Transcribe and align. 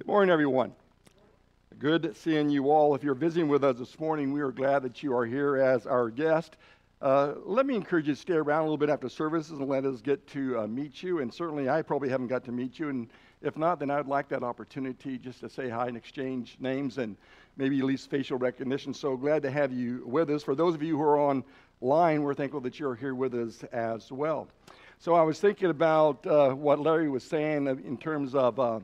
Good 0.00 0.06
morning, 0.06 0.30
everyone. 0.30 0.72
Good 1.78 2.16
seeing 2.16 2.48
you 2.48 2.70
all. 2.70 2.94
If 2.94 3.04
you're 3.04 3.14
visiting 3.14 3.48
with 3.48 3.62
us 3.62 3.76
this 3.76 4.00
morning, 4.00 4.32
we 4.32 4.40
are 4.40 4.50
glad 4.50 4.82
that 4.84 5.02
you 5.02 5.14
are 5.14 5.26
here 5.26 5.58
as 5.58 5.86
our 5.86 6.08
guest. 6.08 6.56
Uh, 7.02 7.34
let 7.44 7.66
me 7.66 7.74
encourage 7.74 8.08
you 8.08 8.14
to 8.14 8.20
stay 8.20 8.32
around 8.32 8.60
a 8.60 8.64
little 8.64 8.78
bit 8.78 8.88
after 8.88 9.10
services 9.10 9.58
and 9.58 9.68
let 9.68 9.84
us 9.84 10.00
get 10.00 10.26
to 10.28 10.60
uh, 10.60 10.66
meet 10.66 11.02
you. 11.02 11.18
And 11.18 11.32
certainly, 11.32 11.68
I 11.68 11.82
probably 11.82 12.08
haven't 12.08 12.28
got 12.28 12.44
to 12.44 12.50
meet 12.50 12.78
you. 12.78 12.88
And 12.88 13.10
if 13.42 13.58
not, 13.58 13.78
then 13.78 13.90
I'd 13.90 14.06
like 14.06 14.26
that 14.30 14.42
opportunity 14.42 15.18
just 15.18 15.40
to 15.40 15.50
say 15.50 15.68
hi 15.68 15.88
and 15.88 15.98
exchange 15.98 16.56
names 16.60 16.96
and 16.96 17.14
maybe 17.58 17.78
at 17.78 17.84
least 17.84 18.08
facial 18.08 18.38
recognition. 18.38 18.94
So 18.94 19.18
glad 19.18 19.42
to 19.42 19.50
have 19.50 19.70
you 19.70 20.02
with 20.06 20.30
us. 20.30 20.42
For 20.42 20.54
those 20.54 20.74
of 20.74 20.82
you 20.82 20.96
who 20.96 21.02
are 21.02 21.20
online, 21.20 22.22
we're 22.22 22.32
thankful 22.32 22.62
that 22.62 22.80
you're 22.80 22.94
here 22.94 23.14
with 23.14 23.34
us 23.34 23.64
as 23.64 24.10
well. 24.10 24.48
So 24.98 25.14
I 25.14 25.20
was 25.20 25.38
thinking 25.40 25.68
about 25.68 26.26
uh, 26.26 26.52
what 26.52 26.80
Larry 26.80 27.10
was 27.10 27.22
saying 27.22 27.66
in 27.66 27.98
terms 27.98 28.34
of 28.34 28.58
uh, 28.58 28.80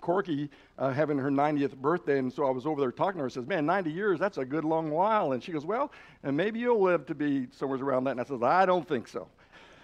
Corky 0.00 0.48
uh, 0.78 0.92
having 0.92 1.18
her 1.18 1.30
90th 1.30 1.76
birthday, 1.76 2.18
and 2.18 2.32
so 2.32 2.46
I 2.46 2.50
was 2.50 2.66
over 2.66 2.80
there 2.80 2.92
talking 2.92 3.18
to 3.18 3.24
her. 3.24 3.30
Says, 3.30 3.46
"Man, 3.46 3.66
90 3.66 3.90
years, 3.90 4.18
that's 4.18 4.38
a 4.38 4.44
good 4.44 4.64
long 4.64 4.90
while." 4.90 5.32
And 5.32 5.42
she 5.42 5.52
goes, 5.52 5.64
"Well, 5.64 5.92
and 6.22 6.36
maybe 6.36 6.58
you'll 6.60 6.82
live 6.82 7.06
to 7.06 7.14
be 7.14 7.48
somewhere 7.52 7.78
around 7.82 8.04
that." 8.04 8.12
And 8.12 8.20
I 8.20 8.24
says, 8.24 8.42
"I 8.42 8.66
don't 8.66 8.88
think 8.88 9.08
so." 9.08 9.28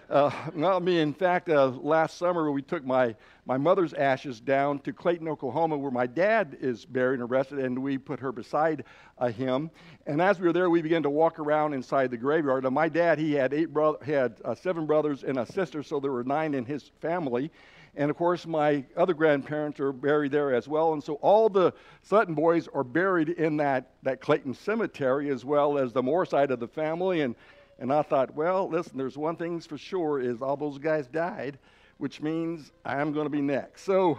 Uh, 0.09 0.31
well, 0.55 0.79
me, 0.79 1.01
in 1.01 1.13
fact, 1.13 1.49
uh, 1.49 1.67
last 1.67 2.17
summer 2.17 2.53
we 2.53 2.63
took 2.63 2.85
my, 2.85 3.13
my 3.45 3.57
mother's 3.57 3.93
ashes 3.93 4.41
down 4.41 4.79
to 4.79 4.93
Clayton, 4.93 5.27
Oklahoma, 5.27 5.77
where 5.77 5.91
my 5.91 6.07
dad 6.07 6.57
is 6.61 6.85
buried 6.85 7.19
and 7.19 7.29
arrested, 7.29 7.59
and 7.59 7.77
we 7.77 7.99
put 7.99 8.21
her 8.21 8.31
beside 8.31 8.85
uh, 9.19 9.29
him. 9.29 9.69
And 10.07 10.23
as 10.23 10.39
we 10.39 10.47
were 10.47 10.53
there, 10.53 10.71
we 10.71 10.81
began 10.81 11.03
to 11.03 11.11
walk 11.11 11.41
around 11.41 11.75
inside 11.75 12.13
the 12.13 12.17
graveyard. 12.17 12.63
Now, 12.63 12.71
my 12.71 12.89
dad, 12.89 13.19
he 13.19 13.33
had 13.33 13.53
eight 13.53 13.73
bro- 13.73 13.99
he 14.05 14.13
had 14.13 14.37
uh, 14.45 14.55
seven 14.55 14.87
brothers 14.87 15.25
and 15.25 15.39
a 15.41 15.47
sister, 15.47 15.83
so 15.83 15.99
there 15.99 16.13
were 16.13 16.25
nine 16.25 16.55
in 16.55 16.65
his 16.65 16.93
family. 17.01 17.51
And 17.97 18.11
of 18.11 18.17
course, 18.17 18.47
my 18.47 18.85
other 18.97 19.15
grandparents 19.15 19.81
are 19.81 19.93
buried 19.93 20.31
there 20.31 20.55
as 20.55 20.69
well. 20.69 20.93
And 20.93 21.03
so 21.03 21.15
all 21.15 21.49
the 21.49 21.73
Sutton 22.03 22.35
boys 22.35 22.69
are 22.69 22.85
buried 22.85 23.31
in 23.31 23.57
that, 23.57 23.93
that 24.03 24.21
Clayton 24.21 24.55
cemetery 24.55 25.31
as 25.31 25.45
well 25.45 25.79
as 25.79 25.93
the 25.93 26.03
Moore 26.03 26.27
side 26.27 26.51
of 26.51 26.61
the 26.61 26.69
family. 26.69 27.23
And, 27.23 27.35
and 27.79 27.91
I 27.91 28.03
thought, 28.03 28.35
well, 28.35 28.69
listen, 28.69 28.99
there's 28.99 29.17
one 29.17 29.37
thing 29.37 29.61
for 29.61 29.79
sure 29.79 30.21
is 30.21 30.43
all 30.43 30.59
those 30.59 30.79
guys 30.79 31.07
died, 31.07 31.59
which 31.97 32.21
means 32.21 32.71
I'm 32.85 33.13
going 33.13 33.25
to 33.25 33.31
be 33.31 33.41
next. 33.41 33.83
So 33.85 34.19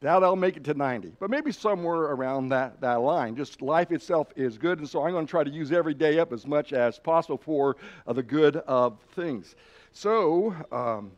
doubt 0.00 0.24
I'll 0.24 0.36
make 0.36 0.56
it 0.56 0.64
to 0.64 0.74
90, 0.74 1.12
but 1.20 1.30
maybe 1.30 1.52
somewhere 1.52 2.02
around 2.02 2.48
that, 2.48 2.80
that 2.80 3.00
line. 3.00 3.36
Just 3.36 3.62
life 3.62 3.92
itself 3.92 4.28
is 4.34 4.58
good, 4.58 4.78
and 4.78 4.88
so 4.88 5.04
I'm 5.04 5.12
going 5.12 5.26
to 5.26 5.30
try 5.30 5.44
to 5.44 5.50
use 5.50 5.72
every 5.72 5.94
day 5.94 6.18
up 6.18 6.32
as 6.32 6.46
much 6.46 6.72
as 6.72 6.98
possible 6.98 7.38
for 7.38 7.76
uh, 8.06 8.12
the 8.12 8.22
good 8.22 8.56
of 8.56 8.98
things. 9.14 9.56
So, 9.92 10.54
um, 10.70 11.12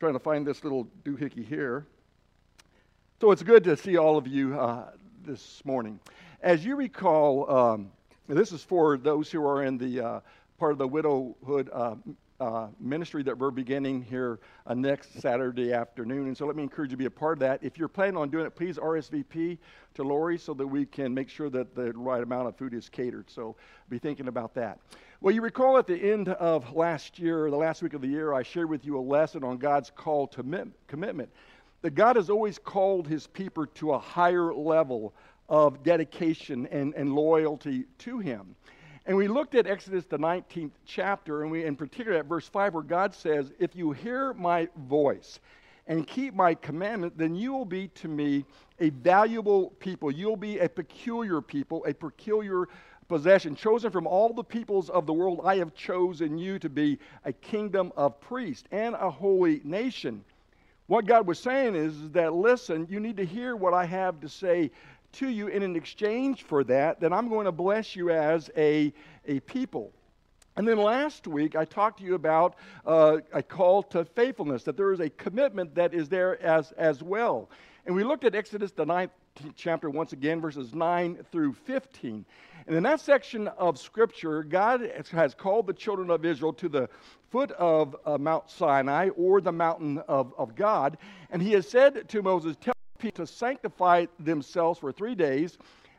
trying 0.00 0.12
to 0.12 0.20
find 0.20 0.46
this 0.46 0.62
little 0.62 0.86
doohickey 1.04 1.44
here. 1.44 1.84
So 3.20 3.32
it's 3.32 3.42
good 3.42 3.64
to 3.64 3.76
see 3.76 3.96
all 3.96 4.16
of 4.16 4.28
you 4.28 4.58
uh, 4.58 4.90
this 5.24 5.60
morning. 5.64 5.98
As 6.40 6.64
you 6.64 6.76
recall, 6.76 7.50
um, 7.50 7.90
this 8.28 8.52
is 8.52 8.62
for 8.62 8.96
those 8.96 9.28
who 9.28 9.44
are 9.44 9.64
in 9.64 9.76
the 9.76 10.00
uh, 10.00 10.20
part 10.56 10.70
of 10.70 10.78
the 10.78 10.86
widowhood 10.86 11.68
uh, 11.72 11.96
uh 12.40 12.68
ministry 12.78 13.22
that 13.24 13.36
we're 13.36 13.50
beginning 13.50 14.00
here 14.02 14.38
uh, 14.66 14.74
next 14.74 15.20
Saturday 15.20 15.72
afternoon. 15.72 16.28
And 16.28 16.36
so 16.36 16.46
let 16.46 16.54
me 16.54 16.62
encourage 16.62 16.90
you 16.90 16.96
to 16.96 16.98
be 16.98 17.06
a 17.06 17.10
part 17.10 17.38
of 17.38 17.40
that. 17.40 17.62
If 17.62 17.78
you're 17.78 17.88
planning 17.88 18.16
on 18.16 18.30
doing 18.30 18.46
it, 18.46 18.54
please 18.54 18.76
RSVP 18.76 19.58
to 19.94 20.02
Lori 20.02 20.38
so 20.38 20.54
that 20.54 20.66
we 20.66 20.86
can 20.86 21.12
make 21.12 21.28
sure 21.28 21.50
that 21.50 21.74
the 21.74 21.92
right 21.94 22.22
amount 22.22 22.48
of 22.48 22.56
food 22.56 22.74
is 22.74 22.88
catered. 22.88 23.28
So 23.28 23.56
be 23.88 23.98
thinking 23.98 24.28
about 24.28 24.54
that. 24.54 24.78
Well, 25.20 25.34
you 25.34 25.42
recall 25.42 25.78
at 25.78 25.88
the 25.88 25.96
end 25.96 26.28
of 26.28 26.72
last 26.76 27.18
year, 27.18 27.50
the 27.50 27.56
last 27.56 27.82
week 27.82 27.94
of 27.94 28.02
the 28.02 28.08
year, 28.08 28.34
I 28.34 28.44
shared 28.44 28.70
with 28.70 28.84
you 28.84 28.96
a 28.98 29.00
lesson 29.00 29.42
on 29.42 29.58
God's 29.58 29.90
call 29.90 30.28
to 30.28 30.70
commitment. 30.86 31.30
That 31.82 31.96
God 31.96 32.16
has 32.16 32.30
always 32.30 32.58
called 32.58 33.08
his 33.08 33.26
people 33.26 33.66
to 33.66 33.92
a 33.92 33.98
higher 33.98 34.54
level 34.54 35.12
of 35.48 35.82
dedication 35.82 36.66
and, 36.68 36.94
and 36.94 37.14
loyalty 37.14 37.86
to 37.98 38.18
him. 38.18 38.54
And 39.08 39.16
we 39.16 39.26
looked 39.26 39.54
at 39.54 39.66
Exodus, 39.66 40.04
the 40.04 40.18
19th 40.18 40.72
chapter, 40.84 41.42
and 41.42 41.50
we, 41.50 41.64
in 41.64 41.76
particular, 41.76 42.18
at 42.18 42.26
verse 42.26 42.46
5, 42.46 42.74
where 42.74 42.82
God 42.82 43.14
says, 43.14 43.50
If 43.58 43.74
you 43.74 43.90
hear 43.92 44.34
my 44.34 44.68
voice 44.86 45.40
and 45.86 46.06
keep 46.06 46.34
my 46.34 46.54
commandment, 46.54 47.16
then 47.16 47.34
you 47.34 47.54
will 47.54 47.64
be 47.64 47.88
to 47.88 48.06
me 48.06 48.44
a 48.80 48.90
valuable 48.90 49.70
people. 49.80 50.10
You'll 50.10 50.36
be 50.36 50.58
a 50.58 50.68
peculiar 50.68 51.40
people, 51.40 51.86
a 51.86 51.94
peculiar 51.94 52.68
possession, 53.08 53.56
chosen 53.56 53.90
from 53.90 54.06
all 54.06 54.34
the 54.34 54.44
peoples 54.44 54.90
of 54.90 55.06
the 55.06 55.14
world, 55.14 55.40
I 55.42 55.56
have 55.56 55.74
chosen 55.74 56.36
you 56.36 56.58
to 56.58 56.68
be 56.68 56.98
a 57.24 57.32
kingdom 57.32 57.90
of 57.96 58.20
priests 58.20 58.68
and 58.72 58.94
a 58.94 59.10
holy 59.10 59.62
nation. 59.64 60.22
What 60.88 61.06
God 61.06 61.26
was 61.26 61.38
saying 61.38 61.74
is 61.74 62.10
that, 62.10 62.34
listen, 62.34 62.86
you 62.90 63.00
need 63.00 63.16
to 63.16 63.24
hear 63.24 63.56
what 63.56 63.72
I 63.72 63.86
have 63.86 64.20
to 64.20 64.28
say 64.28 64.70
to 65.12 65.28
you, 65.28 65.48
and 65.48 65.64
in 65.64 65.76
exchange 65.76 66.42
for 66.42 66.64
that, 66.64 67.00
then 67.00 67.12
I'm 67.12 67.28
going 67.28 67.46
to 67.46 67.52
bless 67.52 67.96
you 67.96 68.10
as 68.10 68.50
a, 68.56 68.92
a 69.26 69.40
people. 69.40 69.92
And 70.56 70.66
then 70.66 70.78
last 70.78 71.28
week, 71.28 71.54
I 71.54 71.64
talked 71.64 72.00
to 72.00 72.04
you 72.04 72.14
about 72.14 72.56
uh, 72.84 73.18
a 73.32 73.42
call 73.42 73.82
to 73.84 74.04
faithfulness, 74.04 74.64
that 74.64 74.76
there 74.76 74.92
is 74.92 75.00
a 75.00 75.08
commitment 75.10 75.74
that 75.76 75.94
is 75.94 76.08
there 76.08 76.42
as, 76.42 76.72
as 76.72 77.02
well. 77.02 77.48
And 77.86 77.94
we 77.94 78.02
looked 78.02 78.24
at 78.24 78.34
Exodus, 78.34 78.72
the 78.72 78.84
ninth 78.84 79.12
chapter, 79.54 79.88
once 79.88 80.12
again, 80.12 80.40
verses 80.40 80.74
9 80.74 81.24
through 81.30 81.52
15. 81.52 82.24
And 82.66 82.76
in 82.76 82.82
that 82.82 83.00
section 83.00 83.48
of 83.48 83.78
Scripture, 83.78 84.42
God 84.42 84.90
has 85.12 85.32
called 85.32 85.66
the 85.66 85.72
children 85.72 86.10
of 86.10 86.24
Israel 86.24 86.52
to 86.54 86.68
the 86.68 86.88
foot 87.30 87.52
of 87.52 87.96
uh, 88.04 88.18
Mount 88.18 88.50
Sinai 88.50 89.10
or 89.10 89.40
the 89.40 89.52
mountain 89.52 89.98
of, 90.08 90.34
of 90.36 90.54
God. 90.54 90.98
And 91.30 91.40
he 91.40 91.52
has 91.52 91.68
said 91.68 92.08
to 92.08 92.20
Moses, 92.20 92.56
Tell 92.60 92.74
to 92.98 93.26
sanctify 93.26 94.06
themselves 94.18 94.80
for 94.80 94.92
three 94.92 95.14
days. 95.14 95.58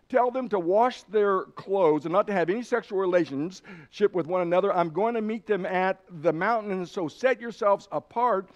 Tell 0.09 0.31
them 0.31 0.49
to 0.49 0.59
wash 0.59 1.03
their 1.03 1.43
clothes 1.43 2.05
and 2.05 2.11
not 2.11 2.27
to 2.27 2.33
have 2.33 2.49
any 2.49 2.63
sexual 2.63 2.99
relationship 2.99 4.13
with 4.13 4.27
one 4.27 4.41
another. 4.41 4.73
I'm 4.73 4.89
going 4.89 5.13
to 5.13 5.21
meet 5.21 5.45
them 5.45 5.65
at 5.65 6.01
the 6.21 6.33
mountain. 6.33 6.85
So 6.85 7.07
set 7.07 7.39
yourselves 7.39 7.87
apart 7.91 8.49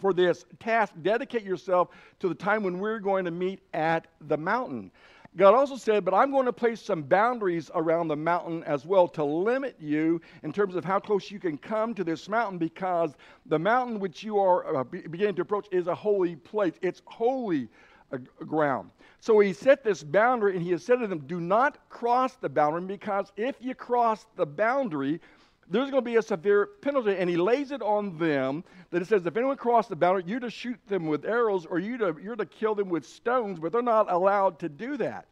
for 0.00 0.12
this 0.12 0.44
task. 0.58 0.94
Dedicate 1.02 1.44
yourself 1.44 1.90
to 2.20 2.28
the 2.28 2.34
time 2.34 2.62
when 2.62 2.78
we're 2.78 3.00
going 3.00 3.24
to 3.26 3.30
meet 3.30 3.60
at 3.74 4.06
the 4.22 4.36
mountain. 4.36 4.90
God 5.38 5.54
also 5.54 5.76
said, 5.76 6.04
But 6.04 6.14
I'm 6.14 6.32
going 6.32 6.46
to 6.46 6.52
place 6.52 6.82
some 6.82 7.02
boundaries 7.02 7.70
around 7.76 8.08
the 8.08 8.16
mountain 8.16 8.64
as 8.64 8.84
well 8.84 9.06
to 9.08 9.22
limit 9.22 9.76
you 9.78 10.20
in 10.42 10.52
terms 10.52 10.74
of 10.74 10.84
how 10.84 10.98
close 10.98 11.30
you 11.30 11.38
can 11.38 11.56
come 11.56 11.94
to 11.94 12.02
this 12.02 12.28
mountain 12.28 12.58
because 12.58 13.14
the 13.46 13.58
mountain 13.58 14.00
which 14.00 14.24
you 14.24 14.38
are 14.38 14.78
uh, 14.78 14.84
beginning 14.84 15.36
to 15.36 15.42
approach 15.42 15.68
is 15.70 15.86
a 15.86 15.94
holy 15.94 16.34
place. 16.34 16.74
It's 16.82 17.02
holy 17.06 17.68
uh, 18.12 18.18
ground. 18.46 18.90
So 19.20 19.38
he 19.38 19.52
set 19.52 19.84
this 19.84 20.02
boundary 20.02 20.56
and 20.56 20.62
he 20.62 20.72
has 20.72 20.84
said 20.84 20.96
to 20.96 21.06
them, 21.06 21.20
Do 21.20 21.40
not 21.40 21.88
cross 21.88 22.34
the 22.34 22.48
boundary 22.48 22.82
because 22.82 23.32
if 23.36 23.54
you 23.60 23.76
cross 23.76 24.26
the 24.34 24.46
boundary, 24.46 25.20
there's 25.70 25.90
going 25.90 26.02
to 26.02 26.10
be 26.10 26.16
a 26.16 26.22
severe 26.22 26.66
penalty. 26.80 27.16
And 27.16 27.28
he 27.28 27.36
lays 27.36 27.70
it 27.70 27.82
on 27.82 28.18
them 28.18 28.64
that 28.90 29.02
it 29.02 29.08
says, 29.08 29.26
if 29.26 29.36
anyone 29.36 29.56
crosses 29.56 29.90
the 29.90 29.96
boundary, 29.96 30.24
you're 30.26 30.40
to 30.40 30.50
shoot 30.50 30.78
them 30.88 31.06
with 31.06 31.24
arrows 31.24 31.66
or 31.66 31.78
you 31.78 31.98
to, 31.98 32.16
you're 32.22 32.36
to 32.36 32.46
kill 32.46 32.74
them 32.74 32.88
with 32.88 33.06
stones, 33.06 33.58
but 33.58 33.72
they're 33.72 33.82
not 33.82 34.10
allowed 34.10 34.58
to 34.60 34.68
do 34.68 34.96
that. 34.96 35.26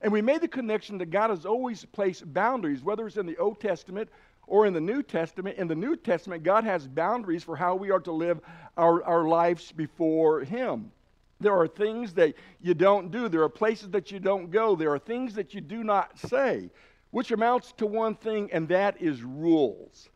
And 0.00 0.12
we 0.12 0.22
made 0.22 0.40
the 0.40 0.48
connection 0.48 0.98
that 0.98 1.10
God 1.10 1.30
has 1.30 1.46
always 1.46 1.84
placed 1.84 2.32
boundaries, 2.32 2.82
whether 2.82 3.06
it's 3.06 3.16
in 3.16 3.26
the 3.26 3.36
Old 3.38 3.60
Testament 3.60 4.08
or 4.46 4.66
in 4.66 4.72
the 4.72 4.80
New 4.80 5.02
Testament. 5.02 5.58
In 5.58 5.68
the 5.68 5.74
New 5.74 5.96
Testament, 5.96 6.42
God 6.42 6.64
has 6.64 6.86
boundaries 6.86 7.42
for 7.42 7.56
how 7.56 7.74
we 7.74 7.90
are 7.90 8.00
to 8.00 8.12
live 8.12 8.40
our, 8.76 9.02
our 9.04 9.26
lives 9.26 9.72
before 9.72 10.40
Him. 10.40 10.92
There 11.40 11.58
are 11.58 11.68
things 11.68 12.14
that 12.14 12.34
you 12.60 12.74
don't 12.74 13.10
do. 13.10 13.28
There 13.28 13.42
are 13.42 13.48
places 13.48 13.90
that 13.90 14.10
you 14.10 14.20
don't 14.20 14.50
go. 14.50 14.74
There 14.74 14.92
are 14.92 14.98
things 14.98 15.34
that 15.34 15.54
you 15.54 15.60
do 15.60 15.84
not 15.84 16.18
say 16.18 16.70
which 17.10 17.30
amounts 17.30 17.72
to 17.72 17.86
one 17.86 18.14
thing, 18.14 18.50
and 18.52 18.68
that 18.68 19.00
is 19.00 19.22
rules. 19.22 20.08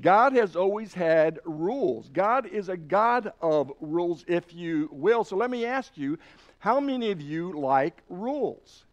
God 0.00 0.34
has 0.34 0.56
always 0.56 0.92
had 0.92 1.40
rules. 1.44 2.10
God 2.10 2.46
is 2.46 2.68
a 2.68 2.76
God 2.76 3.32
of 3.40 3.72
rules, 3.80 4.24
if 4.28 4.52
you 4.52 4.88
will. 4.92 5.24
So 5.24 5.36
let 5.36 5.50
me 5.50 5.64
ask 5.64 5.96
you 5.96 6.18
how 6.58 6.80
many 6.80 7.10
of 7.10 7.20
you 7.20 7.58
like 7.58 8.02
rules? 8.08 8.84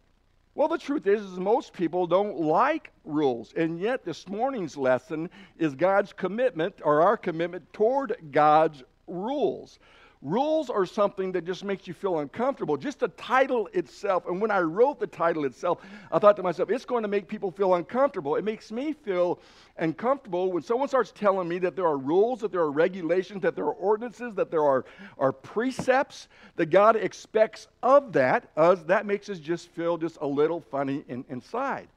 Well, 0.55 0.67
the 0.67 0.77
truth 0.77 1.07
is, 1.07 1.21
is 1.21 1.39
most 1.39 1.73
people 1.73 2.05
don't 2.05 2.39
like 2.39 2.91
rules. 3.03 3.53
And 3.53 3.79
yet, 3.79 4.05
this 4.05 4.27
morning's 4.27 4.77
lesson 4.77 5.29
is 5.57 5.73
God's 5.73 6.13
commitment 6.13 6.75
or 6.83 7.01
our 7.01 7.17
commitment 7.17 7.71
toward 7.73 8.15
God's 8.31 8.83
rules. 9.07 9.79
Rules 10.23 10.69
are 10.69 10.85
something 10.85 11.33
that 11.33 11.43
just 11.43 11.65
makes 11.65 11.85
you 11.85 11.93
feel 11.93 12.19
uncomfortable. 12.19 12.77
Just 12.77 13.01
the 13.01 13.09
title 13.09 13.67
itself, 13.73 14.25
and 14.25 14.39
when 14.41 14.51
I 14.51 14.61
wrote 14.61 14.97
the 14.97 15.05
title 15.05 15.43
itself, 15.43 15.79
I 16.13 16.17
thought 16.17 16.37
to 16.37 16.43
myself, 16.43 16.71
it's 16.71 16.85
going 16.85 17.01
to 17.01 17.09
make 17.09 17.27
people 17.27 17.51
feel 17.51 17.75
uncomfortable. 17.75 18.37
It 18.37 18.45
makes 18.45 18.71
me 18.71 18.93
feel 18.93 19.39
uncomfortable 19.77 20.49
when 20.53 20.63
someone 20.63 20.87
starts 20.87 21.11
telling 21.11 21.49
me 21.49 21.59
that 21.59 21.75
there 21.75 21.85
are 21.85 21.97
rules, 21.97 22.39
that 22.39 22.53
there 22.53 22.61
are 22.61 22.71
regulations, 22.71 23.41
that 23.41 23.57
there 23.57 23.65
are 23.65 23.73
ordinances, 23.73 24.33
that 24.35 24.49
there 24.49 24.63
are, 24.63 24.85
are 25.19 25.33
precepts 25.33 26.29
that 26.55 26.67
God 26.67 26.95
expects 26.95 27.67
of 27.81 28.13
that. 28.13 28.49
Us, 28.55 28.81
that 28.83 29.05
makes 29.05 29.27
us 29.27 29.39
just 29.39 29.67
feel 29.71 29.97
just 29.97 30.17
a 30.21 30.27
little 30.27 30.61
funny 30.61 31.03
in, 31.09 31.25
inside. 31.27 31.89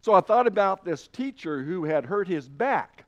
So 0.00 0.14
I 0.14 0.22
thought 0.22 0.46
about 0.46 0.82
this 0.82 1.08
teacher 1.08 1.62
who 1.62 1.84
had 1.84 2.06
hurt 2.06 2.26
his 2.26 2.48
back 2.48 3.05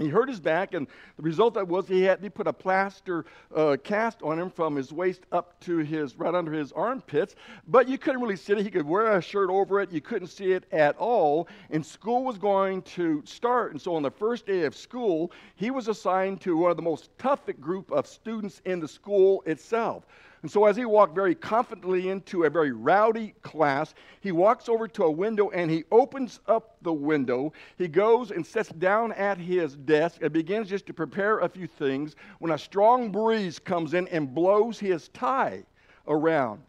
He 0.00 0.08
hurt 0.08 0.28
his 0.28 0.40
back, 0.40 0.72
and 0.72 0.86
the 1.16 1.22
result 1.22 1.54
that 1.54 1.68
was 1.68 1.86
he 1.86 2.02
had 2.02 2.22
to 2.22 2.30
put 2.30 2.46
a 2.46 2.52
plaster 2.52 3.26
uh, 3.54 3.76
cast 3.84 4.22
on 4.22 4.38
him 4.38 4.50
from 4.50 4.74
his 4.74 4.92
waist 4.92 5.26
up 5.30 5.60
to 5.60 5.78
his 5.78 6.16
right 6.16 6.34
under 6.34 6.52
his 6.52 6.72
armpits. 6.72 7.36
But 7.68 7.86
you 7.86 7.98
couldn't 7.98 8.22
really 8.22 8.36
see 8.36 8.54
it. 8.54 8.60
He 8.60 8.70
could 8.70 8.86
wear 8.86 9.18
a 9.18 9.22
shirt 9.22 9.50
over 9.50 9.80
it. 9.80 9.92
You 9.92 10.00
couldn't 10.00 10.28
see 10.28 10.52
it 10.52 10.64
at 10.72 10.96
all. 10.96 11.48
And 11.70 11.84
school 11.84 12.24
was 12.24 12.38
going 12.38 12.82
to 12.82 13.22
start. 13.26 13.72
And 13.72 13.80
so 13.80 13.94
on 13.94 14.02
the 14.02 14.10
first 14.10 14.46
day 14.46 14.64
of 14.64 14.74
school, 14.74 15.32
he 15.54 15.70
was 15.70 15.88
assigned 15.88 16.40
to 16.42 16.56
one 16.56 16.70
of 16.70 16.76
the 16.76 16.82
most 16.82 17.10
toughest 17.18 17.60
group 17.60 17.90
of 17.92 18.06
students 18.06 18.62
in 18.64 18.80
the 18.80 18.88
school 18.88 19.42
itself. 19.44 20.06
And 20.42 20.50
so, 20.50 20.64
as 20.64 20.76
he 20.76 20.86
walked 20.86 21.14
very 21.14 21.34
confidently 21.34 22.08
into 22.08 22.44
a 22.44 22.50
very 22.50 22.72
rowdy 22.72 23.34
class, 23.42 23.94
he 24.20 24.32
walks 24.32 24.70
over 24.70 24.88
to 24.88 25.04
a 25.04 25.10
window 25.10 25.50
and 25.50 25.70
he 25.70 25.84
opens 25.90 26.40
up 26.46 26.76
the 26.80 26.92
window. 26.92 27.52
He 27.76 27.88
goes 27.88 28.30
and 28.30 28.46
sits 28.46 28.70
down 28.70 29.12
at 29.12 29.36
his 29.36 29.76
desk 29.76 30.22
and 30.22 30.32
begins 30.32 30.70
just 30.70 30.86
to 30.86 30.94
prepare 30.94 31.40
a 31.40 31.48
few 31.48 31.66
things 31.66 32.16
when 32.38 32.52
a 32.52 32.58
strong 32.58 33.12
breeze 33.12 33.58
comes 33.58 33.92
in 33.92 34.08
and 34.08 34.34
blows 34.34 34.78
his 34.78 35.08
tie 35.08 35.62
around. 36.08 36.62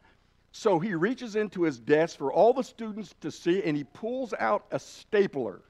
So 0.51 0.77
he 0.77 0.93
reaches 0.93 1.37
into 1.37 1.63
his 1.63 1.79
desk 1.79 2.17
for 2.17 2.33
all 2.33 2.51
the 2.51 2.63
students 2.63 3.15
to 3.21 3.31
see 3.31 3.63
and 3.63 3.77
he 3.77 3.85
pulls 3.85 4.33
out 4.37 4.65
a 4.71 4.79
stapler. 4.79 5.61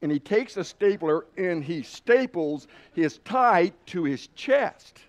And 0.00 0.10
he 0.10 0.18
takes 0.18 0.56
a 0.56 0.64
stapler 0.64 1.26
and 1.36 1.62
he 1.62 1.82
staples 1.82 2.68
his 2.94 3.18
tie 3.18 3.72
to 3.86 4.04
his 4.04 4.28
chest. 4.28 5.00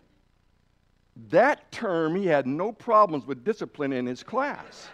That 1.29 1.71
term, 1.71 2.15
he 2.15 2.25
had 2.25 2.47
no 2.47 2.71
problems 2.71 3.25
with 3.25 3.43
discipline 3.43 3.93
in 3.93 4.05
his 4.05 4.23
class. 4.23 4.89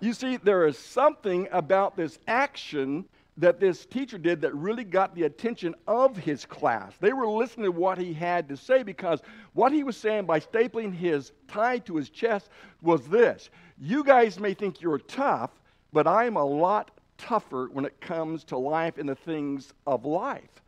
you 0.00 0.12
see, 0.12 0.36
there 0.36 0.66
is 0.66 0.76
something 0.76 1.48
about 1.52 1.96
this 1.96 2.18
action 2.26 3.04
that 3.38 3.60
this 3.60 3.86
teacher 3.86 4.18
did 4.18 4.40
that 4.42 4.54
really 4.54 4.84
got 4.84 5.14
the 5.14 5.22
attention 5.22 5.74
of 5.86 6.16
his 6.16 6.44
class. 6.44 6.92
They 7.00 7.12
were 7.12 7.26
listening 7.26 7.64
to 7.64 7.72
what 7.72 7.96
he 7.96 8.12
had 8.12 8.48
to 8.48 8.56
say 8.56 8.82
because 8.82 9.22
what 9.54 9.72
he 9.72 9.84
was 9.84 9.96
saying 9.96 10.26
by 10.26 10.40
stapling 10.40 10.94
his 10.94 11.32
tie 11.48 11.78
to 11.80 11.96
his 11.96 12.10
chest 12.10 12.50
was 12.82 13.06
this 13.06 13.48
You 13.78 14.04
guys 14.04 14.38
may 14.38 14.52
think 14.52 14.82
you're 14.82 14.98
tough, 14.98 15.50
but 15.92 16.06
I'm 16.06 16.36
a 16.36 16.44
lot 16.44 16.90
tougher 17.16 17.68
when 17.72 17.84
it 17.84 18.00
comes 18.00 18.44
to 18.44 18.58
life 18.58 18.98
and 18.98 19.08
the 19.08 19.14
things 19.14 19.72
of 19.86 20.04
life. 20.04 20.62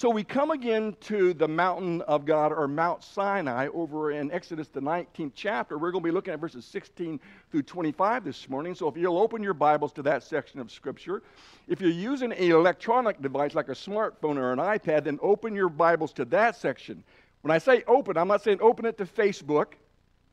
So 0.00 0.08
we 0.08 0.24
come 0.24 0.50
again 0.50 0.96
to 1.02 1.34
the 1.34 1.46
mountain 1.46 2.00
of 2.00 2.24
God 2.24 2.54
or 2.54 2.66
Mount 2.66 3.04
Sinai 3.04 3.68
over 3.74 4.12
in 4.12 4.30
Exodus, 4.32 4.68
the 4.68 4.80
19th 4.80 5.32
chapter. 5.34 5.76
We're 5.76 5.90
going 5.90 6.02
to 6.02 6.08
be 6.08 6.10
looking 6.10 6.32
at 6.32 6.40
verses 6.40 6.64
16 6.64 7.20
through 7.50 7.62
25 7.64 8.24
this 8.24 8.48
morning. 8.48 8.74
So 8.74 8.88
if 8.88 8.96
you'll 8.96 9.18
open 9.18 9.42
your 9.42 9.52
Bibles 9.52 9.92
to 9.92 10.02
that 10.04 10.22
section 10.22 10.58
of 10.58 10.70
Scripture, 10.70 11.22
if 11.68 11.82
you're 11.82 11.90
using 11.90 12.32
an 12.32 12.38
electronic 12.38 13.20
device 13.20 13.54
like 13.54 13.68
a 13.68 13.72
smartphone 13.72 14.38
or 14.38 14.54
an 14.54 14.58
iPad, 14.58 15.04
then 15.04 15.18
open 15.20 15.54
your 15.54 15.68
Bibles 15.68 16.14
to 16.14 16.24
that 16.24 16.56
section. 16.56 17.04
When 17.42 17.50
I 17.50 17.58
say 17.58 17.84
open, 17.86 18.16
I'm 18.16 18.28
not 18.28 18.42
saying 18.42 18.62
open 18.62 18.86
it 18.86 18.96
to 18.96 19.04
Facebook. 19.04 19.74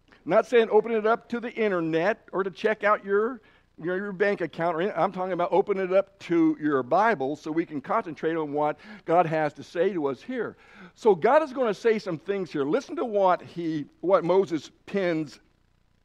I'm 0.10 0.32
not 0.32 0.48
saying 0.48 0.70
open 0.72 0.94
it 0.94 1.06
up 1.06 1.28
to 1.28 1.42
the 1.42 1.52
internet 1.54 2.30
or 2.32 2.46
to 2.46 2.52
check 2.52 2.86
out 2.86 3.04
your 3.04 3.42
your, 3.82 3.98
your 3.98 4.12
bank 4.12 4.42
account, 4.42 4.76
or 4.76 4.82
I'm 4.98 5.12
talking 5.12 5.34
about 5.34 5.50
opening 5.52 5.86
it 5.86 5.94
up 5.94 6.18
to 6.20 6.58
your 6.60 6.82
Bible 6.84 7.36
so 7.36 7.52
we 7.52 7.66
can 7.66 7.82
concentrate 7.82 8.36
on 8.36 8.54
what 8.54 8.80
God 9.06 9.26
has 9.26 9.54
to 9.54 9.64
say 9.64 9.94
to 9.94 10.08
us 10.08 10.22
here. 10.22 10.58
So 10.96 11.14
God 11.14 11.44
is 11.44 11.54
going 11.54 11.68
to 11.68 11.74
say 11.74 12.00
some 12.00 12.18
things 12.18 12.52
here. 12.52 12.64
Listen 12.64 12.96
to 12.96 13.06
what 13.06 13.42
he, 13.42 13.86
what 14.02 14.24
Moses 14.24 14.72
pins 14.86 15.40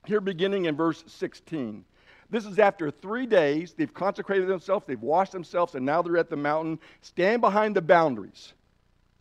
here, 0.05 0.21
beginning 0.21 0.67
in 0.67 0.77
verse 0.77 1.03
16. 1.07 1.85
This 2.29 2.47
is 2.47 2.59
after 2.59 2.91
three 2.91 3.27
days. 3.27 3.75
They've 3.75 3.93
consecrated 3.93 4.49
themselves, 4.49 4.87
they've 4.87 5.01
washed 5.01 5.33
themselves, 5.33 5.75
and 5.75 5.85
now 5.85 6.03
they're 6.03 6.17
at 6.17 6.31
the 6.31 6.37
mountain. 6.37 6.79
Stand 7.01 7.41
behind 7.41 7.77
the 7.77 7.83
boundaries. 7.83 8.55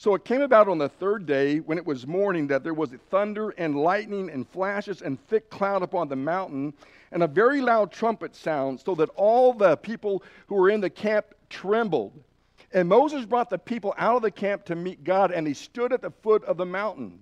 So 0.02 0.16
it 0.16 0.26
came 0.26 0.42
about 0.42 0.68
on 0.68 0.80
the 0.80 0.90
third 0.90 1.28
day, 1.28 1.60
when 1.60 1.78
it 1.78 1.86
was 1.86 2.08
morning, 2.08 2.48
that 2.48 2.64
there 2.64 2.74
was 2.74 2.90
thunder 3.12 3.52
and 3.52 3.80
lightning 3.80 4.32
and 4.32 4.50
flashes 4.50 5.04
and 5.04 5.24
thick 5.28 5.52
cloud 5.52 5.84
upon 5.84 6.08
the 6.08 6.16
mountain, 6.16 6.74
and 7.12 7.22
a 7.22 7.28
very 7.28 7.62
loud 7.62 7.92
trumpet 7.92 8.36
sound, 8.36 8.80
so 8.80 8.96
that 8.96 9.10
all 9.10 9.54
the 9.54 9.78
people 9.78 10.24
who 10.48 10.56
were 10.56 10.72
in 10.72 10.82
the 10.82 10.90
camp 10.90 11.28
trembled. 11.52 12.20
And 12.74 12.90
Moses 12.90 13.28
brought 13.28 13.52
the 13.52 13.60
people 13.60 13.94
out 13.96 14.16
of 14.16 14.22
the 14.24 14.32
camp 14.32 14.66
to 14.66 14.76
meet 14.76 15.04
God, 15.04 15.32
and 15.32 15.46
he 15.46 15.54
stood 15.54 15.94
at 15.94 16.02
the 16.02 16.10
foot 16.10 16.44
of 16.46 16.58
the 16.58 16.66
mountain. 16.66 17.20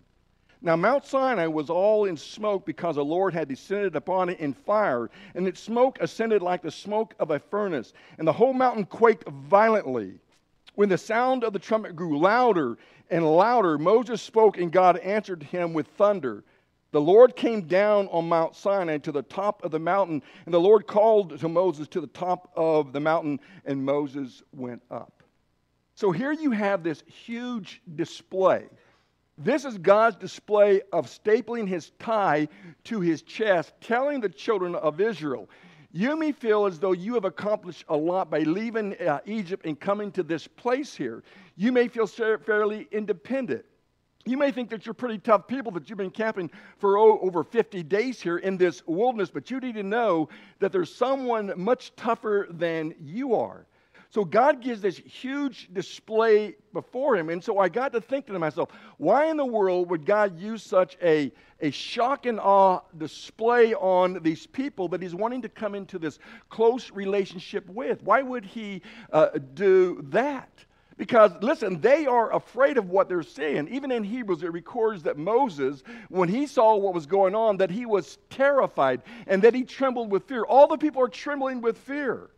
Now, 0.61 0.77
Mount 0.77 1.03
Sinai 1.03 1.47
was 1.47 1.69
all 1.69 2.05
in 2.05 2.15
smoke 2.15 2.65
because 2.65 2.95
the 2.95 3.03
Lord 3.03 3.33
had 3.33 3.49
descended 3.49 3.97
upon 3.97 4.29
it 4.29 4.39
in 4.39 4.53
fire, 4.53 5.09
and 5.35 5.49
its 5.49 5.59
smoke 5.59 5.97
ascended 5.99 6.41
like 6.41 6.61
the 6.61 6.71
smoke 6.71 7.13
of 7.19 7.31
a 7.31 7.39
furnace, 7.39 7.91
and 8.17 8.25
the 8.25 8.31
whole 8.31 8.53
mountain 8.53 8.85
quaked 8.85 9.27
violently. 9.27 10.13
When 10.79 10.87
the 10.87 10.97
sound 10.97 11.43
of 11.43 11.51
the 11.51 11.59
trumpet 11.59 11.93
grew 11.93 12.17
louder 12.17 12.77
and 13.09 13.29
louder, 13.29 13.77
Moses 13.77 14.21
spoke, 14.21 14.57
and 14.57 14.71
God 14.71 14.95
answered 14.99 15.43
him 15.43 15.73
with 15.73 15.87
thunder. 15.87 16.45
The 16.91 17.01
Lord 17.01 17.35
came 17.35 17.63
down 17.63 18.07
on 18.13 18.29
Mount 18.29 18.55
Sinai 18.55 18.99
to 18.99 19.11
the 19.11 19.23
top 19.23 19.61
of 19.65 19.71
the 19.71 19.79
mountain, 19.79 20.23
and 20.45 20.53
the 20.53 20.61
Lord 20.61 20.87
called 20.87 21.37
to 21.37 21.49
Moses 21.49 21.89
to 21.89 21.99
the 21.99 22.07
top 22.07 22.53
of 22.55 22.93
the 22.93 23.01
mountain, 23.01 23.41
and 23.65 23.83
Moses 23.83 24.41
went 24.53 24.81
up. 24.89 25.21
So 25.95 26.13
here 26.13 26.31
you 26.31 26.51
have 26.51 26.81
this 26.81 27.03
huge 27.07 27.81
display. 27.97 28.63
This 29.37 29.65
is 29.65 29.77
God's 29.77 30.15
display 30.15 30.79
of 30.93 31.07
stapling 31.07 31.67
his 31.67 31.91
tie 31.99 32.47
to 32.85 33.01
his 33.01 33.21
chest, 33.21 33.73
telling 33.81 34.21
the 34.21 34.29
children 34.29 34.75
of 34.75 35.01
Israel, 35.01 35.49
you 35.91 36.15
may 36.17 36.31
feel 36.31 36.65
as 36.65 36.79
though 36.79 36.91
you 36.91 37.15
have 37.15 37.25
accomplished 37.25 37.85
a 37.89 37.97
lot 37.97 38.29
by 38.29 38.39
leaving 38.39 38.95
uh, 39.01 39.19
Egypt 39.25 39.65
and 39.65 39.79
coming 39.79 40.11
to 40.11 40.23
this 40.23 40.47
place 40.47 40.95
here. 40.95 41.23
You 41.55 41.71
may 41.71 41.87
feel 41.87 42.05
fairly 42.07 42.87
independent. 42.91 43.65
You 44.25 44.37
may 44.37 44.51
think 44.51 44.69
that 44.69 44.85
you're 44.85 44.93
pretty 44.93 45.17
tough 45.17 45.47
people 45.47 45.71
that 45.71 45.89
you've 45.89 45.97
been 45.97 46.11
camping 46.11 46.51
for 46.77 46.97
over 46.97 47.43
50 47.43 47.81
days 47.83 48.21
here 48.21 48.37
in 48.37 48.57
this 48.57 48.85
wilderness, 48.85 49.31
but 49.31 49.49
you 49.49 49.59
need 49.59 49.75
to 49.75 49.83
know 49.83 50.29
that 50.59 50.71
there's 50.71 50.93
someone 50.93 51.53
much 51.55 51.95
tougher 51.95 52.47
than 52.51 52.93
you 52.99 53.33
are. 53.33 53.65
So 54.11 54.25
God 54.25 54.61
gives 54.61 54.81
this 54.81 54.97
huge 54.97 55.69
display 55.71 56.55
before 56.73 57.15
him. 57.15 57.29
And 57.29 57.43
so 57.43 57.59
I 57.59 57.69
got 57.69 57.93
to 57.93 58.01
thinking 58.01 58.33
to 58.33 58.39
myself, 58.39 58.69
why 58.97 59.27
in 59.27 59.37
the 59.37 59.45
world 59.45 59.91
would 59.91 60.03
God 60.03 60.39
use 60.39 60.63
such 60.63 60.97
a, 61.03 61.31
a 61.61 61.69
shock 61.69 62.25
and 62.25 62.39
awe 62.39 62.81
display 62.97 63.75
on 63.75 64.23
these 64.23 64.47
people 64.47 64.87
that 64.89 65.01
he's 65.01 65.13
wanting 65.13 65.43
to 65.43 65.49
come 65.49 65.75
into 65.75 65.99
this 65.99 66.17
close 66.49 66.89
relationship 66.91 67.69
with? 67.69 68.01
Why 68.01 68.23
would 68.23 68.45
he 68.45 68.81
uh, 69.13 69.29
do 69.53 70.03
that? 70.09 70.49
Because, 70.97 71.31
listen, 71.41 71.79
they 71.79 72.07
are 72.07 72.33
afraid 72.33 72.77
of 72.77 72.89
what 72.89 73.09
they're 73.09 73.21
seeing. 73.21 73.67
Even 73.69 73.91
in 73.91 74.03
Hebrews, 74.03 74.41
it 74.41 74.51
records 74.51 75.03
that 75.03 75.17
Moses, 75.17 75.83
when 76.09 76.27
he 76.27 76.47
saw 76.47 76.75
what 76.75 76.95
was 76.95 77.05
going 77.05 77.35
on, 77.35 77.57
that 77.57 77.69
he 77.69 77.85
was 77.85 78.17
terrified 78.31 79.03
and 79.27 79.43
that 79.43 79.53
he 79.53 79.63
trembled 79.63 80.11
with 80.11 80.23
fear. 80.27 80.43
All 80.43 80.67
the 80.67 80.77
people 80.77 81.01
are 81.03 81.07
trembling 81.07 81.61
with 81.61 81.77
fear. 81.77 82.31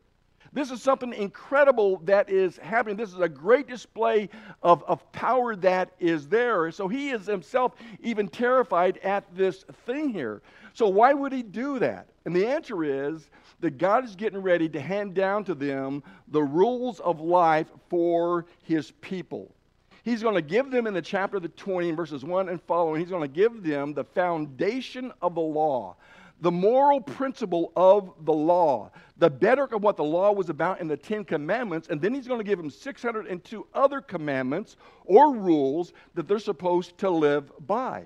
This 0.54 0.70
is 0.70 0.82
something 0.82 1.14
incredible 1.14 2.02
that 2.04 2.30
is 2.30 2.58
happening. 2.58 2.98
This 2.98 3.14
is 3.14 3.20
a 3.20 3.30
great 3.30 3.68
display 3.70 4.30
of, 4.62 4.84
of 4.84 5.10
power 5.14 5.56
that 5.58 5.92
is 6.00 6.28
there. 6.28 6.72
So 6.72 6.90
he 6.90 7.12
is 7.12 7.26
himself 7.26 7.76
even 8.02 8.28
terrified 8.28 8.98
at 8.98 9.24
this 9.34 9.64
thing 9.86 10.10
here. 10.10 10.42
So, 10.74 10.88
why 10.88 11.14
would 11.14 11.32
he 11.32 11.44
do 11.44 11.80
that? 11.80 12.08
And 12.26 12.36
the 12.36 12.48
answer 12.48 12.84
is 12.84 13.30
that 13.60 13.78
God 13.78 14.06
is 14.06 14.16
getting 14.16 14.42
ready 14.42 14.68
to 14.70 14.80
hand 14.80 15.14
down 15.14 15.44
to 15.46 15.56
them 15.56 16.04
the 16.30 16.44
rules 16.44 17.00
of 17.02 17.20
life 17.20 17.68
for 17.90 18.46
his 18.64 18.92
people. 19.02 19.54
He's 20.04 20.24
going 20.24 20.36
to 20.36 20.42
give 20.42 20.72
them 20.72 20.88
in 20.88 20.94
the 20.94 21.02
chapter 21.02 21.38
of 21.38 21.44
the 21.44 21.50
20, 21.50 21.92
verses 21.92 22.26
1 22.26 22.50
and 22.50 22.62
following, 22.64 23.00
he's 23.00 23.10
going 23.10 23.22
to 23.22 23.28
give 23.28 23.64
them 23.64 23.94
the 23.94 24.04
foundation 24.04 25.12
of 25.22 25.36
the 25.36 25.42
law 25.42 25.96
the 26.42 26.52
moral 26.52 27.00
principle 27.00 27.72
of 27.76 28.14
the 28.26 28.34
law, 28.34 28.92
the 29.18 29.30
better 29.30 29.64
of 29.64 29.84
what 29.84 29.96
the 29.96 30.04
law 30.04 30.32
was 30.32 30.50
about 30.50 30.82
in 30.82 30.88
the 30.88 30.98
Ten 30.98 31.24
Commandments, 31.24 31.88
and 31.90 32.02
then 32.02 32.14
he's 32.14 32.28
going 32.28 32.40
to 32.40 32.44
give 32.44 32.58
them 32.58 32.70
602 32.70 33.68
other 33.74 34.02
commandments 34.02 34.76
or 35.06 35.36
rules 35.36 35.94
that 36.16 36.28
they're 36.28 36.40
supposed 36.40 36.98
to 36.98 37.10
live 37.10 37.52
by. 37.68 38.06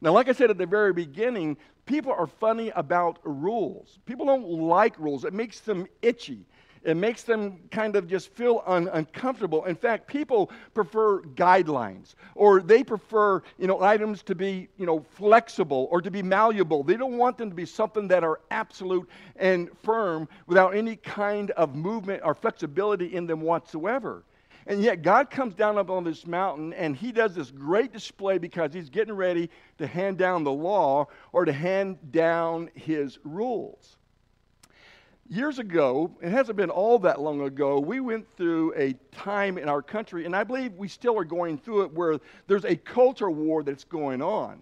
Now, 0.00 0.12
like 0.12 0.28
I 0.28 0.32
said 0.32 0.50
at 0.50 0.58
the 0.58 0.66
very 0.66 0.92
beginning, 0.92 1.56
people 1.86 2.12
are 2.12 2.26
funny 2.26 2.70
about 2.74 3.20
rules. 3.22 3.98
People 4.04 4.26
don't 4.26 4.48
like 4.48 4.98
rules, 4.98 5.24
it 5.24 5.32
makes 5.32 5.60
them 5.60 5.86
itchy. 6.02 6.44
It 6.82 6.96
makes 6.96 7.22
them 7.22 7.60
kind 7.70 7.96
of 7.96 8.06
just 8.06 8.32
feel 8.32 8.62
un- 8.66 8.88
uncomfortable. 8.92 9.64
In 9.64 9.74
fact, 9.74 10.06
people 10.06 10.50
prefer 10.74 11.22
guidelines 11.22 12.14
or 12.34 12.60
they 12.60 12.84
prefer, 12.84 13.42
you 13.58 13.66
know, 13.66 13.82
items 13.82 14.22
to 14.24 14.34
be, 14.34 14.68
you 14.76 14.86
know, 14.86 15.04
flexible 15.10 15.88
or 15.90 16.00
to 16.00 16.10
be 16.10 16.22
malleable. 16.22 16.82
They 16.82 16.96
don't 16.96 17.18
want 17.18 17.38
them 17.38 17.50
to 17.50 17.56
be 17.56 17.66
something 17.66 18.08
that 18.08 18.24
are 18.24 18.40
absolute 18.50 19.08
and 19.36 19.70
firm 19.82 20.28
without 20.46 20.76
any 20.76 20.96
kind 20.96 21.50
of 21.52 21.74
movement 21.74 22.22
or 22.24 22.34
flexibility 22.34 23.14
in 23.14 23.26
them 23.26 23.40
whatsoever. 23.40 24.24
And 24.68 24.82
yet, 24.82 25.02
God 25.02 25.30
comes 25.30 25.54
down 25.54 25.78
up 25.78 25.90
on 25.90 26.02
this 26.02 26.26
mountain 26.26 26.72
and 26.72 26.96
he 26.96 27.12
does 27.12 27.34
this 27.34 27.52
great 27.52 27.92
display 27.92 28.38
because 28.38 28.74
he's 28.74 28.90
getting 28.90 29.14
ready 29.14 29.48
to 29.78 29.86
hand 29.86 30.18
down 30.18 30.42
the 30.42 30.52
law 30.52 31.06
or 31.32 31.44
to 31.44 31.52
hand 31.52 31.98
down 32.10 32.70
his 32.74 33.18
rules. 33.22 33.96
Years 35.28 35.58
ago, 35.58 36.10
it 36.22 36.30
hasn't 36.30 36.56
been 36.56 36.70
all 36.70 37.00
that 37.00 37.20
long 37.20 37.40
ago, 37.40 37.80
we 37.80 37.98
went 37.98 38.26
through 38.36 38.74
a 38.76 38.94
time 39.10 39.58
in 39.58 39.68
our 39.68 39.82
country, 39.82 40.24
and 40.24 40.36
I 40.36 40.44
believe 40.44 40.72
we 40.74 40.86
still 40.86 41.18
are 41.18 41.24
going 41.24 41.58
through 41.58 41.82
it, 41.82 41.92
where 41.92 42.20
there's 42.46 42.64
a 42.64 42.76
culture 42.76 43.30
war 43.30 43.64
that's 43.64 43.84
going 43.84 44.22
on. 44.22 44.60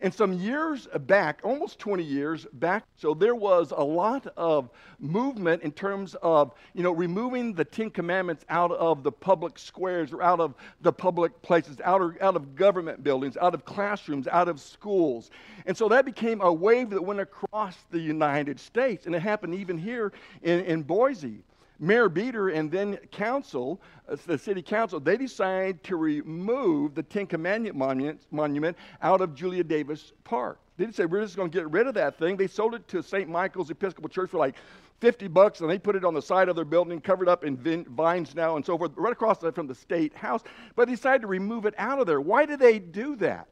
And 0.00 0.14
some 0.14 0.32
years 0.32 0.86
back, 1.06 1.40
almost 1.42 1.80
20 1.80 2.04
years 2.04 2.46
back, 2.52 2.84
so 2.96 3.14
there 3.14 3.34
was 3.34 3.72
a 3.76 3.82
lot 3.82 4.28
of 4.36 4.70
movement 5.00 5.62
in 5.62 5.72
terms 5.72 6.14
of, 6.22 6.52
you 6.72 6.84
know, 6.84 6.92
removing 6.92 7.52
the 7.52 7.64
Ten 7.64 7.90
Commandments 7.90 8.44
out 8.48 8.70
of 8.70 9.02
the 9.02 9.10
public 9.10 9.58
squares 9.58 10.12
or 10.12 10.22
out 10.22 10.38
of 10.38 10.54
the 10.82 10.92
public 10.92 11.42
places, 11.42 11.80
out 11.82 12.00
of, 12.00 12.16
out 12.20 12.36
of 12.36 12.54
government 12.54 13.02
buildings, 13.02 13.36
out 13.38 13.54
of 13.54 13.64
classrooms, 13.64 14.28
out 14.28 14.48
of 14.48 14.60
schools. 14.60 15.30
And 15.66 15.76
so 15.76 15.88
that 15.88 16.04
became 16.04 16.42
a 16.42 16.52
wave 16.52 16.90
that 16.90 17.02
went 17.02 17.18
across 17.18 17.76
the 17.90 17.98
United 17.98 18.60
States. 18.60 19.06
And 19.06 19.16
it 19.16 19.20
happened 19.20 19.54
even 19.54 19.76
here 19.76 20.12
in, 20.42 20.60
in 20.60 20.82
Boise. 20.82 21.42
Mayor 21.78 22.08
Bieter 22.08 22.54
and 22.54 22.70
then 22.70 22.96
council, 23.12 23.80
uh, 24.08 24.16
the 24.26 24.38
city 24.38 24.62
council, 24.62 24.98
they 24.98 25.16
decided 25.16 25.82
to 25.84 25.96
remove 25.96 26.94
the 26.94 27.02
Ten 27.02 27.26
Commandment 27.26 27.76
monument, 27.76 28.20
monument 28.30 28.76
out 29.02 29.20
of 29.20 29.34
Julia 29.34 29.62
Davis 29.62 30.12
Park. 30.24 30.58
They 30.76 30.84
didn't 30.84 30.96
say, 30.96 31.06
we're 31.06 31.22
just 31.22 31.36
going 31.36 31.50
to 31.50 31.58
get 31.58 31.70
rid 31.70 31.86
of 31.86 31.94
that 31.94 32.18
thing. 32.18 32.36
They 32.36 32.46
sold 32.46 32.74
it 32.74 32.86
to 32.88 33.02
St. 33.02 33.28
Michael's 33.28 33.70
Episcopal 33.70 34.08
Church 34.08 34.30
for 34.30 34.38
like 34.38 34.56
50 35.00 35.28
bucks, 35.28 35.60
and 35.60 35.70
they 35.70 35.78
put 35.78 35.94
it 35.94 36.04
on 36.04 36.14
the 36.14 36.22
side 36.22 36.48
of 36.48 36.56
their 36.56 36.64
building, 36.64 37.00
covered 37.00 37.28
up 37.28 37.44
in 37.44 37.84
vines 37.84 38.34
now 38.34 38.56
and 38.56 38.66
so 38.66 38.76
forth, 38.76 38.92
right 38.96 39.12
across 39.12 39.38
from 39.38 39.66
the 39.66 39.74
state 39.74 40.14
house. 40.14 40.42
But 40.74 40.86
they 40.86 40.94
decided 40.94 41.22
to 41.22 41.28
remove 41.28 41.66
it 41.66 41.74
out 41.78 42.00
of 42.00 42.06
there. 42.06 42.20
Why 42.20 42.46
did 42.46 42.58
they 42.58 42.78
do 42.78 43.14
that? 43.16 43.48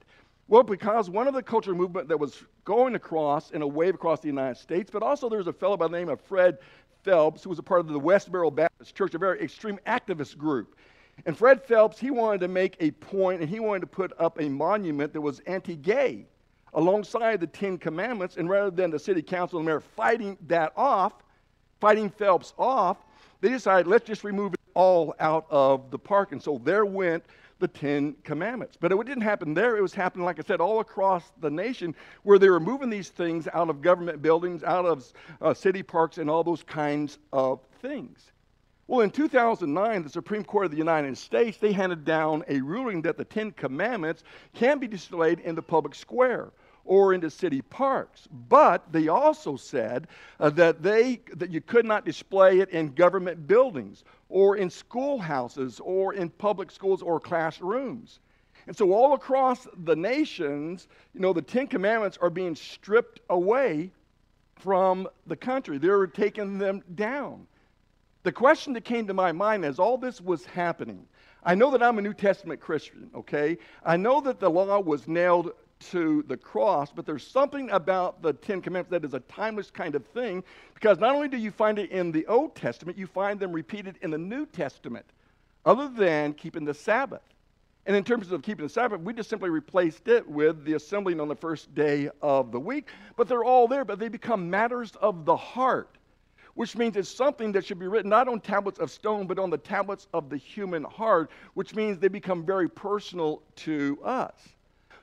Well, 0.49 0.63
because 0.63 1.11
one 1.11 1.27
of 1.27 1.35
the 1.35 1.43
cultural 1.43 1.77
movement 1.77 2.09
that 2.09 2.19
was 2.19 2.45
going 2.65 2.95
across 2.95 3.51
in 3.51 3.63
a 3.63 3.67
wave 3.67 3.97
across 3.97 4.21
the 4.21 4.29
United 4.29 4.57
States, 4.57 4.91
but 4.93 5.03
also 5.03 5.29
there 5.29 5.39
was 5.39 5.49
a 5.49 5.53
fellow 5.53 5.77
by 5.77 5.89
the 5.89 5.97
name 5.97 6.09
of 6.09 6.21
Fred 6.21 6.59
Phelps, 7.07 7.45
who 7.45 7.51
was 7.51 7.61
a 7.61 7.63
part 7.63 7.81
of 7.81 7.87
the 7.87 8.01
Westboro 8.01 8.53
Baptist 8.53 8.97
Church, 8.97 9.15
a 9.15 9.19
very 9.19 9.41
extreme 9.41 9.79
activist 9.87 10.37
group. 10.37 10.77
And 11.25 11.39
Fred 11.39 11.63
Phelps, 11.63 11.99
he 11.99 12.11
wanted 12.11 12.41
to 12.41 12.49
make 12.49 12.77
a 12.81 12.91
point 12.91 13.41
and 13.41 13.49
he 13.49 13.61
wanted 13.61 13.81
to 13.81 13.87
put 13.87 14.13
up 14.19 14.41
a 14.41 14.49
monument 14.49 15.13
that 15.13 15.21
was 15.21 15.39
anti 15.47 15.77
gay 15.77 16.27
alongside 16.75 17.41
the 17.41 17.47
Ten 17.47 17.79
Commandments. 17.79 18.37
And 18.37 18.51
rather 18.51 18.73
than 18.73 18.91
the 18.91 18.99
city 18.99 19.23
council 19.23 19.61
and 19.61 19.67
mayor 19.67 19.81
fighting 19.81 20.37
that 20.49 20.73
off, 20.77 21.13
fighting 21.81 22.11
Phelps 22.11 22.53
off, 22.59 22.99
they 23.41 23.51
decided 23.51 23.87
let's 23.87 24.05
just 24.05 24.25
remove 24.25 24.55
it 24.55 24.61
all 24.75 25.15
out 25.21 25.47
of 25.49 25.93
the 25.93 25.99
park. 25.99 26.33
And 26.33 26.43
so 26.43 26.61
there 26.65 26.85
went 26.85 27.25
the 27.59 27.69
Ten 27.69 28.15
Commandments. 28.25 28.77
But 28.79 28.93
it 28.93 29.07
didn't 29.07 29.23
happen 29.23 29.55
there. 29.55 29.77
It 29.77 29.83
was 29.83 29.95
happening, 29.95 30.25
like 30.25 30.39
I 30.39 30.43
said, 30.43 30.61
all 30.61 30.81
across 30.81 31.33
the 31.41 31.51
nation 31.51 31.95
where 32.23 32.39
they 32.39 32.49
were 32.49 32.61
moving 32.61 32.91
these 32.91 33.09
things 33.09 33.49
out 33.53 33.71
of 33.71 33.81
government 33.81 34.23
buildings, 34.23 34.63
out 34.63 34.85
of 34.85 35.13
uh, 35.41 35.55
city 35.55 35.83
parks, 35.83 36.19
and 36.19 36.29
all 36.29 36.45
those 36.45 36.63
kinds 36.63 37.19
of 37.33 37.61
things. 37.81 38.33
Well, 38.89 39.01
in 39.01 39.11
2009, 39.11 40.03
the 40.05 40.09
Supreme 40.09 40.45
Court 40.45 40.67
of 40.67 40.71
the 40.71 40.77
United 40.77 41.19
States, 41.19 41.59
they 41.59 41.73
handed 41.73 42.05
down 42.05 42.45
a 42.47 42.61
ruling 42.61 43.03
that 43.03 43.17
the 43.17 43.25
Ten 43.25 43.51
Commandments 43.51 44.23
can 44.55 44.79
be 44.79 44.87
displayed 44.87 45.41
in 45.41 45.57
the 45.57 45.63
public 45.63 45.95
square 45.95 46.53
or 46.85 47.13
into 47.13 47.29
city 47.29 47.63
parks. 47.63 48.29
But 48.49 48.93
they 48.93 49.09
also 49.09 49.57
said 49.57 50.07
uh, 50.39 50.51
that, 50.51 50.83
they, 50.83 51.21
that 51.35 51.51
you 51.51 51.61
could 51.61 51.85
not 51.85 52.05
display 52.05 52.61
it 52.61 52.71
in 52.71 52.95
government 52.95 53.49
buildings 53.49 54.05
or 54.29 54.57
in 54.57 54.71
schoolhouses 54.71 55.81
or 55.81 56.15
in 56.15 56.29
public 56.31 56.71
schools 56.71 57.03
or 57.03 57.21
classrooms. 57.21 58.21
And 58.67 58.77
so, 58.77 58.93
all 58.93 59.15
across 59.15 59.69
the 59.85 59.95
nations, 59.95 60.89
you 61.15 61.21
know, 61.21 61.33
the 61.33 61.43
Ten 61.43 61.67
Commandments 61.67 62.19
are 62.21 62.31
being 62.31 62.57
stripped 62.57 63.21
away 63.31 63.93
from 64.57 65.07
the 65.27 65.37
country. 65.37 65.79
They're 65.79 66.07
taking 66.07 66.59
them 66.59 66.83
down. 66.95 67.47
The 68.25 68.33
question 68.33 68.73
that 68.73 68.85
came 68.85 69.07
to 69.07 69.15
my 69.15 69.31
mind 69.31 69.65
as 69.65 69.79
all 69.79 69.97
this 69.97 70.21
was 70.21 70.45
happening, 70.47 71.07
I 71.45 71.55
know 71.55 71.71
that 71.71 71.83
I'm 71.83 71.99
a 71.99 72.03
New 72.03 72.15
Testament 72.15 72.61
Christian, 72.61 73.09
okay? 73.15 73.57
I 73.85 73.97
know 73.97 74.21
that 74.23 74.41
the 74.41 74.51
law 74.51 74.81
was 74.81 75.07
nailed 75.07 75.53
to 75.79 76.25
the 76.29 76.37
cross, 76.37 76.93
but 76.95 77.07
there's 77.07 77.27
something 77.27 77.71
about 77.71 78.23
the 78.23 78.33
Ten 78.33 78.61
Commandments 78.61 78.91
that 78.91 79.05
is 79.05 79.15
a 79.15 79.21
timeless 79.21 79.71
kind 79.71 79.95
of 79.95 80.05
thing 80.07 80.43
because 80.75 80.99
not 80.99 81.15
only 81.15 81.29
do 81.29 81.37
you 81.37 81.51
find 81.51 81.79
it 81.79 81.91
in 81.91 82.13
the 82.13 82.27
Old 82.27 82.55
Testament, 82.55 82.97
you 82.97 83.07
find 83.07 83.39
them 83.39 83.53
repeated 83.53 83.99
in 84.03 84.11
the 84.11 84.19
New 84.19 84.47
Testament, 84.47 85.07
other 85.65 85.89
than 85.89 86.33
keeping 86.33 86.65
the 86.65 86.75
Sabbath. 86.75 87.23
And 87.87 87.95
in 87.95 88.03
terms 88.03 88.33
of 88.33 88.43
keeping 88.43 88.67
the 88.67 88.73
Sabbath, 88.73 89.01
we 89.01 89.13
just 89.13 89.31
simply 89.31 89.49
replaced 89.49 90.09
it 90.09 90.29
with 90.29 90.65
the 90.65 90.75
assembling 90.75 91.21
on 91.21 91.29
the 91.29 91.37
first 91.37 91.73
day 91.75 92.11
of 92.21 92.51
the 92.51 92.59
week. 92.59 92.89
But 93.17 93.29
they're 93.29 93.45
all 93.45 93.69
there, 93.69 93.85
but 93.85 94.01
they 94.01 94.09
become 94.09 94.51
matters 94.51 94.93
of 95.01 95.25
the 95.25 95.37
heart, 95.37 95.97
which 96.55 96.77
means 96.77 96.97
it's 96.97 97.09
something 97.09 97.53
that 97.53 97.65
should 97.65 97.79
be 97.79 97.87
written 97.87 98.11
not 98.11 98.27
on 98.27 98.41
tablets 98.41 98.81
of 98.81 98.91
stone, 98.91 99.29
but 99.29 99.39
on 99.39 99.51
the 99.51 99.59
tablets 99.59 100.09
of 100.13 100.31
the 100.31 100.37
human 100.37 100.83
heart, 100.83 101.31
which 101.55 101.77
means 101.77 101.99
they 101.99 102.09
become 102.09 102.45
very 102.45 102.69
personal 102.69 103.43
to 103.55 103.99
us. 104.03 104.35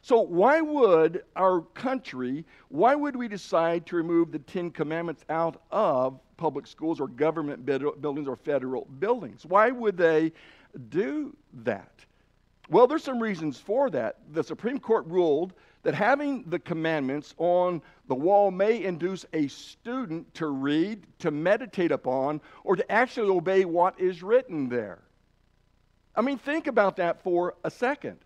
So, 0.06 0.20
why 0.20 0.60
would 0.60 1.24
our 1.38 1.62
country, 1.62 2.46
why 2.68 2.94
would 2.94 3.16
we 3.16 3.30
decide 3.30 3.86
to 3.86 3.96
remove 3.96 4.34
the 4.34 4.40
Ten 4.40 4.70
Commandments 4.70 5.24
out 5.30 5.62
of 5.72 6.20
public 6.36 6.68
schools 6.68 7.00
or 7.00 7.08
government 7.08 7.66
buildings 7.66 8.28
or 8.28 8.36
federal 8.36 8.84
buildings? 9.00 9.46
Why 9.46 9.72
would 9.72 9.96
they 9.96 10.34
do 10.90 11.34
that? 11.64 12.04
Well, 12.70 12.86
there's 12.86 13.06
some 13.06 13.24
reasons 13.24 13.58
for 13.60 13.90
that. 13.92 14.18
The 14.34 14.44
Supreme 14.44 14.78
Court 14.78 15.06
ruled 15.08 15.54
that 15.84 15.96
having 15.96 16.44
the 16.50 16.60
commandments 16.60 17.34
on 17.38 17.82
the 18.10 18.16
wall 18.16 18.52
may 18.52 18.84
induce 18.84 19.26
a 19.32 19.48
student 19.48 20.34
to 20.34 20.48
read, 20.48 21.08
to 21.20 21.32
meditate 21.32 21.94
upon, 21.94 22.42
or 22.66 22.76
to 22.76 22.92
actually 22.92 23.30
obey 23.30 23.64
what 23.64 23.98
is 23.98 24.22
written 24.22 24.68
there. 24.68 25.00
I 26.14 26.22
mean, 26.22 26.38
think 26.38 26.68
about 26.68 26.98
that 26.98 27.24
for 27.24 27.56
a 27.64 27.72
second. 27.72 28.18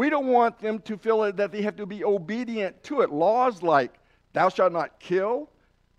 We 0.00 0.08
don't 0.08 0.28
want 0.28 0.58
them 0.58 0.78
to 0.78 0.96
feel 0.96 1.30
that 1.30 1.52
they 1.52 1.60
have 1.60 1.76
to 1.76 1.84
be 1.84 2.04
obedient 2.04 2.82
to 2.84 3.02
it. 3.02 3.12
Laws 3.12 3.62
like, 3.62 3.98
thou 4.32 4.48
shalt 4.48 4.72
not 4.72 4.98
kill, 4.98 5.50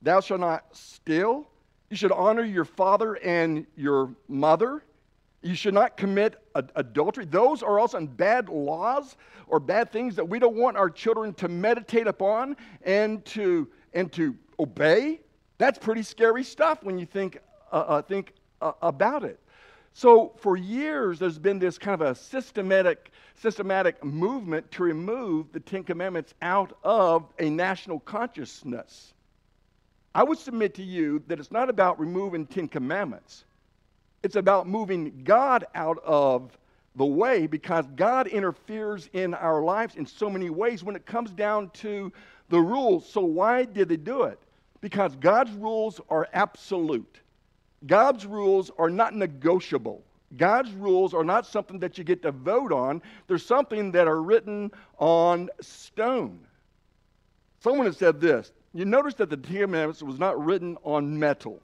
thou 0.01 0.19
shalt 0.21 0.39
not 0.39 0.75
steal, 0.75 1.47
you 1.91 1.95
should 1.95 2.11
honor 2.11 2.43
your 2.43 2.65
father 2.65 3.19
and 3.23 3.67
your 3.75 4.15
mother. 4.27 4.83
You 5.43 5.53
should 5.53 5.75
not 5.75 5.97
commit 5.97 6.41
ad- 6.55 6.71
adultery. 6.75 7.25
Those 7.25 7.61
are 7.61 7.77
also 7.77 8.03
bad 8.03 8.49
laws 8.49 9.17
or 9.45 9.59
bad 9.59 9.91
things 9.91 10.15
that 10.15 10.27
we 10.27 10.39
don't 10.39 10.55
want 10.55 10.77
our 10.77 10.89
children 10.89 11.31
to 11.35 11.47
meditate 11.47 12.07
upon 12.07 12.57
and 12.81 13.23
to, 13.25 13.67
and 13.93 14.11
to 14.13 14.35
obey. 14.57 15.19
That's 15.59 15.77
pretty 15.77 16.01
scary 16.01 16.43
stuff 16.43 16.81
when 16.81 16.97
you 16.97 17.05
think, 17.05 17.37
uh, 17.71 17.75
uh, 17.75 18.01
think 18.01 18.33
uh, 18.63 18.71
about 18.81 19.23
it. 19.23 19.39
So, 19.93 20.33
for 20.37 20.55
years, 20.55 21.19
there's 21.19 21.37
been 21.37 21.59
this 21.59 21.77
kind 21.77 22.01
of 22.01 22.07
a 22.07 22.15
systematic, 22.15 23.11
systematic 23.35 24.03
movement 24.03 24.71
to 24.71 24.83
remove 24.83 25.51
the 25.51 25.59
Ten 25.59 25.83
Commandments 25.83 26.33
out 26.41 26.77
of 26.83 27.25
a 27.39 27.49
national 27.49 27.99
consciousness. 27.99 29.13
I 30.15 30.23
would 30.23 30.37
submit 30.37 30.75
to 30.75 30.83
you 30.83 31.21
that 31.27 31.39
it's 31.39 31.51
not 31.51 31.69
about 31.69 31.99
removing 31.99 32.45
Ten 32.45 32.67
Commandments, 32.67 33.43
it's 34.23 34.37
about 34.37 34.67
moving 34.67 35.23
God 35.23 35.65
out 35.75 36.01
of 36.05 36.57
the 36.95 37.05
way 37.05 37.47
because 37.47 37.85
God 37.95 38.27
interferes 38.27 39.09
in 39.13 39.33
our 39.33 39.61
lives 39.61 39.95
in 39.95 40.05
so 40.05 40.29
many 40.29 40.49
ways 40.49 40.83
when 40.83 40.95
it 40.95 41.05
comes 41.05 41.31
down 41.31 41.69
to 41.75 42.11
the 42.49 42.59
rules. 42.59 43.07
So, 43.07 43.21
why 43.21 43.65
did 43.65 43.89
they 43.89 43.97
do 43.97 44.23
it? 44.23 44.39
Because 44.79 45.15
God's 45.17 45.51
rules 45.51 45.99
are 46.09 46.27
absolute. 46.33 47.19
God's 47.85 48.25
rules 48.25 48.71
are 48.77 48.89
not 48.89 49.15
negotiable. 49.15 50.03
God's 50.37 50.71
rules 50.71 51.13
are 51.13 51.23
not 51.23 51.45
something 51.45 51.79
that 51.79 51.97
you 51.97 52.03
get 52.03 52.21
to 52.21 52.31
vote 52.31 52.71
on. 52.71 53.01
They're 53.27 53.37
something 53.37 53.91
that 53.91 54.07
are 54.07 54.21
written 54.21 54.71
on 54.97 55.49
stone. 55.59 56.39
Someone 57.59 57.85
has 57.85 57.97
said 57.97 58.21
this. 58.21 58.51
You 58.73 58.85
notice 58.85 59.15
that 59.15 59.29
the 59.29 59.37
Ten 59.37 59.61
Commandments 59.61 60.01
was 60.01 60.19
not 60.19 60.43
written 60.43 60.77
on 60.83 61.19
metal, 61.19 61.59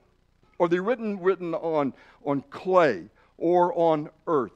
or 0.58 0.68
they're 0.68 0.82
written, 0.82 1.18
written 1.20 1.54
on, 1.54 1.94
on 2.24 2.42
clay 2.50 3.08
or 3.38 3.72
on 3.78 4.10
earth. 4.26 4.52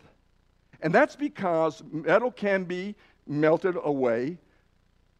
And 0.82 0.92
that's 0.94 1.16
because 1.16 1.82
metal 1.90 2.30
can 2.30 2.64
be 2.64 2.94
melted 3.26 3.76
away, 3.82 4.36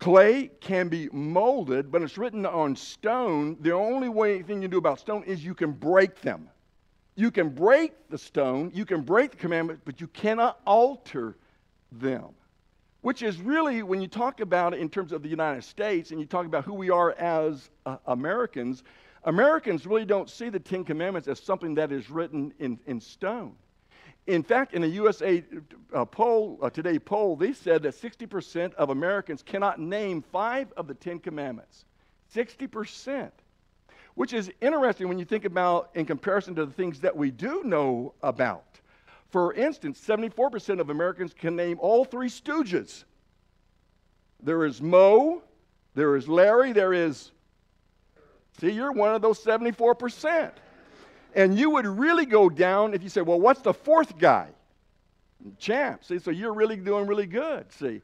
Clay 0.03 0.51
can 0.59 0.89
be 0.89 1.09
molded, 1.13 1.93
but 1.93 2.03
it's 2.03 2.19
written 2.19 2.45
on 2.45 2.75
stone. 2.75 3.57
The 3.61 3.71
only 3.71 4.09
way 4.09 4.43
thing 4.43 4.61
you 4.61 4.67
do 4.67 4.79
about 4.79 4.99
stone 4.99 5.23
is 5.23 5.45
you 5.45 5.55
can 5.55 5.71
break 5.71 6.21
them. 6.23 6.51
You 7.15 7.31
can 7.31 7.51
break 7.51 7.93
the 8.11 8.19
stone, 8.19 8.73
you 8.75 8.85
can 8.85 9.03
break 9.03 9.31
the 9.31 9.37
commandment, 9.37 9.83
but 9.85 10.01
you 10.01 10.09
cannot 10.09 10.59
alter 10.67 11.37
them. 11.93 12.31
Which 13.03 13.23
is 13.23 13.41
really, 13.41 13.85
when 13.85 14.01
you 14.01 14.09
talk 14.09 14.41
about 14.41 14.75
it 14.75 14.81
in 14.81 14.89
terms 14.89 15.13
of 15.13 15.23
the 15.23 15.29
United 15.29 15.63
States 15.63 16.11
and 16.11 16.19
you 16.19 16.27
talk 16.27 16.47
about 16.47 16.65
who 16.65 16.75
we 16.75 16.91
are 16.91 17.13
as 17.13 17.71
uh, 17.87 17.99
Americans, 18.07 18.83
Americans 19.23 19.87
really 19.87 20.05
don't 20.05 20.29
see 20.29 20.49
the 20.49 20.59
Ten 20.59 20.83
Commandments 20.83 21.29
as 21.29 21.39
something 21.39 21.77
that 21.77 21.93
is 21.93 22.11
written 22.11 22.53
in, 22.59 22.81
in 22.87 23.01
stone. 23.01 23.55
In 24.27 24.43
fact, 24.43 24.75
in 24.75 24.85
a 24.85 24.87
USA 24.87 25.43
uh, 25.93 26.05
poll, 26.05 26.59
uh, 26.63 26.71
today 26.71 26.99
poll, 26.99 27.35
they 27.35 27.53
said 27.53 27.83
that 27.83 27.95
60% 27.95 28.73
of 28.75 28.91
Americans 28.91 29.43
cannot 29.43 29.81
name 29.81 30.23
five 30.23 30.73
of 30.77 30.87
the 30.87 30.95
Ten 30.95 31.19
Commandments. 31.19 31.85
60%. 32.35 33.31
which 34.15 34.33
is 34.33 34.51
interesting 34.61 35.09
when 35.09 35.19
you 35.19 35.25
think 35.25 35.45
about 35.45 35.91
in 35.95 36.05
comparison 36.05 36.55
to 36.55 36.67
the 36.67 36.73
things 36.73 37.01
that 37.01 37.17
we 37.17 37.31
do 37.31 37.63
know 37.65 38.13
about. 38.23 38.81
For 39.31 39.55
instance, 39.55 39.99
74% 40.07 40.81
of 40.81 40.91
Americans 40.91 41.33
can 41.33 41.57
name 41.57 41.79
all 41.81 42.05
three 42.05 42.29
stooges. 42.29 43.05
There 44.43 44.67
is 44.67 44.83
Moe, 44.83 45.43
there 45.95 46.17
is 46.17 46.29
Larry, 46.29 46.73
there 46.73 46.93
is. 46.93 47.31
See, 48.61 48.71
you're 48.71 48.93
one 48.93 49.15
of 49.15 49.23
those 49.23 49.43
74%. 49.43 50.53
And 51.35 51.59
you 51.59 51.71
would 51.71 51.87
really 51.87 52.27
go 52.27 52.49
down 52.49 52.95
if 52.95 53.03
you 53.03 53.09
say, 53.09 53.23
well, 53.23 53.41
what's 53.41 53.61
the 53.61 53.73
fourth 53.73 54.19
guy? 54.19 54.49
Shemp. 55.59 56.05
See, 56.05 56.19
so 56.19 56.31
you're 56.31 56.53
really 56.53 56.77
doing 56.77 57.07
really 57.07 57.27
good. 57.27 57.73
See, 57.73 58.03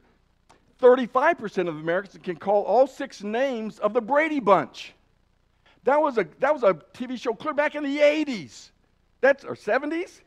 35% 0.81 1.67
of 1.67 1.75
Americans 1.77 2.19
can 2.23 2.35
call 2.35 2.63
all 2.63 2.87
six 2.87 3.23
names 3.23 3.79
of 3.79 3.93
the 3.93 4.01
Brady 4.01 4.39
Bunch. 4.39 4.93
That 5.83 6.01
was 6.01 6.17
a, 6.17 6.27
that 6.39 6.53
was 6.53 6.63
a 6.63 6.73
TV 6.93 7.19
show 7.19 7.33
clear 7.33 7.53
back 7.53 7.75
in 7.75 7.83
the 7.83 7.99
80s. 7.99 8.71
That's, 9.21 9.43
or 9.45 9.55
70s? 9.55 10.21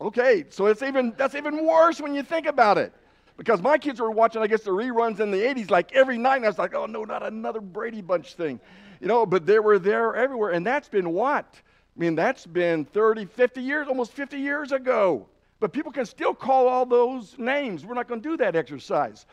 Okay, 0.00 0.44
so 0.48 0.66
it's 0.66 0.82
even, 0.82 1.14
that's 1.16 1.34
even 1.34 1.64
worse 1.64 2.00
when 2.00 2.14
you 2.14 2.22
think 2.22 2.46
about 2.46 2.76
it. 2.76 2.92
Because 3.36 3.62
my 3.62 3.78
kids 3.78 4.00
were 4.00 4.10
watching, 4.10 4.42
I 4.42 4.46
guess, 4.46 4.62
the 4.62 4.70
reruns 4.70 5.20
in 5.20 5.30
the 5.30 5.38
80s 5.38 5.70
like 5.70 5.92
every 5.92 6.18
night, 6.18 6.36
and 6.36 6.44
I 6.44 6.48
was 6.48 6.58
like, 6.58 6.74
oh 6.74 6.86
no, 6.86 7.04
not 7.04 7.22
another 7.22 7.60
Brady 7.60 8.02
Bunch 8.02 8.34
thing. 8.34 8.60
You 9.00 9.06
know, 9.06 9.26
but 9.26 9.46
they 9.46 9.58
were 9.58 9.78
there 9.78 10.14
everywhere. 10.14 10.50
And 10.50 10.66
that's 10.66 10.88
been 10.88 11.10
what? 11.12 11.60
I 11.96 12.00
mean, 12.00 12.14
that's 12.14 12.46
been 12.46 12.84
30, 12.86 13.26
50 13.26 13.60
years, 13.60 13.88
almost 13.88 14.12
50 14.12 14.38
years 14.38 14.72
ago. 14.72 15.26
But 15.60 15.72
people 15.72 15.92
can 15.92 16.06
still 16.06 16.34
call 16.34 16.66
all 16.66 16.86
those 16.86 17.38
names. 17.38 17.84
We're 17.84 17.94
not 17.94 18.08
going 18.08 18.22
to 18.22 18.28
do 18.30 18.36
that 18.38 18.56
exercise. 18.56 19.26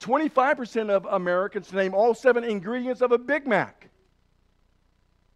25% 0.00 0.90
of 0.90 1.06
Americans 1.06 1.72
name 1.72 1.92
all 1.92 2.14
seven 2.14 2.44
ingredients 2.44 3.02
of 3.02 3.12
a 3.12 3.18
Big 3.18 3.46
Mac. 3.46 3.90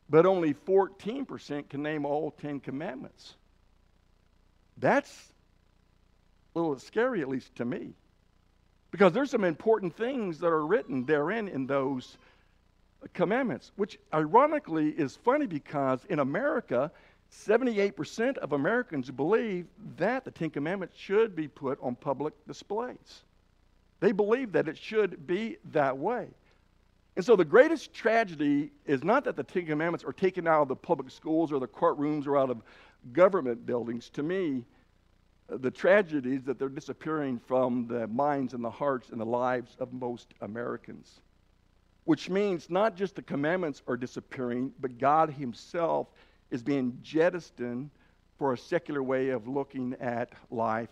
But 0.09 0.25
only 0.25 0.54
14% 0.54 1.69
can 1.69 1.83
name 1.83 2.07
all 2.07 2.31
10 2.31 2.61
commandments. 2.61 3.35
That's 4.78 5.33
a 6.54 6.61
little 6.61 6.78
scary, 6.78 7.23
at 7.23 7.28
least 7.28 7.54
to 7.57 7.64
me. 7.64 7.95
Because 8.90 9.12
there's 9.12 9.31
some 9.31 9.45
important 9.45 9.97
things 9.97 10.38
that 10.38 10.49
are 10.49 10.66
written 10.66 11.04
therein 11.04 11.49
in 11.49 11.66
those 11.66 12.19
commandments, 13.12 13.73
which 13.76 13.99
ironically 14.14 14.90
is 14.90 15.16
funny 15.16 15.47
because 15.47 16.04
in 16.06 16.18
America, 16.18 16.90
78% 17.32 18.37
of 18.38 18.52
Americans 18.52 19.11
believe 19.11 19.66
that 19.97 20.25
the 20.25 20.30
Ten 20.30 20.50
Commandments 20.50 20.97
should 20.97 21.35
be 21.35 21.49
put 21.49 21.78
on 21.82 21.94
public 21.94 22.35
displays. 22.47 23.25
They 24.00 24.12
believe 24.12 24.52
that 24.52 24.68
it 24.68 24.76
should 24.76 25.26
be 25.26 25.56
that 25.73 25.97
way. 25.97 26.28
And 27.16 27.25
so 27.25 27.37
the 27.37 27.44
greatest 27.44 27.92
tragedy 27.92 28.71
is 28.87 29.02
not 29.02 29.25
that 29.25 29.37
the 29.37 29.42
Ten 29.42 29.66
Commandments 29.66 30.04
are 30.04 30.12
taken 30.12 30.47
out 30.47 30.62
of 30.62 30.68
the 30.68 30.76
public 30.76 31.11
schools 31.11 31.52
or 31.52 31.61
the 31.61 31.68
courtrooms 31.68 32.26
or 32.26 32.37
out 32.37 32.50
of 32.50 32.62
government 33.12 33.64
buildings. 33.66 34.11
To 34.11 34.23
me, 34.23 34.64
the 35.49 35.71
tragedy 35.71 36.37
is 36.37 36.42
that 36.44 36.59
they're 36.59 36.68
disappearing 36.68 37.40
from 37.47 37.87
the 37.87 38.06
minds 38.09 38.54
and 38.54 38.62
the 38.62 38.71
hearts 38.71 39.11
and 39.11 39.21
the 39.21 39.26
lives 39.26 39.76
of 39.78 39.92
most 39.92 40.35
Americans 40.40 41.22
which 42.04 42.28
means 42.28 42.68
not 42.68 42.97
just 42.97 43.14
the 43.14 43.23
commandments 43.23 43.82
are 43.87 43.97
disappearing, 43.97 44.73
but 44.80 44.99
God 44.99 45.30
Himself 45.30 46.09
is 46.50 46.62
being 46.62 46.99
jettisoned 47.02 47.90
for 48.38 48.52
a 48.52 48.59
secular 48.59 49.02
way 49.02 49.28
of 49.28 49.47
looking 49.47 49.94
at 50.00 50.32
life 50.50 50.90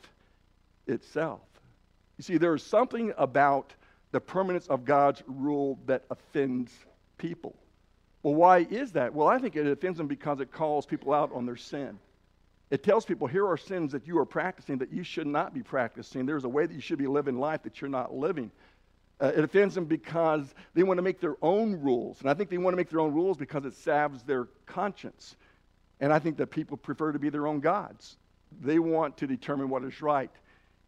itself. 0.87 1.41
You 2.17 2.23
see, 2.23 2.39
there 2.39 2.55
is 2.55 2.63
something 2.63 3.13
about 3.19 3.75
the 4.13 4.21
permanence 4.21 4.67
of 4.67 4.85
God's 4.85 5.23
rule 5.27 5.79
that 5.87 6.05
offends 6.11 6.73
people. 7.19 7.55
Well, 8.23 8.35
why 8.35 8.67
is 8.71 8.93
that? 8.93 9.15
Well, 9.15 9.29
I 9.29 9.39
think 9.39 9.57
it 9.57 9.67
offends 9.67 9.99
them 9.99 10.07
because 10.07 10.41
it 10.41 10.53
calls 10.53 10.85
people 10.87 11.13
out 11.13 11.33
on 11.33 11.47
their 11.47 11.57
sin. 11.57 11.99
It 12.71 12.85
tells 12.85 13.05
people, 13.05 13.27
here 13.27 13.47
are 13.49 13.57
sins 13.57 13.91
that 13.93 14.07
you 14.07 14.19
are 14.19 14.25
practicing 14.25 14.79
that 14.79 14.93
you 14.93 15.03
should 15.03 15.27
not 15.27 15.53
be 15.53 15.63
practicing. 15.63 16.25
There's 16.25 16.45
a 16.45 16.49
way 16.49 16.67
that 16.67 16.75
you 16.75 16.81
should 16.81 16.99
be 16.99 17.07
living 17.07 17.39
life 17.39 17.63
that 17.65 17.81
you're 17.81 17.91
not 17.91 18.15
living. 18.15 18.51
Uh, 19.21 19.33
it 19.37 19.45
offends 19.45 19.75
them 19.75 19.85
because 19.85 20.55
they 20.75 20.83
want 20.83 20.99
to 20.99 21.03
make 21.03 21.21
their 21.21 21.37
own 21.43 21.75
rules. 21.81 22.21
And 22.21 22.31
I 22.31 22.35
think 22.35 22.49
they 22.49 22.59
want 22.59 22.73
to 22.73 22.77
make 22.77 22.89
their 22.89 23.01
own 23.01 23.13
rules 23.13 23.37
because 23.37 23.65
it 23.65 23.75
salves 23.75 24.23
their 24.23 24.49
conscience. 24.67 25.37
And 26.01 26.13
I 26.13 26.19
think 26.19 26.39
that 26.39 26.47
people 26.47 26.77
prefer 26.77 27.13
to 27.13 27.19
be 27.19 27.29
their 27.29 27.47
own 27.47 27.61
gods. 27.61 28.17
They 28.63 28.79
want 28.79 29.17
to 29.19 29.27
determine 29.27 29.69
what 29.69 29.85
is 29.85 30.01
right 30.01 30.31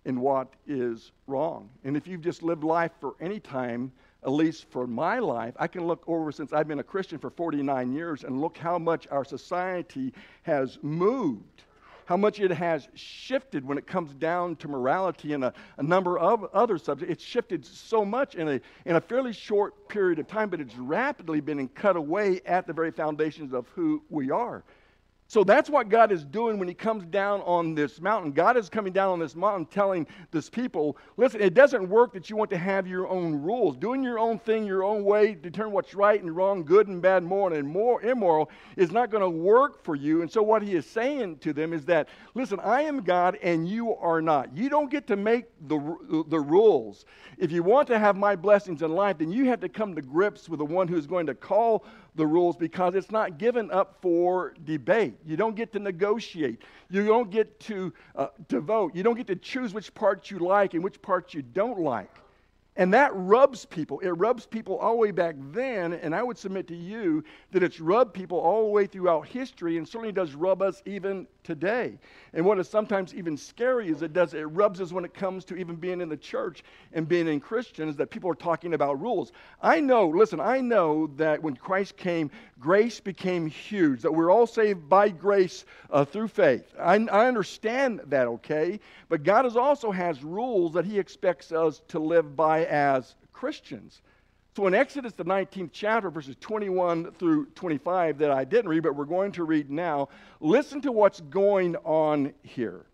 and 0.04 0.20
what 0.20 0.48
is 0.66 1.12
wrong. 1.26 1.68
And 1.84 1.96
if 1.96 2.06
you've 2.06 2.22
just 2.22 2.42
lived 2.42 2.64
life 2.64 2.92
for 3.00 3.14
any 3.20 3.38
time, 3.38 3.92
at 4.24 4.30
least 4.30 4.66
for 4.70 4.86
my 4.86 5.18
life, 5.18 5.54
I 5.58 5.66
can 5.66 5.86
look 5.86 6.02
over 6.06 6.32
since 6.32 6.52
I've 6.52 6.68
been 6.68 6.78
a 6.78 6.84
Christian 6.84 7.18
for 7.18 7.30
49 7.30 7.92
years 7.92 8.24
and 8.24 8.40
look 8.40 8.56
how 8.56 8.78
much 8.78 9.06
our 9.10 9.24
society 9.24 10.12
has 10.42 10.78
moved 10.82 11.62
how 12.04 12.16
much 12.16 12.40
it 12.40 12.50
has 12.50 12.88
shifted 12.94 13.64
when 13.64 13.78
it 13.78 13.86
comes 13.86 14.12
down 14.14 14.56
to 14.56 14.68
morality 14.68 15.32
and 15.32 15.44
a, 15.44 15.52
a 15.78 15.82
number 15.82 16.18
of 16.18 16.44
other 16.52 16.78
subjects. 16.78 17.12
It's 17.12 17.24
shifted 17.24 17.64
so 17.64 18.04
much 18.04 18.34
in 18.34 18.48
a, 18.48 18.60
in 18.84 18.96
a 18.96 19.00
fairly 19.00 19.32
short 19.32 19.88
period 19.88 20.18
of 20.18 20.26
time, 20.26 20.48
but 20.48 20.60
it's 20.60 20.76
rapidly 20.76 21.40
been 21.40 21.68
cut 21.68 21.96
away 21.96 22.40
at 22.46 22.66
the 22.66 22.72
very 22.72 22.90
foundations 22.90 23.52
of 23.52 23.68
who 23.68 24.02
we 24.10 24.30
are. 24.30 24.64
So 25.32 25.42
that's 25.42 25.70
what 25.70 25.88
God 25.88 26.12
is 26.12 26.24
doing 26.26 26.58
when 26.58 26.68
He 26.68 26.74
comes 26.74 27.06
down 27.06 27.40
on 27.46 27.74
this 27.74 28.02
mountain. 28.02 28.32
God 28.32 28.58
is 28.58 28.68
coming 28.68 28.92
down 28.92 29.12
on 29.12 29.18
this 29.18 29.34
mountain 29.34 29.64
telling 29.64 30.06
this 30.30 30.50
people 30.50 30.98
listen, 31.16 31.40
it 31.40 31.54
doesn't 31.54 31.88
work 31.88 32.12
that 32.12 32.28
you 32.28 32.36
want 32.36 32.50
to 32.50 32.58
have 32.58 32.86
your 32.86 33.08
own 33.08 33.36
rules. 33.36 33.78
Doing 33.78 34.02
your 34.02 34.18
own 34.18 34.38
thing 34.38 34.66
your 34.66 34.84
own 34.84 35.04
way, 35.04 35.32
determine 35.32 35.72
what's 35.72 35.94
right 35.94 36.20
and 36.20 36.36
wrong, 36.36 36.64
good 36.64 36.88
and 36.88 37.00
bad, 37.00 37.22
moral 37.22 37.56
and 37.56 37.66
more 37.66 38.02
immoral, 38.02 38.50
is 38.76 38.90
not 38.92 39.10
going 39.10 39.22
to 39.22 39.30
work 39.30 39.82
for 39.82 39.96
you. 39.96 40.20
And 40.20 40.30
so 40.30 40.42
what 40.42 40.60
He 40.60 40.74
is 40.74 40.84
saying 40.84 41.38
to 41.38 41.54
them 41.54 41.72
is 41.72 41.86
that, 41.86 42.10
listen, 42.34 42.60
I 42.60 42.82
am 42.82 43.00
God 43.00 43.38
and 43.42 43.66
you 43.66 43.94
are 43.94 44.20
not. 44.20 44.54
You 44.54 44.68
don't 44.68 44.90
get 44.90 45.06
to 45.06 45.16
make 45.16 45.46
the, 45.66 46.24
the 46.28 46.40
rules. 46.40 47.06
If 47.38 47.50
you 47.50 47.62
want 47.62 47.88
to 47.88 47.98
have 47.98 48.16
my 48.16 48.36
blessings 48.36 48.82
in 48.82 48.92
life, 48.92 49.16
then 49.16 49.32
you 49.32 49.46
have 49.46 49.60
to 49.60 49.70
come 49.70 49.94
to 49.94 50.02
grips 50.02 50.50
with 50.50 50.58
the 50.58 50.66
one 50.66 50.88
who's 50.88 51.06
going 51.06 51.24
to 51.28 51.34
call 51.34 51.86
the 52.14 52.26
rules 52.26 52.56
because 52.56 52.94
it's 52.94 53.10
not 53.10 53.38
given 53.38 53.70
up 53.70 53.96
for 54.02 54.54
debate. 54.64 55.14
You 55.24 55.36
don't 55.36 55.56
get 55.56 55.72
to 55.72 55.78
negotiate. 55.78 56.62
You 56.90 57.06
don't 57.06 57.30
get 57.30 57.58
to, 57.60 57.92
uh, 58.16 58.28
to 58.48 58.60
vote. 58.60 58.94
You 58.94 59.02
don't 59.02 59.16
get 59.16 59.26
to 59.28 59.36
choose 59.36 59.72
which 59.72 59.94
parts 59.94 60.30
you 60.30 60.38
like 60.38 60.74
and 60.74 60.84
which 60.84 61.00
parts 61.00 61.32
you 61.32 61.42
don't 61.42 61.80
like. 61.80 62.10
And 62.76 62.94
that 62.94 63.10
rubs 63.14 63.66
people. 63.66 64.00
It 64.00 64.10
rubs 64.10 64.46
people 64.46 64.78
all 64.78 64.92
the 64.92 64.98
way 64.98 65.10
back 65.10 65.34
then, 65.52 65.92
and 65.92 66.14
I 66.14 66.22
would 66.22 66.38
submit 66.38 66.66
to 66.68 66.76
you 66.76 67.22
that 67.50 67.62
it's 67.62 67.80
rubbed 67.80 68.14
people 68.14 68.38
all 68.38 68.62
the 68.64 68.70
way 68.70 68.86
throughout 68.86 69.28
history 69.28 69.76
and 69.76 69.86
certainly 69.86 70.12
does 70.12 70.34
rub 70.34 70.62
us 70.62 70.82
even 70.86 71.26
today. 71.44 71.98
And 72.32 72.46
what 72.46 72.58
is 72.58 72.68
sometimes 72.68 73.14
even 73.14 73.36
scary 73.36 73.90
is 73.90 74.00
it 74.00 74.14
does 74.14 74.32
it 74.32 74.44
rubs 74.44 74.80
us 74.80 74.90
when 74.90 75.04
it 75.04 75.12
comes 75.12 75.44
to 75.46 75.56
even 75.56 75.76
being 75.76 76.00
in 76.00 76.08
the 76.08 76.16
church 76.16 76.64
and 76.94 77.06
being 77.06 77.28
in 77.28 77.40
Christians 77.40 77.96
that 77.96 78.10
people 78.10 78.30
are 78.30 78.34
talking 78.34 78.72
about 78.72 79.00
rules. 79.00 79.32
I 79.60 79.80
know, 79.80 80.08
listen, 80.08 80.40
I 80.40 80.60
know 80.60 81.08
that 81.18 81.42
when 81.42 81.56
Christ 81.56 81.98
came, 81.98 82.30
grace 82.58 83.00
became 83.00 83.46
huge, 83.46 84.00
that 84.00 84.12
we're 84.12 84.30
all 84.30 84.46
saved 84.46 84.88
by 84.88 85.10
grace 85.10 85.66
uh, 85.90 86.06
through 86.06 86.28
faith. 86.28 86.72
I, 86.80 86.94
I 86.94 87.26
understand 87.26 88.00
that, 88.06 88.28
okay? 88.28 88.80
But 89.10 89.24
God 89.24 89.44
is 89.44 89.56
also 89.56 89.90
has 89.90 90.24
rules 90.24 90.72
that 90.72 90.86
He 90.86 90.98
expects 90.98 91.52
us 91.52 91.82
to 91.88 91.98
live 91.98 92.34
by 92.34 92.61
as 92.66 93.14
Christians. 93.32 94.02
So 94.56 94.66
in 94.66 94.74
Exodus, 94.74 95.14
the 95.14 95.24
19th 95.24 95.70
chapter, 95.72 96.10
verses 96.10 96.36
21 96.40 97.12
through 97.12 97.46
25, 97.54 98.18
that 98.18 98.30
I 98.30 98.44
didn't 98.44 98.68
read, 98.68 98.82
but 98.82 98.94
we're 98.94 99.04
going 99.04 99.32
to 99.32 99.44
read 99.44 99.70
now, 99.70 100.08
listen 100.40 100.80
to 100.82 100.92
what's 100.92 101.20
going 101.22 101.76
on 101.76 102.34
here. 102.42 102.84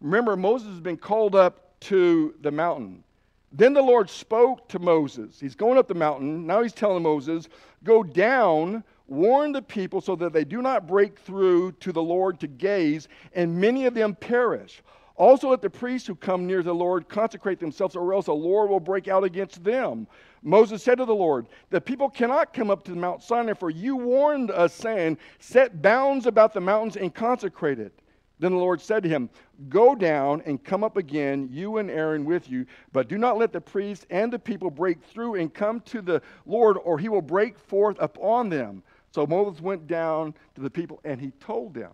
Remember, 0.00 0.36
Moses 0.36 0.68
has 0.68 0.80
been 0.80 0.98
called 0.98 1.34
up 1.34 1.80
to 1.80 2.34
the 2.42 2.50
mountain. 2.50 3.02
Then 3.50 3.72
the 3.72 3.82
Lord 3.82 4.10
spoke 4.10 4.68
to 4.68 4.78
Moses. 4.78 5.40
He's 5.40 5.54
going 5.54 5.78
up 5.78 5.88
the 5.88 5.94
mountain. 5.94 6.46
Now 6.46 6.62
he's 6.62 6.72
telling 6.72 7.02
Moses, 7.02 7.48
Go 7.84 8.02
down, 8.02 8.82
warn 9.06 9.52
the 9.52 9.62
people 9.62 10.00
so 10.00 10.16
that 10.16 10.32
they 10.32 10.44
do 10.44 10.62
not 10.62 10.86
break 10.86 11.18
through 11.18 11.72
to 11.72 11.92
the 11.92 12.02
Lord 12.02 12.40
to 12.40 12.46
gaze, 12.46 13.08
and 13.34 13.60
many 13.60 13.84
of 13.84 13.94
them 13.94 14.14
perish. 14.14 14.82
Also, 15.16 15.50
let 15.50 15.62
the 15.62 15.70
priests 15.70 16.08
who 16.08 16.16
come 16.16 16.44
near 16.44 16.62
the 16.62 16.74
Lord 16.74 17.08
consecrate 17.08 17.60
themselves, 17.60 17.94
or 17.94 18.12
else 18.12 18.26
the 18.26 18.34
Lord 18.34 18.68
will 18.68 18.80
break 18.80 19.06
out 19.06 19.22
against 19.22 19.62
them. 19.62 20.08
Moses 20.42 20.82
said 20.82 20.98
to 20.98 21.04
the 21.04 21.14
Lord, 21.14 21.46
The 21.70 21.80
people 21.80 22.10
cannot 22.10 22.52
come 22.52 22.68
up 22.68 22.82
to 22.84 22.96
Mount 22.96 23.22
Sinai, 23.22 23.52
for 23.52 23.70
you 23.70 23.94
warned 23.96 24.50
us, 24.50 24.74
saying, 24.74 25.18
Set 25.38 25.80
bounds 25.80 26.26
about 26.26 26.52
the 26.52 26.60
mountains 26.60 26.96
and 26.96 27.14
consecrate 27.14 27.78
it. 27.78 28.00
Then 28.40 28.50
the 28.50 28.58
Lord 28.58 28.80
said 28.80 29.04
to 29.04 29.08
him, 29.08 29.30
Go 29.68 29.94
down 29.94 30.42
and 30.46 30.62
come 30.62 30.82
up 30.82 30.96
again, 30.96 31.48
you 31.48 31.78
and 31.78 31.88
Aaron 31.88 32.24
with 32.24 32.50
you, 32.50 32.66
but 32.92 33.08
do 33.08 33.16
not 33.16 33.38
let 33.38 33.52
the 33.52 33.60
priests 33.60 34.06
and 34.10 34.32
the 34.32 34.38
people 34.38 34.70
break 34.70 35.00
through 35.04 35.36
and 35.36 35.54
come 35.54 35.80
to 35.82 36.02
the 36.02 36.20
Lord, 36.44 36.76
or 36.82 36.98
he 36.98 37.08
will 37.08 37.22
break 37.22 37.56
forth 37.56 37.96
upon 38.00 38.48
them. 38.48 38.82
So 39.12 39.28
Moses 39.28 39.62
went 39.62 39.86
down 39.86 40.34
to 40.56 40.60
the 40.60 40.70
people 40.70 41.00
and 41.04 41.20
he 41.20 41.30
told 41.38 41.72
them. 41.72 41.92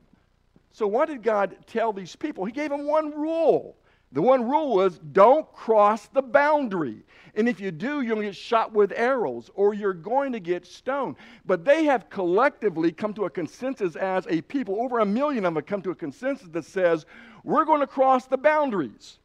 So, 0.73 0.87
what 0.87 1.09
did 1.09 1.23
God 1.23 1.57
tell 1.67 1.93
these 1.93 2.15
people? 2.17 2.45
He 2.45 2.53
gave 2.53 2.71
them 2.71 2.87
one 2.87 3.11
rule. 3.11 3.77
The 4.13 4.23
one 4.23 4.49
rule 4.49 4.75
was 4.75 4.99
don't 5.13 5.51
cross 5.53 6.09
the 6.09 6.23
boundary. 6.23 7.05
And 7.37 7.49
if 7.49 7.61
you 7.61 7.71
do, 7.71 8.05
to 8.05 8.23
get 8.23 8.35
shot 8.35 8.73
with 8.73 8.93
arrows 8.97 9.51
or 9.55 9.73
you're 9.73 9.93
going 9.93 10.33
to 10.33 10.41
get 10.41 10.67
stoned. 10.67 11.15
But 11.47 11.65
they 11.65 11.85
have 11.85 12.11
collectively 12.11 12.91
come 12.91 13.15
to 13.15 13.27
a 13.27 13.31
consensus 13.31 13.95
as 13.95 14.27
a 14.29 14.41
people. 14.43 14.81
Over 14.81 14.99
a 14.99 15.07
million 15.07 15.45
of 15.45 15.55
them 15.55 15.57
have 15.57 15.67
come 15.67 15.83
to 15.83 15.91
a 15.91 15.95
consensus 15.95 16.49
that 16.49 16.65
says 16.65 17.07
we're 17.45 17.65
going 17.65 17.81
to 17.81 17.87
cross 17.87 18.27
the 18.27 18.37
boundaries. 18.37 19.19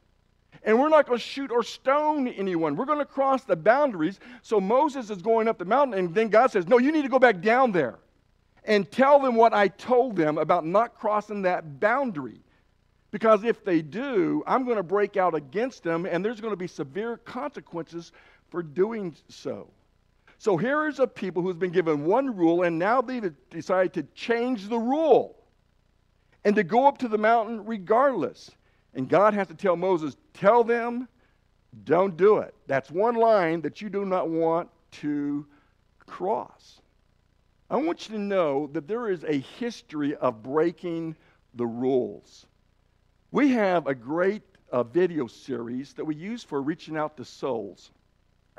And 0.64 0.80
we're 0.80 0.90
not 0.90 1.08
going 1.08 1.18
to 1.18 1.24
shoot 1.24 1.52
or 1.52 1.64
stone 1.64 2.28
anyone. 2.28 2.76
We're 2.76 2.86
going 2.86 3.00
to 3.00 3.06
cross 3.06 3.44
the 3.44 3.56
boundaries. 3.56 4.20
So 4.42 4.60
Moses 4.60 5.10
is 5.10 5.22
going 5.22 5.48
up 5.48 5.60
the 5.60 5.66
mountain, 5.66 6.00
and 6.00 6.14
then 6.14 6.30
God 6.30 6.52
says, 6.52 6.68
No, 6.68 6.80
you 6.80 6.92
need 6.92 7.04
to 7.04 7.10
go 7.10 7.20
back 7.20 7.42
down 7.42 7.72
there 7.72 8.00
and 8.66 8.90
tell 8.92 9.20
them 9.20 9.36
what 9.36 9.54
I 9.54 9.68
told 9.68 10.16
them 10.16 10.38
about 10.38 10.66
not 10.66 10.96
crossing 10.96 11.44
that 11.44 11.80
boundary. 11.80 12.42
Because 13.12 13.44
if 13.44 13.64
they 13.64 13.82
do, 13.82 14.44
I'm 14.46 14.66
going 14.66 14.78
to 14.78 14.84
break 14.84 15.16
out 15.16 15.36
against 15.36 15.84
them, 15.84 16.06
and 16.06 16.26
there's 16.26 16.42
going 16.42 16.52
to 16.52 16.58
be 16.58 16.68
severe 16.68 17.18
consequences 17.18 18.12
for 18.50 18.62
doing 18.62 19.16
so. 19.30 19.70
So 20.38 20.58
here 20.58 20.88
is 20.88 21.00
a 21.00 21.08
people 21.08 21.42
who's 21.42 21.56
been 21.56 21.72
given 21.72 22.04
one 22.04 22.36
rule, 22.36 22.64
and 22.64 22.78
now 22.78 23.02
they've 23.02 23.34
decided 23.50 23.94
to 23.94 24.04
change 24.16 24.68
the 24.68 24.78
rule 24.78 25.38
and 26.44 26.56
to 26.56 26.64
go 26.64 26.88
up 26.88 26.98
to 27.00 27.08
the 27.08 27.18
mountain 27.18 27.66
regardless. 27.66 28.52
And 28.94 29.08
God 29.08 29.34
has 29.34 29.48
to 29.48 29.54
tell 29.54 29.76
Moses, 29.76 30.18
tell 30.34 30.64
them, 30.64 31.08
don't 31.84 32.18
do 32.18 32.38
it. 32.40 32.54
That's 32.68 32.92
one 32.92 33.16
line 33.16 33.62
that 33.62 33.82
you 33.82 33.90
do 33.90 34.06
not 34.06 34.30
want 34.30 34.70
to 34.92 35.46
cross. 36.06 36.82
I 37.70 37.78
want 37.78 38.08
you 38.08 38.16
to 38.16 38.22
know 38.22 38.68
that 38.74 38.88
there 38.88 39.10
is 39.10 39.24
a 39.24 39.40
history 39.40 40.16
of 40.16 40.44
breaking 40.44 41.16
the 41.56 41.66
rules. 41.66 42.46
We 43.32 43.50
have 43.54 43.88
a 43.88 43.96
great 43.96 44.44
uh, 44.72 44.84
video 44.84 45.26
series 45.26 45.94
that 45.94 46.06
we 46.06 46.16
use 46.16 46.44
for 46.44 46.62
reaching 46.62 46.96
out 46.96 47.18
to 47.18 47.26
souls. 47.26 47.90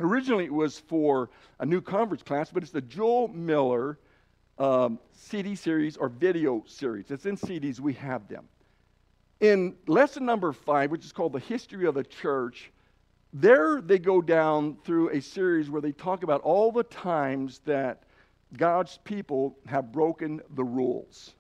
Originally, 0.01 0.45
it 0.45 0.53
was 0.53 0.81
for 0.81 1.31
a 1.61 1.67
new 1.67 1.81
conference 1.81 2.23
class, 2.23 2.51
but 2.51 2.65
it's 2.65 2.73
the 2.73 2.81
Jule 2.81 3.29
Miller 3.29 3.99
um, 4.59 4.99
CD 5.13 5.55
series 5.55 5.97
or 5.97 6.09
video 6.09 6.65
series. 6.67 7.11
It's 7.11 7.27
in 7.27 7.37
CDs, 7.37 7.79
we 7.79 7.93
have 7.95 8.27
them. 8.27 8.49
In 9.41 9.77
lesson 9.87 10.25
number 10.25 10.53
five, 10.53 10.91
which 10.91 11.05
is 11.05 11.13
called 11.13 11.33
The 11.33 11.39
History 11.39 11.87
of 11.87 11.95
the 11.95 12.05
Church, 12.05 12.73
there 13.33 13.81
they 13.81 13.99
go 13.99 14.21
down 14.21 14.79
through 14.85 15.11
a 15.11 15.21
series 15.21 15.71
where 15.71 15.83
they 15.83 15.93
talk 15.93 16.25
about 16.25 16.41
all 16.41 16.73
the 16.73 16.85
times 16.85 17.61
that 17.67 18.03
God's 18.57 18.99
people 19.05 19.57
have 19.67 19.93
broken 19.93 20.41
the 20.55 20.65
rules. 20.65 21.35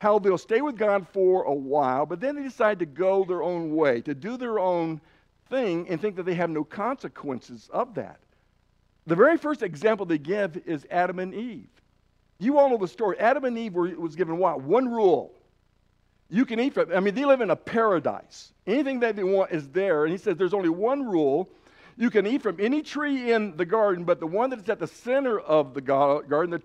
How 0.00 0.18
they'll 0.18 0.38
stay 0.38 0.60
with 0.60 0.76
God 0.76 1.06
for 1.12 1.44
a 1.44 1.54
while, 1.54 2.06
but 2.06 2.20
then 2.20 2.36
they 2.36 2.42
decide 2.42 2.78
to 2.80 2.86
go 2.86 3.24
their 3.24 3.42
own 3.42 3.74
way, 3.74 4.00
to 4.02 4.14
do 4.14 4.36
their 4.36 4.58
own 4.58 5.00
thing, 5.48 5.88
and 5.88 6.00
think 6.00 6.16
that 6.16 6.24
they 6.24 6.34
have 6.34 6.50
no 6.50 6.64
consequences 6.64 7.68
of 7.72 7.94
that. 7.94 8.18
The 9.06 9.16
very 9.16 9.36
first 9.36 9.62
example 9.62 10.06
they 10.06 10.18
give 10.18 10.56
is 10.66 10.86
Adam 10.90 11.18
and 11.18 11.34
Eve. 11.34 11.68
You 12.38 12.58
all 12.58 12.70
know 12.70 12.78
the 12.78 12.88
story. 12.88 13.18
Adam 13.18 13.44
and 13.44 13.56
Eve 13.58 13.74
were, 13.74 13.88
was 13.96 14.16
given 14.16 14.38
what? 14.38 14.60
One 14.62 14.88
rule 14.88 15.32
you 16.32 16.46
can 16.46 16.58
eat 16.58 16.72
from 16.72 16.90
I 16.92 17.00
mean, 17.00 17.14
they 17.14 17.26
live 17.26 17.42
in 17.42 17.50
a 17.50 17.56
paradise. 17.56 18.52
Anything 18.66 19.00
that 19.00 19.16
they 19.16 19.22
want 19.22 19.52
is 19.52 19.68
there. 19.68 20.04
And 20.04 20.12
he 20.12 20.16
says 20.16 20.38
there's 20.38 20.54
only 20.54 20.70
one 20.70 21.04
rule. 21.04 21.50
You 21.96 22.10
can 22.10 22.26
eat 22.26 22.42
from 22.42 22.58
any 22.58 22.82
tree 22.82 23.32
in 23.32 23.56
the 23.56 23.66
garden, 23.66 24.04
but 24.04 24.20
the 24.20 24.26
one 24.26 24.50
that 24.50 24.60
is 24.60 24.68
at 24.68 24.78
the 24.78 24.86
center 24.86 25.38
of 25.38 25.74
the 25.74 25.80
garden, 25.80 26.50
the 26.50 26.58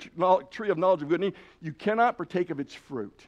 tree 0.49 0.69
of 0.69 0.77
knowledge 0.77 1.01
of 1.01 1.09
good 1.09 1.21
and 1.21 1.33
evil, 1.33 1.39
you 1.61 1.73
cannot 1.73 2.17
partake 2.17 2.49
of 2.49 2.59
its 2.59 2.73
fruit. 2.73 3.21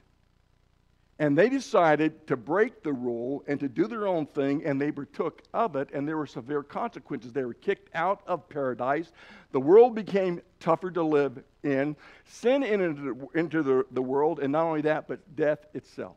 And 1.21 1.37
they 1.37 1.49
decided 1.49 2.25
to 2.27 2.37
break 2.37 2.81
the 2.81 2.93
rule 2.93 3.43
and 3.45 3.59
to 3.59 3.67
do 3.67 3.87
their 3.87 4.07
own 4.07 4.25
thing, 4.25 4.65
and 4.65 4.79
they 4.79 4.89
partook 4.89 5.41
of 5.53 5.75
it, 5.75 5.89
and 5.93 6.07
there 6.07 6.15
were 6.15 6.25
severe 6.25 6.63
consequences. 6.63 7.33
They 7.33 7.43
were 7.43 7.55
kicked 7.55 7.93
out 7.93 8.21
of 8.25 8.47
paradise. 8.47 9.11
The 9.51 9.59
world 9.59 9.95
became 9.95 10.41
tougher 10.61 10.89
to 10.91 11.03
live 11.03 11.43
in. 11.63 11.97
Sin 12.23 12.63
entered 12.63 13.17
into 13.35 13.63
the, 13.63 13.85
the 13.91 14.01
world, 14.01 14.39
and 14.39 14.53
not 14.53 14.63
only 14.63 14.81
that, 14.81 15.09
but 15.09 15.35
death 15.35 15.65
itself. 15.73 16.15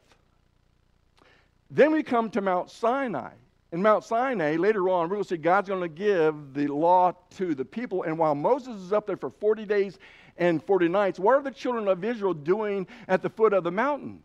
Then 1.68 1.90
we 1.90 2.04
come 2.04 2.30
to 2.30 2.40
Mount 2.40 2.70
Sinai. 2.70 3.32
In 3.72 3.80
Mount 3.80 4.04
Sinai, 4.04 4.56
later 4.56 4.90
on, 4.90 5.08
we're 5.08 5.16
going 5.16 5.22
to 5.22 5.28
see 5.30 5.38
God's 5.38 5.70
going 5.70 5.80
to 5.80 5.88
give 5.88 6.52
the 6.52 6.66
law 6.66 7.14
to 7.36 7.54
the 7.54 7.64
people. 7.64 8.02
And 8.02 8.18
while 8.18 8.34
Moses 8.34 8.78
is 8.78 8.92
up 8.92 9.06
there 9.06 9.16
for 9.16 9.30
40 9.30 9.64
days 9.64 9.98
and 10.36 10.62
40 10.62 10.88
nights, 10.88 11.18
what 11.18 11.36
are 11.36 11.42
the 11.42 11.50
children 11.50 11.88
of 11.88 12.04
Israel 12.04 12.34
doing 12.34 12.86
at 13.08 13.22
the 13.22 13.30
foot 13.30 13.54
of 13.54 13.64
the 13.64 13.70
mountain? 13.70 14.22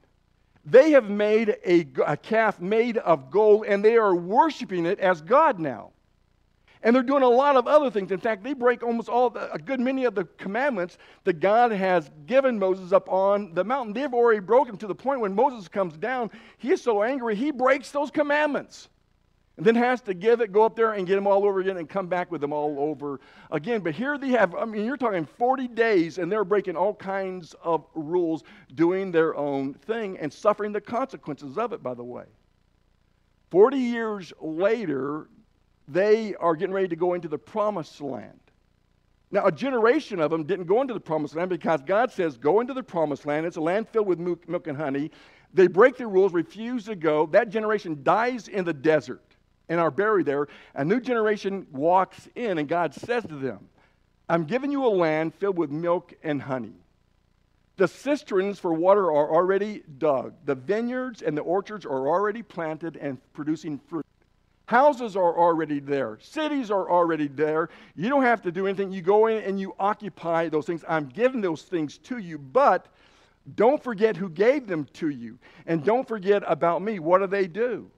They 0.65 0.91
have 0.91 1.09
made 1.09 1.55
a, 1.65 1.87
a 2.05 2.17
calf 2.17 2.59
made 2.59 2.97
of 2.97 3.31
gold 3.31 3.65
and 3.65 3.83
they 3.85 3.95
are 3.95 4.13
worshiping 4.13 4.85
it 4.85 4.99
as 4.99 5.21
God 5.21 5.59
now. 5.59 5.91
And 6.83 6.93
they're 6.93 7.01
doing 7.01 7.23
a 7.23 7.29
lot 7.29 7.55
of 7.55 7.67
other 7.67 7.89
things. 7.89 8.11
In 8.11 8.19
fact, 8.19 8.43
they 8.43 8.53
break 8.53 8.83
almost 8.83 9.07
all, 9.07 9.29
the, 9.29 9.51
a 9.53 9.57
good 9.57 9.79
many 9.79 10.03
of 10.03 10.13
the 10.13 10.25
commandments 10.37 10.97
that 11.23 11.39
God 11.39 11.71
has 11.71 12.11
given 12.25 12.59
Moses 12.59 12.91
up 12.91 13.07
on 13.07 13.53
the 13.53 13.63
mountain. 13.63 13.93
They've 13.93 14.13
already 14.13 14.41
broken 14.41 14.75
to 14.77 14.87
the 14.87 14.95
point 14.95 15.21
when 15.21 15.33
Moses 15.33 15.69
comes 15.69 15.95
down, 15.95 16.31
he 16.57 16.73
is 16.73 16.81
so 16.81 17.01
angry, 17.01 17.33
he 17.35 17.51
breaks 17.51 17.91
those 17.91 18.11
commandments. 18.11 18.89
And 19.57 19.65
then 19.65 19.73
has 19.73 20.01
to 20.01 20.13
give 20.13 20.39
it, 20.41 20.51
go 20.51 20.63
up 20.63 20.75
there 20.75 20.93
and 20.93 21.07
get 21.07 21.15
them 21.15 21.25
all 21.25 21.43
over 21.43 21.59
again 21.59 21.77
and 21.77 21.89
come 21.89 22.05
back 22.05 22.31
with 22.31 22.41
them 22.41 22.53
all 22.53 22.75
over 22.77 23.19
again. 23.49 23.81
But 23.81 23.95
here 23.95 24.15
they 24.19 24.29
have, 24.29 24.53
I 24.53 24.65
mean, 24.65 24.85
you're 24.85 24.97
talking 24.97 25.25
40 25.25 25.67
days 25.69 26.19
and 26.19 26.31
they're 26.31 26.45
breaking 26.45 26.75
all 26.75 26.93
kinds 26.93 27.55
of 27.63 27.83
rules, 27.95 28.43
doing 28.75 29.11
their 29.11 29.35
own 29.35 29.73
thing 29.73 30.19
and 30.19 30.31
suffering 30.31 30.71
the 30.71 30.81
consequences 30.81 31.57
of 31.57 31.73
it, 31.73 31.81
by 31.81 31.95
the 31.95 32.03
way. 32.03 32.25
40 33.49 33.77
years 33.77 34.31
later, 34.39 35.27
they 35.87 36.35
are 36.35 36.55
getting 36.55 36.73
ready 36.73 36.89
to 36.89 36.95
go 36.95 37.15
into 37.15 37.27
the 37.27 37.37
promised 37.39 37.99
land. 37.99 38.39
Now, 39.31 39.45
a 39.45 39.51
generation 39.51 40.19
of 40.19 40.29
them 40.29 40.43
didn't 40.43 40.65
go 40.65 40.81
into 40.81 40.93
the 40.93 40.99
promised 40.99 41.35
land 41.35 41.49
because 41.49 41.81
God 41.81 42.11
says, 42.11 42.37
Go 42.37 42.59
into 42.59 42.73
the 42.73 42.83
promised 42.83 43.25
land. 43.25 43.45
It's 43.45 43.57
a 43.57 43.61
land 43.61 43.89
filled 43.89 44.07
with 44.07 44.19
milk 44.19 44.67
and 44.67 44.77
honey. 44.77 45.11
They 45.53 45.67
break 45.67 45.97
the 45.97 46.07
rules, 46.07 46.33
refuse 46.33 46.85
to 46.85 46.95
go. 46.95 47.25
That 47.25 47.49
generation 47.49 48.01
dies 48.03 48.47
in 48.47 48.63
the 48.63 48.73
desert 48.73 49.21
and 49.69 49.79
are 49.79 49.91
buried 49.91 50.25
there. 50.25 50.47
A 50.75 50.83
new 50.83 50.99
generation 50.99 51.67
walks 51.71 52.27
in, 52.35 52.57
and 52.57 52.67
God 52.67 52.93
says 52.93 53.23
to 53.23 53.35
them, 53.35 53.67
I'm 54.29 54.45
giving 54.45 54.71
you 54.71 54.85
a 54.85 54.89
land 54.89 55.33
filled 55.35 55.57
with 55.57 55.69
milk 55.69 56.13
and 56.23 56.41
honey. 56.41 56.73
The 57.77 57.87
cisterns 57.87 58.59
for 58.59 58.73
water 58.73 59.05
are 59.11 59.31
already 59.31 59.83
dug, 59.99 60.33
the 60.45 60.55
vineyards 60.55 61.21
and 61.21 61.37
the 61.37 61.41
orchards 61.41 61.85
are 61.85 62.07
already 62.07 62.41
planted 62.41 62.97
and 62.97 63.19
producing 63.33 63.79
fruit. 63.87 64.05
Houses 64.65 65.15
are 65.15 65.37
already 65.37 65.79
there. 65.79 66.17
Cities 66.21 66.71
are 66.71 66.89
already 66.91 67.27
there. 67.27 67.69
You 67.95 68.09
don't 68.09 68.23
have 68.23 68.41
to 68.41 68.51
do 68.51 68.67
anything. 68.67 68.91
You 68.91 69.01
go 69.01 69.27
in 69.27 69.41
and 69.43 69.57
you 69.57 69.73
occupy 69.79 70.49
those 70.49 70.65
things. 70.65 70.83
I'm 70.89 71.05
giving 71.05 71.39
those 71.39 71.61
things 71.61 71.97
to 71.99 72.17
you, 72.17 72.37
but 72.37 72.87
don't 73.55 73.81
forget 73.81 74.17
who 74.17 74.27
gave 74.27 74.67
them 74.67 74.85
to 74.95 75.07
you. 75.07 75.39
And 75.67 75.85
don't 75.85 76.05
forget 76.05 76.43
about 76.45 76.81
me. 76.81 76.99
What 76.99 77.19
do 77.19 77.27
they 77.27 77.47
do? 77.47 77.89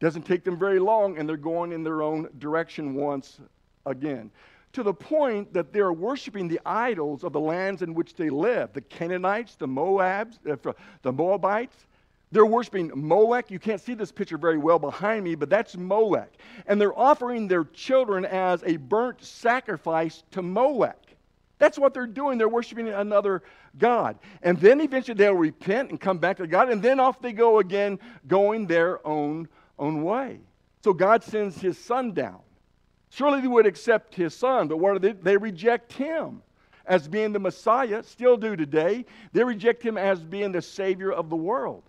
Doesn't 0.00 0.26
take 0.26 0.44
them 0.44 0.58
very 0.58 0.78
long, 0.78 1.18
and 1.18 1.28
they're 1.28 1.36
going 1.36 1.72
in 1.72 1.82
their 1.82 2.02
own 2.02 2.28
direction 2.38 2.94
once 2.94 3.38
again. 3.86 4.30
To 4.72 4.82
the 4.82 4.94
point 4.94 5.52
that 5.52 5.72
they're 5.72 5.92
worshiping 5.92 6.48
the 6.48 6.60
idols 6.64 7.24
of 7.24 7.32
the 7.32 7.40
lands 7.40 7.82
in 7.82 7.92
which 7.92 8.14
they 8.14 8.30
live 8.30 8.72
the 8.72 8.80
Canaanites, 8.80 9.56
the 9.56 9.66
Moabs, 9.66 10.38
uh, 10.48 10.72
the 11.02 11.12
Moabites. 11.12 11.86
They're 12.32 12.46
worshiping 12.46 12.92
Molech. 12.94 13.50
You 13.50 13.58
can't 13.58 13.80
see 13.80 13.94
this 13.94 14.12
picture 14.12 14.38
very 14.38 14.58
well 14.58 14.78
behind 14.78 15.24
me, 15.24 15.34
but 15.34 15.50
that's 15.50 15.76
Molech. 15.76 16.30
And 16.68 16.80
they're 16.80 16.96
offering 16.96 17.48
their 17.48 17.64
children 17.64 18.24
as 18.24 18.62
a 18.62 18.76
burnt 18.76 19.24
sacrifice 19.24 20.22
to 20.30 20.40
Molech. 20.40 21.16
That's 21.58 21.76
what 21.76 21.92
they're 21.92 22.06
doing. 22.06 22.38
They're 22.38 22.48
worshiping 22.48 22.88
another 22.88 23.42
God. 23.78 24.18
And 24.42 24.58
then 24.58 24.80
eventually 24.80 25.16
they'll 25.16 25.34
repent 25.34 25.90
and 25.90 26.00
come 26.00 26.18
back 26.18 26.36
to 26.36 26.46
God, 26.46 26.70
and 26.70 26.80
then 26.80 27.00
off 27.00 27.20
they 27.20 27.32
go 27.32 27.58
again, 27.58 27.98
going 28.28 28.66
their 28.66 29.04
own, 29.06 29.48
own 29.80 30.02
way. 30.02 30.38
So 30.84 30.92
God 30.92 31.24
sends 31.24 31.60
his 31.60 31.76
son 31.76 32.12
down. 32.12 32.40
Surely 33.10 33.40
they 33.40 33.48
would 33.48 33.66
accept 33.66 34.14
his 34.14 34.34
son, 34.34 34.68
but 34.68 34.76
what 34.76 35.02
they? 35.02 35.12
They 35.12 35.36
reject 35.36 35.92
him 35.92 36.42
as 36.86 37.08
being 37.08 37.32
the 37.32 37.38
Messiah, 37.38 38.02
still 38.02 38.36
do 38.36 38.56
today. 38.56 39.04
They 39.32 39.44
reject 39.44 39.82
him 39.82 39.98
as 39.98 40.22
being 40.22 40.52
the 40.52 40.62
Savior 40.62 41.12
of 41.12 41.28
the 41.28 41.36
world. 41.36 41.82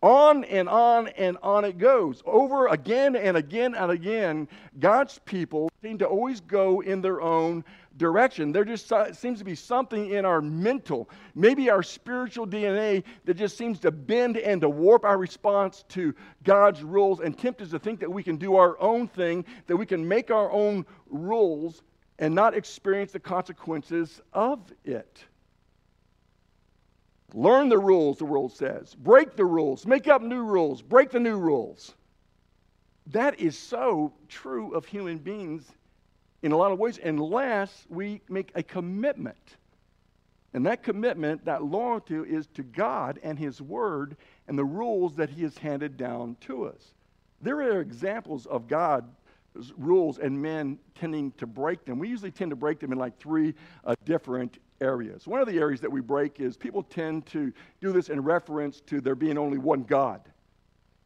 On 0.00 0.44
and 0.44 0.68
on 0.68 1.08
and 1.08 1.36
on 1.42 1.64
it 1.64 1.76
goes. 1.78 2.22
Over 2.24 2.68
again 2.68 3.16
and 3.16 3.36
again 3.36 3.74
and 3.74 3.90
again, 3.90 4.48
God's 4.78 5.18
people 5.24 5.70
seem 5.82 5.98
to 5.98 6.06
always 6.06 6.40
go 6.40 6.80
in 6.80 7.00
their 7.00 7.20
own 7.20 7.64
direction. 7.98 8.52
There 8.52 8.64
just 8.64 8.90
seems 9.12 9.38
to 9.40 9.44
be 9.44 9.54
something 9.54 10.10
in 10.10 10.24
our 10.24 10.40
mental, 10.40 11.10
maybe 11.34 11.68
our 11.68 11.82
spiritual 11.82 12.46
DNA, 12.46 13.04
that 13.26 13.34
just 13.34 13.58
seems 13.58 13.78
to 13.80 13.90
bend 13.90 14.38
and 14.38 14.60
to 14.62 14.68
warp 14.68 15.04
our 15.04 15.18
response 15.18 15.84
to 15.90 16.14
God's 16.44 16.82
rules 16.82 17.20
and 17.20 17.36
tempt 17.36 17.60
us 17.60 17.70
to 17.70 17.78
think 17.78 18.00
that 18.00 18.10
we 18.10 18.22
can 18.22 18.36
do 18.36 18.56
our 18.56 18.80
own 18.80 19.08
thing, 19.08 19.44
that 19.66 19.76
we 19.76 19.84
can 19.84 20.06
make 20.06 20.30
our 20.30 20.50
own 20.50 20.86
rules 21.10 21.82
and 22.18 22.34
not 22.34 22.56
experience 22.56 23.12
the 23.12 23.20
consequences 23.20 24.20
of 24.32 24.60
it. 24.84 25.24
Learn 27.34 27.68
the 27.68 27.78
rules, 27.78 28.18
the 28.18 28.24
world 28.24 28.52
says. 28.52 28.94
Break 28.94 29.36
the 29.36 29.44
rules. 29.44 29.86
Make 29.86 30.08
up 30.08 30.22
new 30.22 30.42
rules. 30.42 30.80
Break 30.80 31.10
the 31.10 31.20
new 31.20 31.36
rules. 31.36 31.94
That 33.08 33.38
is 33.38 33.56
so 33.56 34.12
true 34.28 34.74
of 34.74 34.86
human 34.86 35.18
beings 35.18 35.70
in 36.42 36.52
a 36.52 36.56
lot 36.56 36.72
of 36.72 36.78
ways, 36.78 36.98
unless 37.02 37.86
we 37.88 38.20
make 38.28 38.52
a 38.54 38.62
commitment. 38.62 39.56
And 40.54 40.64
that 40.66 40.82
commitment, 40.82 41.44
that 41.44 41.64
loyalty, 41.64 42.16
is 42.16 42.46
to 42.54 42.62
God 42.62 43.18
and 43.22 43.38
His 43.38 43.60
Word 43.60 44.16
and 44.46 44.58
the 44.58 44.64
rules 44.64 45.14
that 45.16 45.30
He 45.30 45.42
has 45.42 45.58
handed 45.58 45.96
down 45.96 46.36
to 46.42 46.64
us. 46.64 46.94
There 47.42 47.58
are 47.58 47.80
examples 47.80 48.46
of 48.46 48.66
God's 48.66 49.12
rules 49.76 50.18
and 50.18 50.40
men 50.40 50.78
tending 50.94 51.32
to 51.32 51.46
break 51.46 51.84
them. 51.84 51.98
We 51.98 52.08
usually 52.08 52.30
tend 52.30 52.50
to 52.50 52.56
break 52.56 52.80
them 52.80 52.92
in 52.92 52.98
like 52.98 53.18
three 53.18 53.54
uh, 53.84 53.94
different 54.04 54.58
areas. 54.80 55.26
One 55.26 55.40
of 55.40 55.48
the 55.48 55.58
areas 55.58 55.80
that 55.80 55.90
we 55.90 56.00
break 56.00 56.40
is 56.40 56.56
people 56.56 56.82
tend 56.82 57.26
to 57.26 57.52
do 57.80 57.92
this 57.92 58.08
in 58.08 58.22
reference 58.22 58.80
to 58.82 59.00
there 59.00 59.14
being 59.14 59.38
only 59.38 59.58
one 59.58 59.82
God. 59.82 60.20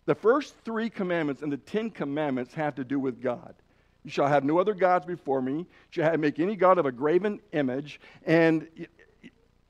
The 0.05 0.15
first 0.15 0.55
three 0.65 0.91
commandments 0.91 1.43
and 1.43 1.53
the 1.53 1.57
Ten 1.57 1.91
Commandments 1.91 2.55
have 2.55 2.75
to 2.75 2.85
do 2.85 2.99
with 2.99 3.23
God. 3.23 3.55
You 4.05 4.11
shall 4.11 4.27
have 4.27 4.45
no 4.45 4.59
other 4.59 4.75
gods 4.75 5.07
before 5.07 5.41
me. 5.41 5.59
You 5.59 5.67
shall 5.91 6.17
make 6.19 6.41
any 6.41 6.57
god 6.57 6.79
of 6.79 6.87
a 6.87 6.93
graven 6.93 7.41
image. 7.53 8.01
And 8.25 8.67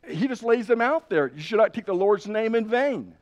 he 0.08 0.26
just 0.26 0.42
lays 0.42 0.66
them 0.66 0.80
out 0.80 1.10
there. 1.10 1.30
You 1.34 1.42
should 1.42 1.58
not 1.58 1.74
take 1.74 1.86
the 1.86 1.94
Lord's 1.94 2.26
name 2.26 2.54
in 2.54 2.66
vain. 2.66 3.14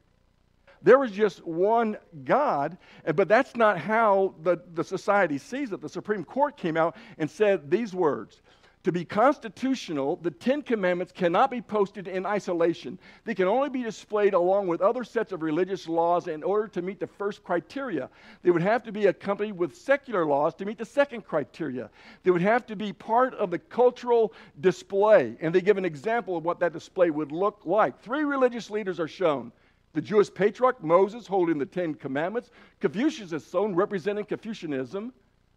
There 0.83 0.99
was 0.99 1.11
just 1.11 1.45
one 1.45 1.99
God, 2.25 2.79
but 3.15 3.29
that's 3.29 3.55
not 3.55 3.79
how 3.79 4.35
the, 4.43 4.63
the 4.73 4.85
society 4.85 5.37
sees 5.37 5.73
it. 5.73 5.81
The 5.81 5.89
Supreme 5.89 6.25
Court 6.25 6.57
came 6.57 6.77
out 6.77 6.97
and 7.19 7.31
said 7.31 7.71
these 7.71 7.93
words 7.93 8.41
to 8.83 8.93
be 8.93 9.05
constitutional, 9.05 10.17
the 10.17 10.31
Ten 10.31 10.63
Commandments 10.63 11.13
cannot 11.13 11.51
be 11.51 11.61
posted 11.61 12.09
in 12.09 12.25
isolation. 12.25 12.99
They 13.25 13.35
can 13.35 13.47
only 13.47 13.69
be 13.69 13.83
displayed 13.83 14.33
along 14.33 14.69
with 14.69 14.81
other 14.81 15.05
sets 15.05 15.33
of 15.33 15.43
religious 15.43 15.87
laws 15.87 16.29
in 16.29 16.43
order 16.43 16.67
to 16.69 16.83
meet 16.83 16.99
the 16.99 17.07
first 17.07 17.45
criteria. 17.45 18.09
They 18.43 18.51
would 18.51 18.63
have 18.63 18.83
to 18.85 18.93
be 18.93 19.07
accompanied 19.07 19.59
with 19.59 19.77
secular 19.77 20.25
laws 20.25 20.55
to 20.55 20.65
meet 20.65 20.79
the 20.79 20.87
second 20.87 21.27
criteria. 21.27 21.91
They 22.23 22.31
would 22.31 22.41
have 22.41 22.67
to 22.67 22.77
be 22.77 22.93
part 22.93 23.35
of 23.35 23.51
the 23.51 23.59
cultural 23.59 24.33
display. 24.61 25.37
And 25.41 25.55
they 25.55 25.61
give 25.61 25.77
an 25.77 25.85
example 25.85 26.39
of 26.39 26.45
what 26.45 26.61
that 26.61 26.73
display 26.73 27.11
would 27.11 27.33
look 27.33 27.61
like. 27.65 28.01
Three 28.01 28.25
religious 28.25 28.71
leaders 28.71 28.99
are 28.99 29.09
shown 29.09 29.53
the 29.93 30.01
Jewish 30.01 30.33
patriarch 30.33 30.83
Moses 30.83 31.27
holding 31.27 31.59
the 31.59 31.67
Ten 31.67 31.95
Commandments, 31.95 32.51
Confucius 32.79 33.33
is 33.33 33.49
shown 33.51 33.75
representing 33.75 34.25
Confucianism. 34.25 35.13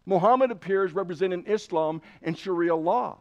Muhammad 0.06 0.50
appears 0.50 0.92
representing 0.92 1.44
Islam 1.46 2.02
and 2.22 2.36
Sharia 2.36 2.76
law. 2.76 3.18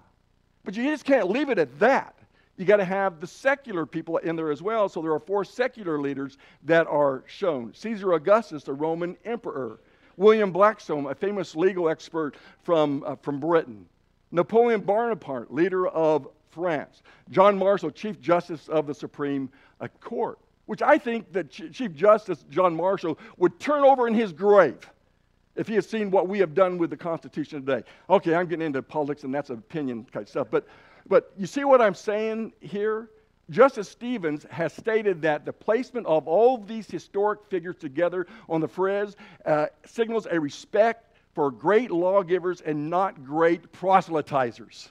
But 0.63 0.75
you 0.75 0.83
just 0.83 1.05
can't 1.05 1.29
leave 1.29 1.49
it 1.49 1.59
at 1.59 1.79
that. 1.79 2.15
You 2.57 2.65
got 2.65 2.77
to 2.77 2.85
have 2.85 3.19
the 3.19 3.27
secular 3.27 3.85
people 3.85 4.17
in 4.17 4.35
there 4.35 4.51
as 4.51 4.61
well. 4.61 4.87
So 4.87 5.01
there 5.01 5.11
are 5.11 5.19
four 5.19 5.43
secular 5.43 5.99
leaders 5.99 6.37
that 6.63 6.85
are 6.87 7.23
shown 7.25 7.73
Caesar 7.73 8.13
Augustus, 8.13 8.63
the 8.63 8.73
Roman 8.73 9.17
emperor, 9.25 9.79
William 10.17 10.51
Blackstone, 10.51 11.07
a 11.07 11.15
famous 11.15 11.55
legal 11.55 11.89
expert 11.89 12.35
from, 12.61 13.03
uh, 13.05 13.15
from 13.15 13.39
Britain, 13.39 13.85
Napoleon 14.31 14.81
Bonaparte, 14.81 15.51
leader 15.51 15.87
of 15.87 16.27
France, 16.51 17.01
John 17.31 17.57
Marshall, 17.57 17.89
Chief 17.89 18.21
Justice 18.21 18.67
of 18.67 18.85
the 18.85 18.93
Supreme 18.93 19.49
uh, 19.81 19.87
Court, 19.99 20.37
which 20.67 20.83
I 20.83 20.99
think 20.99 21.31
that 21.33 21.49
Chief 21.49 21.93
Justice 21.95 22.45
John 22.51 22.75
Marshall 22.75 23.17
would 23.37 23.59
turn 23.59 23.83
over 23.83 24.07
in 24.07 24.13
his 24.13 24.31
grave 24.31 24.87
if 25.55 25.67
he 25.67 25.75
had 25.75 25.85
seen 25.85 26.11
what 26.11 26.27
we 26.27 26.39
have 26.39 26.53
done 26.53 26.77
with 26.77 26.89
the 26.89 26.97
Constitution 26.97 27.65
today. 27.65 27.83
Okay, 28.09 28.33
I'm 28.35 28.47
getting 28.47 28.65
into 28.65 28.81
politics, 28.81 29.23
and 29.23 29.33
that's 29.33 29.49
opinion 29.49 30.05
kind 30.11 30.23
of 30.23 30.29
stuff. 30.29 30.47
But, 30.49 30.67
but 31.07 31.31
you 31.37 31.45
see 31.45 31.63
what 31.63 31.81
I'm 31.81 31.95
saying 31.95 32.53
here? 32.59 33.09
Justice 33.49 33.89
Stevens 33.89 34.45
has 34.49 34.73
stated 34.73 35.21
that 35.23 35.45
the 35.45 35.51
placement 35.51 36.07
of 36.07 36.27
all 36.27 36.57
these 36.57 36.89
historic 36.89 37.45
figures 37.49 37.75
together 37.75 38.25
on 38.47 38.61
the 38.61 38.67
frieze 38.67 39.15
uh, 39.45 39.67
signals 39.85 40.27
a 40.31 40.39
respect 40.39 41.17
for 41.33 41.51
great 41.51 41.91
lawgivers 41.91 42.61
and 42.61 42.89
not 42.89 43.23
great 43.25 43.71
proselytizers. 43.73 44.89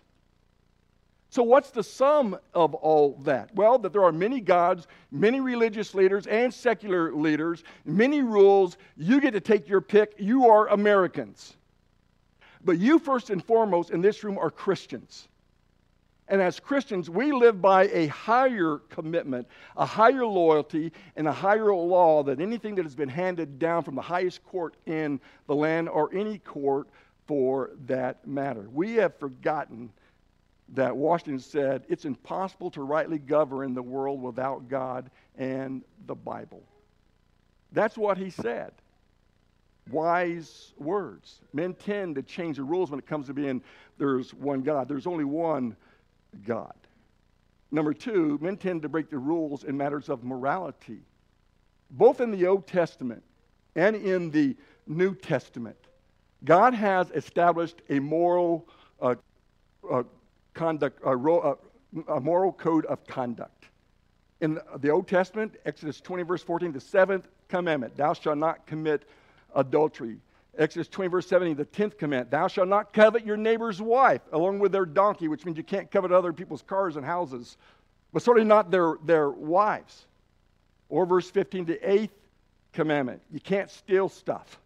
So, 1.32 1.42
what's 1.42 1.70
the 1.70 1.82
sum 1.82 2.36
of 2.52 2.74
all 2.74 3.18
that? 3.22 3.54
Well, 3.54 3.78
that 3.78 3.94
there 3.94 4.04
are 4.04 4.12
many 4.12 4.38
gods, 4.38 4.86
many 5.10 5.40
religious 5.40 5.94
leaders, 5.94 6.26
and 6.26 6.52
secular 6.52 7.14
leaders, 7.14 7.64
many 7.86 8.20
rules. 8.20 8.76
You 8.98 9.18
get 9.18 9.30
to 9.30 9.40
take 9.40 9.66
your 9.66 9.80
pick. 9.80 10.12
You 10.18 10.50
are 10.50 10.68
Americans. 10.68 11.54
But 12.62 12.78
you, 12.78 12.98
first 12.98 13.30
and 13.30 13.42
foremost, 13.42 13.88
in 13.88 14.02
this 14.02 14.22
room 14.22 14.36
are 14.36 14.50
Christians. 14.50 15.28
And 16.28 16.42
as 16.42 16.60
Christians, 16.60 17.08
we 17.08 17.32
live 17.32 17.62
by 17.62 17.84
a 17.84 18.08
higher 18.08 18.82
commitment, 18.90 19.48
a 19.78 19.86
higher 19.86 20.26
loyalty, 20.26 20.92
and 21.16 21.26
a 21.26 21.32
higher 21.32 21.74
law 21.74 22.22
than 22.22 22.42
anything 22.42 22.74
that 22.74 22.84
has 22.84 22.94
been 22.94 23.08
handed 23.08 23.58
down 23.58 23.84
from 23.84 23.94
the 23.94 24.02
highest 24.02 24.44
court 24.44 24.76
in 24.84 25.18
the 25.46 25.54
land 25.54 25.88
or 25.88 26.12
any 26.14 26.36
court 26.36 26.88
for 27.26 27.70
that 27.86 28.26
matter. 28.26 28.68
We 28.70 28.96
have 28.96 29.18
forgotten 29.18 29.90
that 30.72 30.96
Washington 30.96 31.38
said 31.38 31.84
it's 31.88 32.04
impossible 32.04 32.70
to 32.72 32.82
rightly 32.82 33.18
govern 33.18 33.74
the 33.74 33.82
world 33.82 34.20
without 34.20 34.68
God 34.68 35.10
and 35.36 35.82
the 36.06 36.14
Bible. 36.14 36.62
That's 37.72 37.96
what 37.96 38.18
he 38.18 38.30
said. 38.30 38.72
Wise 39.90 40.72
words. 40.78 41.40
Men 41.52 41.74
tend 41.74 42.14
to 42.14 42.22
change 42.22 42.56
the 42.56 42.62
rules 42.62 42.90
when 42.90 42.98
it 42.98 43.06
comes 43.06 43.26
to 43.26 43.34
being 43.34 43.62
there's 43.98 44.32
one 44.32 44.62
God. 44.62 44.88
There's 44.88 45.06
only 45.06 45.24
one 45.24 45.76
God. 46.46 46.74
Number 47.70 47.92
two, 47.92 48.38
men 48.40 48.56
tend 48.56 48.82
to 48.82 48.88
break 48.88 49.10
the 49.10 49.18
rules 49.18 49.64
in 49.64 49.76
matters 49.76 50.08
of 50.08 50.24
morality. 50.24 51.00
Both 51.90 52.20
in 52.20 52.30
the 52.30 52.46
Old 52.46 52.66
Testament 52.66 53.22
and 53.74 53.96
in 53.96 54.30
the 54.30 54.56
New 54.86 55.14
Testament, 55.14 55.76
God 56.44 56.74
has 56.74 57.10
established 57.10 57.82
a 57.88 57.98
moral 57.98 58.68
uh, 59.00 59.14
uh, 59.90 60.02
conduct, 60.54 61.00
a, 61.04 61.12
a 62.08 62.20
moral 62.20 62.52
code 62.52 62.86
of 62.86 63.06
conduct. 63.06 63.66
In 64.40 64.58
the 64.78 64.90
Old 64.90 65.06
Testament, 65.06 65.54
Exodus 65.64 66.00
20, 66.00 66.24
verse 66.24 66.42
14, 66.42 66.72
the 66.72 66.80
seventh 66.80 67.28
commandment, 67.48 67.96
thou 67.96 68.12
shalt 68.12 68.38
not 68.38 68.66
commit 68.66 69.04
adultery. 69.54 70.16
Exodus 70.58 70.88
20, 70.88 71.08
verse 71.08 71.26
17, 71.28 71.56
the 71.56 71.64
tenth 71.64 71.96
commandment, 71.96 72.30
thou 72.30 72.48
shalt 72.48 72.68
not 72.68 72.92
covet 72.92 73.24
your 73.24 73.36
neighbor's 73.36 73.80
wife, 73.80 74.20
along 74.32 74.58
with 74.58 74.72
their 74.72 74.84
donkey, 74.84 75.28
which 75.28 75.44
means 75.44 75.56
you 75.56 75.64
can't 75.64 75.90
covet 75.90 76.12
other 76.12 76.32
people's 76.32 76.62
cars 76.62 76.96
and 76.96 77.06
houses, 77.06 77.56
but 78.12 78.22
certainly 78.22 78.46
not 78.46 78.70
their, 78.70 78.96
their 79.04 79.30
wives. 79.30 80.06
Or 80.88 81.06
verse 81.06 81.30
15, 81.30 81.64
the 81.64 81.90
eighth 81.90 82.12
commandment, 82.72 83.22
you 83.32 83.40
can't 83.40 83.70
steal 83.70 84.08
stuff. 84.08 84.58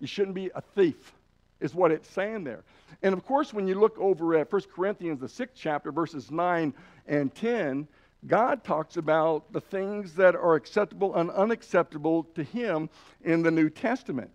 You 0.00 0.06
shouldn't 0.06 0.34
be 0.34 0.50
a 0.54 0.62
thief, 0.74 1.12
is 1.60 1.74
what 1.74 1.90
it's 1.90 2.08
saying 2.08 2.44
there. 2.44 2.64
And 3.02 3.12
of 3.12 3.24
course, 3.24 3.52
when 3.52 3.66
you 3.66 3.78
look 3.78 3.98
over 3.98 4.36
at 4.36 4.52
1 4.52 4.62
Corinthians, 4.74 5.20
the 5.20 5.28
sixth 5.28 5.56
chapter, 5.56 5.90
verses 5.90 6.30
9 6.30 6.72
and 7.06 7.34
10, 7.34 7.88
God 8.26 8.62
talks 8.62 8.96
about 8.96 9.52
the 9.52 9.60
things 9.60 10.14
that 10.14 10.36
are 10.36 10.54
acceptable 10.54 11.16
and 11.16 11.30
unacceptable 11.30 12.24
to 12.34 12.44
Him 12.44 12.88
in 13.24 13.42
the 13.42 13.50
New 13.50 13.68
Testament. 13.68 14.30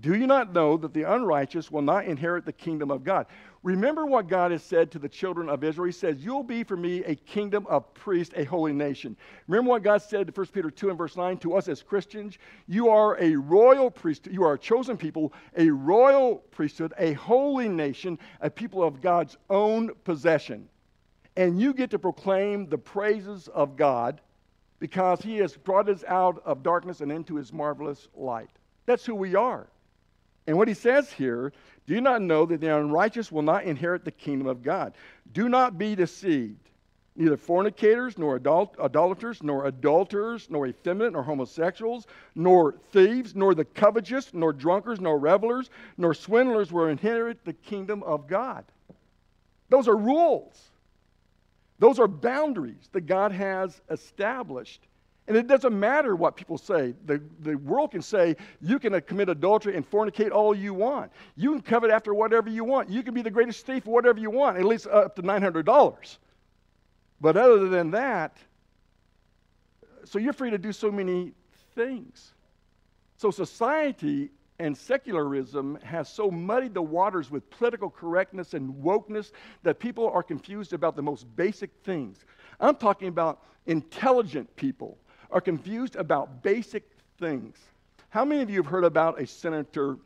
Do 0.00 0.14
you 0.14 0.28
not 0.28 0.52
know 0.52 0.76
that 0.76 0.94
the 0.94 1.02
unrighteous 1.02 1.72
will 1.72 1.82
not 1.82 2.04
inherit 2.04 2.44
the 2.44 2.52
kingdom 2.52 2.90
of 2.90 3.02
God? 3.02 3.26
Remember 3.64 4.06
what 4.06 4.28
God 4.28 4.52
has 4.52 4.62
said 4.62 4.92
to 4.92 4.98
the 5.00 5.08
children 5.08 5.48
of 5.48 5.64
Israel. 5.64 5.86
He 5.86 5.92
says, 5.92 6.24
You'll 6.24 6.44
be 6.44 6.62
for 6.62 6.76
me 6.76 7.02
a 7.02 7.16
kingdom 7.16 7.66
of 7.68 7.92
priests, 7.94 8.32
a 8.36 8.44
holy 8.44 8.72
nation. 8.72 9.16
Remember 9.48 9.70
what 9.70 9.82
God 9.82 10.00
said 10.00 10.28
to 10.28 10.32
1 10.32 10.46
Peter 10.48 10.70
2 10.70 10.90
and 10.90 10.98
verse 10.98 11.16
9 11.16 11.38
to 11.38 11.56
us 11.56 11.66
as 11.66 11.82
Christians? 11.82 12.38
You 12.68 12.90
are 12.90 13.20
a 13.20 13.34
royal 13.34 13.90
priesthood. 13.90 14.32
You 14.32 14.44
are 14.44 14.52
a 14.52 14.58
chosen 14.58 14.96
people, 14.96 15.32
a 15.56 15.68
royal 15.68 16.36
priesthood, 16.36 16.92
a 16.98 17.14
holy 17.14 17.68
nation, 17.68 18.20
a 18.40 18.50
people 18.50 18.84
of 18.84 19.00
God's 19.00 19.36
own 19.50 19.90
possession. 20.04 20.68
And 21.36 21.60
you 21.60 21.74
get 21.74 21.90
to 21.90 21.98
proclaim 21.98 22.68
the 22.68 22.78
praises 22.78 23.48
of 23.48 23.76
God 23.76 24.20
because 24.78 25.20
He 25.20 25.38
has 25.38 25.56
brought 25.56 25.88
us 25.88 26.04
out 26.06 26.40
of 26.44 26.62
darkness 26.62 27.00
and 27.00 27.10
into 27.10 27.34
His 27.34 27.52
marvelous 27.52 28.06
light. 28.14 28.50
That's 28.86 29.04
who 29.04 29.16
we 29.16 29.34
are. 29.34 29.66
And 30.48 30.56
what 30.56 30.66
he 30.66 30.72
says 30.72 31.12
here, 31.12 31.52
do 31.86 31.94
you 31.94 32.00
not 32.00 32.22
know 32.22 32.46
that 32.46 32.62
the 32.62 32.74
unrighteous 32.74 33.30
will 33.30 33.42
not 33.42 33.64
inherit 33.64 34.06
the 34.06 34.10
kingdom 34.10 34.46
of 34.46 34.62
God? 34.62 34.94
Do 35.34 35.46
not 35.46 35.76
be 35.76 35.94
deceived. 35.94 36.70
Neither 37.16 37.36
fornicators, 37.36 38.16
nor 38.16 38.36
adult, 38.36 38.74
idolaters, 38.80 39.42
nor 39.42 39.66
adulterers, 39.66 40.48
nor 40.48 40.66
effeminate, 40.66 41.12
nor 41.12 41.22
homosexuals, 41.22 42.06
nor 42.34 42.76
thieves, 42.92 43.34
nor 43.34 43.54
the 43.54 43.66
covetous, 43.66 44.32
nor 44.32 44.54
drunkards, 44.54 45.02
nor 45.02 45.18
revelers, 45.18 45.68
nor 45.98 46.14
swindlers 46.14 46.72
will 46.72 46.86
inherit 46.86 47.44
the 47.44 47.52
kingdom 47.52 48.02
of 48.04 48.26
God. 48.26 48.64
Those 49.68 49.86
are 49.86 49.96
rules. 49.96 50.70
Those 51.78 51.98
are 51.98 52.08
boundaries 52.08 52.88
that 52.92 53.02
God 53.02 53.32
has 53.32 53.82
established 53.90 54.80
and 55.28 55.36
it 55.36 55.46
doesn't 55.46 55.78
matter 55.78 56.16
what 56.16 56.36
people 56.36 56.56
say. 56.56 56.94
The, 57.04 57.22
the 57.40 57.56
world 57.56 57.90
can 57.90 58.00
say 58.00 58.34
you 58.62 58.78
can 58.78 58.98
commit 59.02 59.28
adultery 59.28 59.76
and 59.76 59.88
fornicate 59.88 60.32
all 60.32 60.54
you 60.54 60.72
want. 60.72 61.12
You 61.36 61.52
can 61.52 61.60
covet 61.60 61.90
after 61.90 62.14
whatever 62.14 62.48
you 62.48 62.64
want. 62.64 62.88
You 62.88 63.02
can 63.02 63.12
be 63.12 63.20
the 63.20 63.30
greatest 63.30 63.66
thief, 63.66 63.84
whatever 63.84 64.18
you 64.18 64.30
want, 64.30 64.56
at 64.56 64.64
least 64.64 64.86
up 64.86 65.14
to 65.16 65.22
$900. 65.22 66.16
But 67.20 67.36
other 67.36 67.68
than 67.68 67.90
that, 67.90 68.38
so 70.04 70.18
you're 70.18 70.32
free 70.32 70.50
to 70.50 70.58
do 70.58 70.72
so 70.72 70.90
many 70.90 71.32
things. 71.74 72.32
So 73.18 73.30
society 73.30 74.30
and 74.58 74.74
secularism 74.74 75.78
has 75.82 76.08
so 76.08 76.30
muddied 76.30 76.72
the 76.72 76.82
waters 76.82 77.30
with 77.30 77.48
political 77.50 77.90
correctness 77.90 78.54
and 78.54 78.72
wokeness 78.82 79.32
that 79.62 79.78
people 79.78 80.08
are 80.08 80.22
confused 80.22 80.72
about 80.72 80.96
the 80.96 81.02
most 81.02 81.26
basic 81.36 81.70
things. 81.84 82.24
I'm 82.60 82.76
talking 82.76 83.08
about 83.08 83.42
intelligent 83.66 84.56
people 84.56 84.96
are 85.30 85.40
confused 85.40 85.96
about 85.96 86.42
basic 86.42 86.88
things. 87.18 87.56
How 88.10 88.24
many 88.24 88.42
of 88.42 88.50
you 88.50 88.56
have 88.56 88.66
heard 88.66 88.84
about 88.84 89.20
a 89.20 89.26
senator 89.26 89.98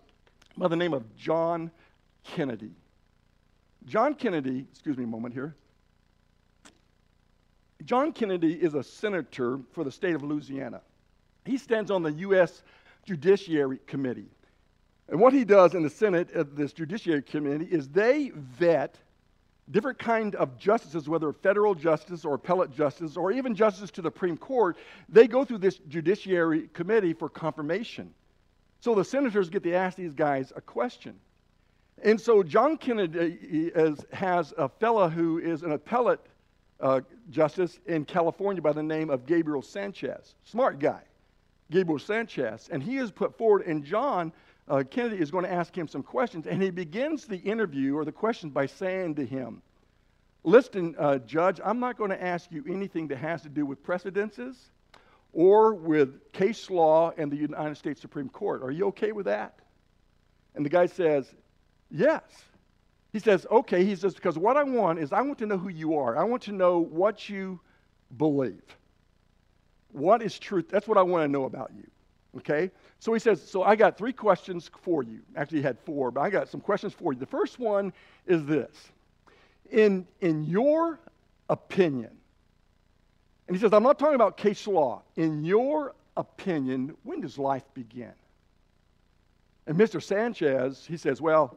by 0.57 0.69
the 0.69 0.77
name 0.77 0.93
of 0.93 1.17
John 1.17 1.71
Kennedy? 2.25 2.73
John 3.87 4.15
Kennedy, 4.15 4.67
excuse 4.71 4.97
me 4.97 5.05
a 5.05 5.09
moment 5.09 5.35
here. 5.35 5.55
John 7.85 8.13
Kennedy 8.13 8.55
is 8.55 8.75
a 8.75 8.83
senator 8.83 9.59
for 9.73 9.85
the 9.85 9.91
state 9.91 10.15
of 10.15 10.23
Louisiana. 10.23 10.81
He 11.45 11.57
stands 11.57 11.91
on 11.91 12.03
the 12.03 12.13
U.S. 12.13 12.63
Judiciary 13.05 13.81
Committee. 13.87 14.31
And 15.09 15.21
what 15.21 15.33
he 15.33 15.45
does 15.45 15.75
in 15.75 15.83
the 15.83 15.91
Senate 15.91 16.33
of 16.33 16.55
this 16.55 16.73
Judiciary 16.73 17.23
Committee 17.23 17.67
is 17.67 17.89
they 17.89 18.31
vet 18.35 18.97
different 19.71 19.99
kind 19.99 20.35
of 20.35 20.59
justices, 20.59 21.09
whether 21.09 21.33
federal 21.33 21.75
justice 21.75 22.25
or 22.25 22.35
appellate 22.35 22.73
justice 22.73 23.17
or 23.17 23.33
even 23.33 23.55
justice 23.55 23.91
to 23.93 24.03
the 24.03 24.09
Supreme 24.09 24.37
Court. 24.37 24.77
They 25.09 25.27
go 25.27 25.45
through 25.45 25.59
this 25.59 25.79
Judiciary 25.89 26.69
Committee 26.73 27.13
for 27.13 27.29
confirmation. 27.29 28.13
So 28.81 28.95
the 28.95 29.05
senators 29.05 29.49
get 29.49 29.63
to 29.63 29.73
ask 29.73 29.97
these 29.97 30.15
guys 30.15 30.53
a 30.57 30.61
question. 30.61 31.15
And 32.03 32.21
so 32.21 32.43
John 32.43 32.77
Kennedy 32.77 33.71
is, 33.75 34.05
has 34.13 34.53
a 34.59 34.69
fellow 34.69 35.09
who 35.09 35.39
is 35.39 35.63
an 35.63 35.73
appellate 35.73 36.21
uh, 36.81 37.01
justice 37.31 37.79
in 37.87 38.05
California 38.05 38.61
by 38.61 38.73
the 38.73 38.83
name 38.83 39.09
of 39.09 39.25
Gabriel 39.25 39.63
Sanchez. 39.63 40.35
Smart 40.45 40.81
guy, 40.81 41.01
Gabriel 41.71 42.01
Sanchez. 42.01 42.69
And 42.73 42.83
he 42.83 42.97
is 42.97 43.13
put 43.13 43.39
forward, 43.39 43.63
and 43.67 43.85
John 43.85 44.33
uh, 44.69 44.83
Kennedy 44.89 45.21
is 45.21 45.31
going 45.31 45.45
to 45.45 45.53
ask 45.53 45.77
him 45.77 45.89
some 45.89 46.03
questions. 46.03 46.47
And 46.47 46.63
he 46.63 46.71
begins 46.71 47.27
the 47.27 47.39
interview 47.39 47.97
or 47.97 48.05
the 48.05 48.13
questions 48.13 48.53
by 48.53 48.67
saying 48.67 49.17
to 49.17 49.27
him, 49.27 49.63
Listen, 50.45 50.97
uh, 50.99 51.19
Judge, 51.19 51.61
I'm 51.65 51.79
not 51.79 51.97
going 51.97 52.11
to 52.11 52.21
ask 52.21 52.51
you 52.51 52.65
anything 52.69 53.07
that 53.09 53.19
has 53.19 53.43
to 53.43 53.49
do 53.49 53.65
with 53.65 53.83
precedences 53.83 54.57
or 55.33 55.75
with 55.75 56.33
case 56.33 56.69
law 56.69 57.13
and 57.17 57.31
the 57.31 57.37
United 57.37 57.77
States 57.77 58.01
Supreme 58.01 58.29
Court. 58.29 58.63
Are 58.63 58.73
you 58.73 58.89
okay 58.89 59.13
with 59.13 59.27
that? 59.27 59.61
And 60.55 60.65
the 60.65 60.71
guy 60.71 60.87
says, 60.87 61.33
Yes. 61.91 62.23
He 63.13 63.19
says, 63.21 63.47
Okay. 63.51 63.85
He 63.85 63.95
says, 63.95 64.15
Because 64.15 64.37
what 64.37 64.57
I 64.57 64.65
want 64.65 64.99
is 64.99 65.13
I 65.13 65.23
want 65.23 65.39
to 65.39 65.47
know 65.47 65.59
who 65.59 65.69
you 65.69 65.97
are, 65.97 66.17
I 66.17 66.25
want 66.25 66.43
to 66.45 66.53
know 66.53 66.79
what 66.79 67.29
you 67.29 67.61
believe. 68.17 68.63
What 69.93 70.23
is 70.23 70.39
truth? 70.39 70.69
That's 70.71 70.89
what 70.89 70.99
I 70.99 71.03
want 71.03 71.23
to 71.23 71.29
know 71.29 71.45
about 71.45 71.71
you. 71.77 71.92
Okay? 72.39 72.71
So 72.99 73.13
he 73.13 73.19
says, 73.19 73.43
So 73.43 73.63
I 73.63 73.77
got 73.77 73.97
three 73.97 74.13
questions 74.13 74.71
for 74.83 75.03
you. 75.03 75.21
Actually, 75.37 75.59
he 75.59 75.65
had 75.65 75.79
four, 75.81 76.11
but 76.11 76.21
I 76.21 76.31
got 76.31 76.49
some 76.49 76.61
questions 76.61 76.93
for 76.93 77.13
you. 77.13 77.19
The 77.19 77.27
first 77.27 77.59
one 77.59 77.93
is 78.27 78.45
this 78.45 78.91
In, 79.71 80.07
in 80.21 80.45
your 80.45 80.99
opinion, 81.49 82.11
and 83.47 83.57
he 83.57 83.61
says, 83.61 83.73
I'm 83.73 83.83
not 83.83 83.99
talking 83.99 84.15
about 84.15 84.37
case 84.37 84.67
law. 84.67 85.03
In 85.17 85.45
your 85.45 85.95
opinion, 86.17 86.97
when 87.03 87.21
does 87.21 87.39
life 87.39 87.65
begin? 87.75 88.13
And 89.67 89.77
Mr. 89.77 90.03
Sanchez, 90.03 90.87
he 90.87 90.97
says, 90.97 91.21
Well, 91.21 91.57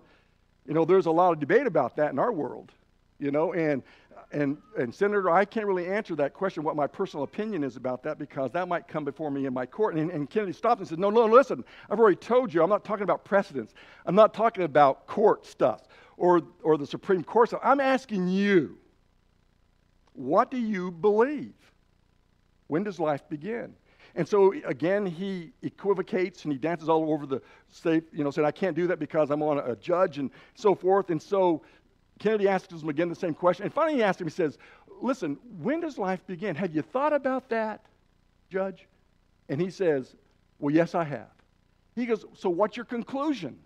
you 0.67 0.73
know, 0.73 0.85
there's 0.85 1.05
a 1.05 1.11
lot 1.11 1.31
of 1.31 1.39
debate 1.39 1.67
about 1.67 1.95
that 1.97 2.11
in 2.11 2.19
our 2.19 2.31
world, 2.31 2.71
you 3.19 3.31
know, 3.31 3.53
and 3.53 3.83
and, 4.31 4.57
and 4.77 4.93
Senator, 4.93 5.29
I 5.29 5.45
can't 5.45 5.65
really 5.65 5.87
answer 5.87 6.15
that 6.15 6.33
question, 6.33 6.63
what 6.63 6.75
my 6.75 6.87
personal 6.87 7.23
opinion 7.23 7.63
is 7.63 7.75
about 7.75 8.03
that, 8.03 8.17
because 8.17 8.51
that 8.51 8.67
might 8.67 8.87
come 8.87 9.05
before 9.05 9.31
me 9.31 9.45
in 9.45 9.53
my 9.53 9.65
court. 9.65 9.95
And, 9.95 10.11
and 10.11 10.29
Kennedy 10.29 10.51
stopped 10.51 10.79
and 10.79 10.87
said, 10.87 10.99
No, 10.99 11.09
no, 11.09 11.25
listen, 11.25 11.63
I've 11.89 11.99
already 11.99 12.17
told 12.17 12.53
you, 12.53 12.63
I'm 12.63 12.69
not 12.69 12.83
talking 12.83 13.03
about 13.03 13.23
precedents. 13.23 13.73
I'm 14.05 14.15
not 14.15 14.33
talking 14.33 14.63
about 14.63 15.07
court 15.07 15.45
stuff 15.45 15.83
or, 16.17 16.41
or 16.63 16.77
the 16.77 16.87
Supreme 16.87 17.23
Court 17.23 17.49
stuff. 17.49 17.61
I'm 17.63 17.79
asking 17.79 18.27
you, 18.27 18.77
what 20.13 20.49
do 20.49 20.57
you 20.57 20.91
believe? 20.91 21.53
When 22.67 22.83
does 22.83 22.99
life 22.99 23.27
begin? 23.29 23.75
And 24.15 24.27
so 24.27 24.53
again, 24.65 25.05
he 25.05 25.51
equivocates 25.61 26.45
and 26.45 26.53
he 26.53 26.57
dances 26.57 26.87
all 26.87 27.11
over 27.11 27.25
the 27.25 27.41
state, 27.69 28.05
you 28.13 28.23
know, 28.23 28.31
saying, 28.31 28.45
I 28.45 28.51
can't 28.51 28.75
do 28.75 28.87
that 28.87 28.97
because 28.97 29.29
I'm 29.29 29.43
on 29.43 29.59
a 29.59 29.75
judge 29.75 30.19
and 30.19 30.31
so 30.55 30.73
forth. 30.73 31.09
And 31.09 31.21
so 31.21 31.63
Kennedy 32.19 32.47
asks 32.47 32.71
him 32.71 32.89
again 32.89 33.09
the 33.09 33.15
same 33.15 33.33
question. 33.33 33.65
And 33.65 33.73
finally, 33.73 33.97
he 33.97 34.03
asks 34.03 34.21
him, 34.21 34.27
he 34.27 34.31
says, 34.31 34.57
Listen, 35.01 35.37
when 35.61 35.81
does 35.81 35.97
life 35.97 36.25
begin? 36.25 36.55
Have 36.55 36.73
you 36.73 36.81
thought 36.81 37.13
about 37.13 37.49
that, 37.49 37.85
Judge? 38.49 38.87
And 39.49 39.59
he 39.59 39.69
says, 39.69 40.15
Well, 40.59 40.73
yes, 40.73 40.95
I 40.95 41.03
have. 41.03 41.29
He 41.95 42.05
goes, 42.05 42.25
So 42.33 42.49
what's 42.49 42.77
your 42.77 42.85
conclusion? 42.85 43.59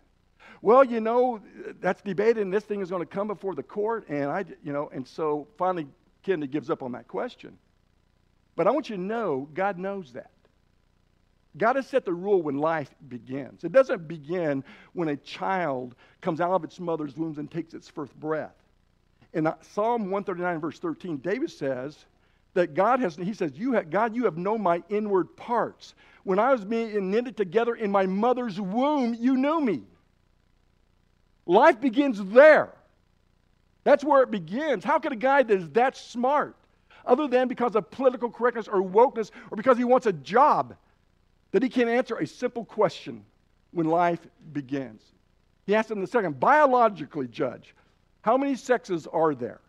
Well, 0.61 0.83
you 0.83 0.99
know, 0.99 1.39
that's 1.79 2.01
debated, 2.01 2.41
and 2.41 2.53
this 2.53 2.65
thing 2.65 2.81
is 2.81 2.89
going 2.89 3.01
to 3.01 3.05
come 3.05 3.27
before 3.27 3.55
the 3.55 3.63
court. 3.63 4.09
And 4.09 4.25
I, 4.25 4.43
you 4.63 4.73
know, 4.73 4.89
and 4.93 5.07
so 5.07 5.47
finally, 5.57 5.87
Kennedy 6.23 6.51
gives 6.51 6.69
up 6.69 6.83
on 6.83 6.91
that 6.93 7.07
question. 7.07 7.57
But 8.55 8.67
I 8.67 8.71
want 8.71 8.89
you 8.89 8.97
to 8.97 9.01
know, 9.01 9.47
God 9.53 9.77
knows 9.77 10.11
that. 10.13 10.31
God 11.57 11.75
has 11.75 11.87
set 11.87 12.05
the 12.05 12.13
rule 12.13 12.41
when 12.41 12.57
life 12.57 12.93
begins. 13.07 13.63
It 13.63 13.71
doesn't 13.71 14.07
begin 14.07 14.63
when 14.93 15.09
a 15.09 15.17
child 15.17 15.95
comes 16.21 16.41
out 16.41 16.51
of 16.51 16.63
its 16.63 16.79
mother's 16.79 17.17
womb 17.17 17.37
and 17.39 17.49
takes 17.49 17.73
its 17.73 17.89
first 17.89 18.17
breath. 18.19 18.55
In 19.33 19.51
Psalm 19.61 20.03
139, 20.11 20.59
verse 20.59 20.79
13, 20.79 21.17
David 21.17 21.51
says 21.51 22.05
that 22.53 22.73
God 22.73 22.99
has, 22.99 23.15
he 23.15 23.33
says, 23.33 23.51
you 23.55 23.73
have, 23.73 23.89
God, 23.89 24.15
you 24.15 24.25
have 24.25 24.37
known 24.37 24.61
my 24.61 24.83
inward 24.89 25.35
parts. 25.35 25.95
When 26.23 26.39
I 26.39 26.51
was 26.51 26.65
being 26.65 27.11
knitted 27.11 27.37
together 27.37 27.75
in 27.75 27.91
my 27.91 28.05
mother's 28.05 28.59
womb, 28.59 29.13
you 29.13 29.35
knew 29.35 29.61
me. 29.61 29.81
Life 31.45 31.79
begins 31.81 32.23
there. 32.25 32.73
That's 33.83 34.03
where 34.03 34.21
it 34.21 34.29
begins. 34.29 34.83
How 34.83 34.99
could 34.99 35.13
a 35.13 35.15
guy 35.15 35.41
that 35.43 35.57
is 35.57 35.69
that 35.69 35.97
smart, 35.97 36.55
other 37.05 37.27
than 37.27 37.47
because 37.47 37.75
of 37.75 37.89
political 37.89 38.29
correctness 38.29 38.67
or 38.67 38.83
wokeness 38.83 39.31
or 39.49 39.57
because 39.57 39.77
he 39.77 39.83
wants 39.83 40.05
a 40.05 40.13
job, 40.13 40.75
that 41.51 41.63
he 41.63 41.69
can't 41.69 41.89
answer 41.89 42.15
a 42.17 42.27
simple 42.27 42.65
question 42.65 43.23
when 43.71 43.87
life 43.87 44.19
begins. 44.53 45.01
He 45.65 45.75
asked 45.75 45.91
him 45.91 46.01
the 46.01 46.07
second, 46.07 46.39
biologically, 46.39 47.27
judge, 47.27 47.75
how 48.21 48.37
many 48.37 48.55
sexes 48.55 49.07
are 49.07 49.35
there? 49.35 49.61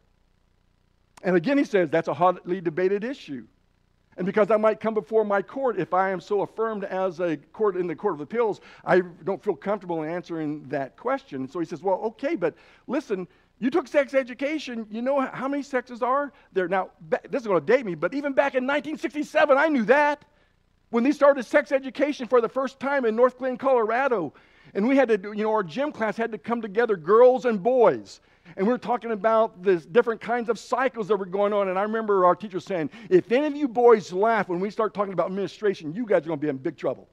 And 1.22 1.36
again, 1.36 1.58
he 1.58 1.64
says 1.64 1.90
that's 1.90 2.08
a 2.08 2.14
hotly 2.14 2.60
debated 2.60 3.04
issue. 3.04 3.46
And 4.16 4.26
because 4.26 4.50
I 4.50 4.56
might 4.56 4.80
come 4.80 4.94
before 4.94 5.24
my 5.24 5.40
court, 5.40 5.78
if 5.78 5.94
I 5.94 6.10
am 6.10 6.20
so 6.20 6.42
affirmed 6.42 6.84
as 6.84 7.20
a 7.20 7.36
court 7.36 7.76
in 7.76 7.86
the 7.86 7.94
Court 7.94 8.14
of 8.14 8.20
Appeals, 8.20 8.60
I 8.84 9.00
don't 9.24 9.42
feel 9.42 9.54
comfortable 9.54 10.02
in 10.02 10.10
answering 10.10 10.66
that 10.68 10.96
question. 10.96 11.48
So 11.48 11.58
he 11.60 11.64
says, 11.64 11.82
Well, 11.82 11.96
okay, 12.02 12.34
but 12.34 12.54
listen, 12.86 13.28
you 13.60 13.70
took 13.70 13.86
sex 13.86 14.14
education. 14.14 14.86
You 14.90 15.02
know 15.02 15.20
how 15.20 15.48
many 15.48 15.62
sexes 15.62 16.02
are 16.02 16.32
there? 16.52 16.66
Now, 16.66 16.90
this 17.28 17.42
is 17.42 17.46
going 17.46 17.64
to 17.64 17.66
date 17.66 17.86
me, 17.86 17.94
but 17.94 18.14
even 18.14 18.32
back 18.32 18.54
in 18.54 18.64
1967, 18.64 19.56
I 19.56 19.68
knew 19.68 19.84
that 19.84 20.24
when 20.90 21.04
they 21.04 21.12
started 21.12 21.44
sex 21.44 21.72
education 21.72 22.26
for 22.26 22.40
the 22.40 22.48
first 22.48 22.78
time 22.78 23.04
in 23.04 23.16
Northglenn, 23.16 23.58
Colorado. 23.58 24.34
And 24.74 24.86
we 24.86 24.96
had 24.96 25.08
to 25.08 25.18
do, 25.18 25.32
you 25.32 25.42
know, 25.42 25.52
our 25.52 25.62
gym 25.62 25.90
class 25.90 26.16
had 26.16 26.30
to 26.32 26.38
come 26.38 26.60
together, 26.60 26.96
girls 26.96 27.44
and 27.44 27.62
boys. 27.62 28.20
And 28.56 28.66
we 28.66 28.72
were 28.72 28.78
talking 28.78 29.12
about 29.12 29.62
the 29.62 29.76
different 29.76 30.20
kinds 30.20 30.48
of 30.48 30.58
cycles 30.58 31.08
that 31.08 31.16
were 31.16 31.26
going 31.26 31.52
on. 31.52 31.68
And 31.68 31.78
I 31.78 31.82
remember 31.82 32.24
our 32.24 32.34
teacher 32.34 32.60
saying, 32.60 32.90
if 33.08 33.30
any 33.32 33.46
of 33.46 33.56
you 33.56 33.68
boys 33.68 34.12
laugh 34.12 34.48
when 34.48 34.60
we 34.60 34.70
start 34.70 34.92
talking 34.92 35.12
about 35.12 35.26
administration, 35.26 35.92
you 35.92 36.04
guys 36.04 36.22
are 36.22 36.28
going 36.28 36.38
to 36.38 36.42
be 36.42 36.48
in 36.48 36.56
big 36.56 36.76
trouble. 36.76 37.08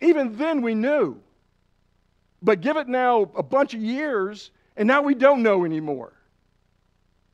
Even 0.00 0.36
then, 0.36 0.62
we 0.62 0.74
knew. 0.74 1.20
But 2.42 2.60
give 2.60 2.76
it 2.76 2.88
now 2.88 3.22
a 3.36 3.42
bunch 3.42 3.74
of 3.74 3.80
years, 3.80 4.50
and 4.76 4.86
now 4.86 5.02
we 5.02 5.14
don't 5.14 5.42
know 5.42 5.64
anymore. 5.64 6.12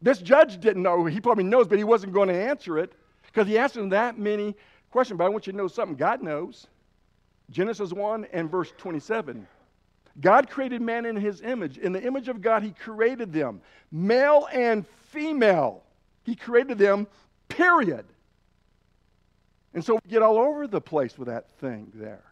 This 0.00 0.18
judge 0.18 0.60
didn't 0.60 0.82
know. 0.82 1.04
He 1.06 1.20
probably 1.20 1.44
knows, 1.44 1.66
but 1.66 1.78
he 1.78 1.84
wasn't 1.84 2.12
going 2.12 2.28
to 2.28 2.34
answer 2.34 2.78
it 2.78 2.92
because 3.26 3.46
he 3.46 3.58
asked 3.58 3.76
him 3.76 3.90
that 3.90 4.18
many 4.18 4.54
question, 4.94 5.16
but 5.16 5.24
I 5.24 5.28
want 5.28 5.48
you 5.48 5.52
to 5.52 5.56
know 5.56 5.66
something 5.66 5.96
God 5.96 6.22
knows. 6.22 6.68
Genesis 7.50 7.92
1 7.92 8.28
and 8.32 8.48
verse 8.48 8.72
27. 8.78 9.44
God 10.20 10.48
created 10.48 10.82
man 10.82 11.04
in 11.04 11.16
his 11.16 11.40
image. 11.40 11.78
In 11.78 11.90
the 11.90 12.00
image 12.00 12.28
of 12.28 12.40
God, 12.40 12.62
he 12.62 12.70
created 12.70 13.32
them, 13.32 13.60
male 13.90 14.46
and 14.52 14.86
female. 15.10 15.82
He 16.22 16.36
created 16.36 16.78
them, 16.78 17.08
period. 17.48 18.04
And 19.74 19.84
so 19.84 19.94
we 19.94 20.08
get 20.08 20.22
all 20.22 20.38
over 20.38 20.68
the 20.68 20.80
place 20.80 21.18
with 21.18 21.26
that 21.26 21.50
thing 21.58 21.90
there. 21.92 22.22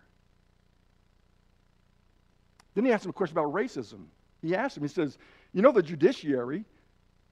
Then 2.77 2.85
he 2.85 2.93
asked 2.93 3.05
him 3.05 3.11
a 3.11 3.13
question 3.13 3.37
about 3.37 3.53
racism. 3.53 4.05
He 4.41 4.55
asked 4.55 4.77
him, 4.77 4.85
he 4.85 4.89
says, 4.89 5.19
You 5.53 5.63
know, 5.63 5.73
the 5.73 5.83
judiciary, 5.83 6.65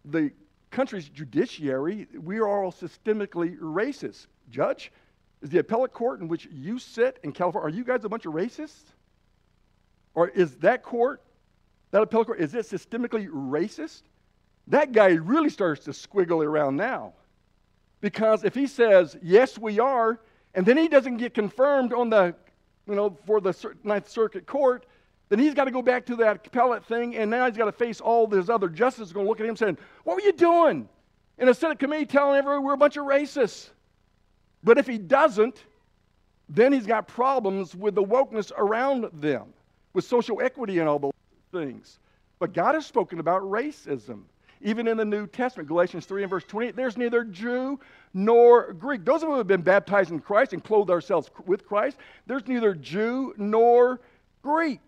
the 0.04 0.32
country's 0.72 1.08
judiciary, 1.08 2.08
we 2.20 2.38
are 2.38 2.48
all 2.48 2.72
systemically 2.72 3.56
racist. 3.60 4.26
Judge, 4.50 4.90
is 5.42 5.50
the 5.50 5.58
appellate 5.58 5.92
court 5.92 6.20
in 6.20 6.28
which 6.28 6.48
you 6.52 6.78
sit 6.78 7.18
in 7.22 7.32
California, 7.32 7.66
are 7.66 7.76
you 7.76 7.84
guys 7.84 8.04
a 8.04 8.08
bunch 8.08 8.26
of 8.26 8.34
racists? 8.34 8.92
Or 10.14 10.28
is 10.28 10.56
that 10.56 10.82
court, 10.82 11.22
that 11.92 12.02
appellate 12.02 12.26
court, 12.26 12.40
is 12.40 12.54
it 12.54 12.66
systemically 12.66 13.28
racist? 13.28 14.02
That 14.66 14.92
guy 14.92 15.10
really 15.10 15.50
starts 15.50 15.84
to 15.84 15.92
squiggle 15.92 16.44
around 16.44 16.76
now. 16.76 17.14
Because 18.00 18.44
if 18.44 18.54
he 18.54 18.66
says, 18.66 19.16
yes, 19.22 19.58
we 19.58 19.78
are, 19.78 20.20
and 20.54 20.64
then 20.64 20.76
he 20.76 20.88
doesn't 20.88 21.18
get 21.18 21.34
confirmed 21.34 21.92
on 21.92 22.10
the, 22.10 22.34
you 22.86 22.94
know, 22.94 23.16
for 23.26 23.40
the 23.40 23.54
Ninth 23.84 24.08
Circuit 24.08 24.46
Court, 24.46 24.86
then 25.28 25.38
he's 25.38 25.54
got 25.54 25.64
to 25.64 25.70
go 25.70 25.80
back 25.80 26.06
to 26.06 26.16
that 26.16 26.46
appellate 26.46 26.84
thing, 26.84 27.16
and 27.16 27.30
now 27.30 27.46
he's 27.46 27.56
got 27.56 27.66
to 27.66 27.72
face 27.72 28.00
all 28.00 28.26
these 28.26 28.50
other 28.50 28.68
justices 28.68 29.12
going 29.12 29.26
to 29.26 29.30
look 29.30 29.40
at 29.40 29.46
him 29.46 29.56
saying, 29.56 29.78
What 30.02 30.16
were 30.16 30.22
you 30.22 30.32
doing? 30.32 30.88
In 31.38 31.48
a 31.48 31.54
Senate 31.54 31.78
committee 31.78 32.06
telling 32.06 32.36
everyone 32.36 32.64
we're 32.64 32.74
a 32.74 32.78
bunch 32.78 32.96
of 32.96 33.06
racists. 33.06 33.70
But 34.62 34.78
if 34.78 34.86
he 34.86 34.98
doesn't, 34.98 35.64
then 36.48 36.72
he's 36.72 36.86
got 36.86 37.06
problems 37.06 37.74
with 37.74 37.94
the 37.94 38.02
wokeness 38.02 38.52
around 38.56 39.08
them, 39.14 39.52
with 39.94 40.04
social 40.04 40.40
equity 40.42 40.78
and 40.78 40.88
all 40.88 40.98
those 40.98 41.12
things. 41.52 41.98
But 42.38 42.52
God 42.52 42.74
has 42.74 42.86
spoken 42.86 43.20
about 43.20 43.42
racism. 43.42 44.22
Even 44.62 44.88
in 44.88 44.98
the 44.98 45.04
New 45.04 45.26
Testament, 45.26 45.68
Galatians 45.68 46.04
3 46.04 46.22
and 46.24 46.30
verse 46.30 46.44
28, 46.44 46.76
there's 46.76 46.98
neither 46.98 47.24
Jew 47.24 47.80
nor 48.12 48.74
Greek. 48.74 49.04
Those 49.04 49.22
of 49.22 49.30
us 49.30 49.32
who 49.32 49.38
have 49.38 49.46
been 49.46 49.62
baptized 49.62 50.10
in 50.10 50.20
Christ 50.20 50.52
and 50.52 50.62
clothed 50.62 50.90
ourselves 50.90 51.30
with 51.46 51.66
Christ, 51.66 51.96
there's 52.26 52.46
neither 52.46 52.74
Jew 52.74 53.32
nor 53.38 54.00
Greek. 54.42 54.80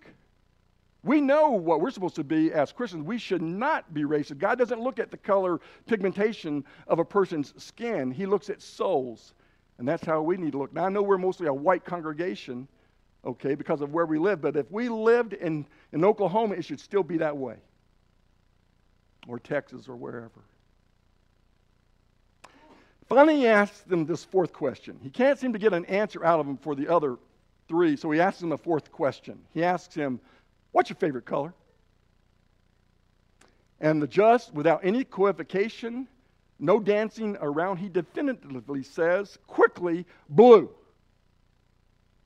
We 1.04 1.20
know 1.20 1.50
what 1.50 1.80
we're 1.80 1.90
supposed 1.90 2.14
to 2.16 2.24
be 2.24 2.52
as 2.52 2.70
Christians. 2.70 3.04
We 3.04 3.18
should 3.18 3.42
not 3.42 3.92
be 3.94 4.02
racist. 4.02 4.38
God 4.38 4.58
doesn't 4.58 4.80
look 4.80 4.98
at 4.98 5.10
the 5.10 5.16
color, 5.16 5.60
pigmentation 5.86 6.64
of 6.86 6.98
a 6.98 7.04
person's 7.04 7.54
skin, 7.62 8.10
He 8.10 8.26
looks 8.26 8.50
at 8.50 8.60
souls. 8.60 9.34
And 9.78 9.88
that's 9.88 10.04
how 10.04 10.22
we 10.22 10.36
need 10.36 10.52
to 10.52 10.58
look. 10.58 10.72
Now, 10.72 10.86
I 10.86 10.88
know 10.88 11.02
we're 11.02 11.18
mostly 11.18 11.46
a 11.46 11.54
white 11.54 11.84
congregation, 11.84 12.68
okay, 13.24 13.54
because 13.54 13.80
of 13.80 13.92
where 13.92 14.06
we 14.06 14.18
live, 14.18 14.40
but 14.40 14.56
if 14.56 14.70
we 14.70 14.88
lived 14.88 15.32
in, 15.32 15.66
in 15.92 16.04
Oklahoma, 16.04 16.54
it 16.54 16.64
should 16.64 16.80
still 16.80 17.02
be 17.02 17.18
that 17.18 17.36
way, 17.36 17.56
or 19.26 19.38
Texas, 19.38 19.88
or 19.88 19.96
wherever. 19.96 20.42
Finally, 23.08 23.36
he 23.36 23.46
asks 23.46 23.80
them 23.80 24.06
this 24.06 24.24
fourth 24.24 24.52
question. 24.52 24.98
He 25.02 25.10
can't 25.10 25.38
seem 25.38 25.52
to 25.52 25.58
get 25.58 25.72
an 25.72 25.84
answer 25.86 26.24
out 26.24 26.40
of 26.40 26.46
them 26.46 26.56
for 26.56 26.74
the 26.74 26.88
other 26.88 27.16
three, 27.68 27.96
so 27.96 28.10
he 28.10 28.20
asks 28.20 28.40
them 28.40 28.52
a 28.52 28.58
fourth 28.58 28.90
question. 28.92 29.38
He 29.52 29.64
asks 29.64 29.94
him, 29.94 30.20
What's 30.72 30.88
your 30.88 30.96
favorite 30.96 31.26
color? 31.26 31.52
And 33.80 34.00
the 34.00 34.06
just, 34.06 34.54
without 34.54 34.80
any 34.84 35.00
equivocation, 35.00 36.08
no 36.62 36.78
dancing 36.78 37.36
around, 37.40 37.78
he 37.78 37.88
definitively 37.88 38.84
says, 38.84 39.36
quickly, 39.48 40.06
blue. 40.28 40.70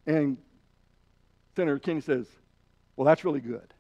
And 0.07 0.37
Senator 1.57 1.78
Kennedy 1.78 2.05
says, 2.05 2.26
Well, 2.97 3.07
that's 3.07 3.24
really 3.24 3.41
good. 3.41 3.72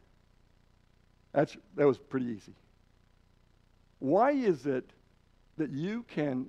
That's, 1.34 1.54
that 1.76 1.86
was 1.86 1.98
pretty 1.98 2.26
easy. 2.26 2.54
Why 3.98 4.30
is 4.30 4.64
it 4.64 4.88
that 5.58 5.70
you 5.70 6.04
can 6.08 6.46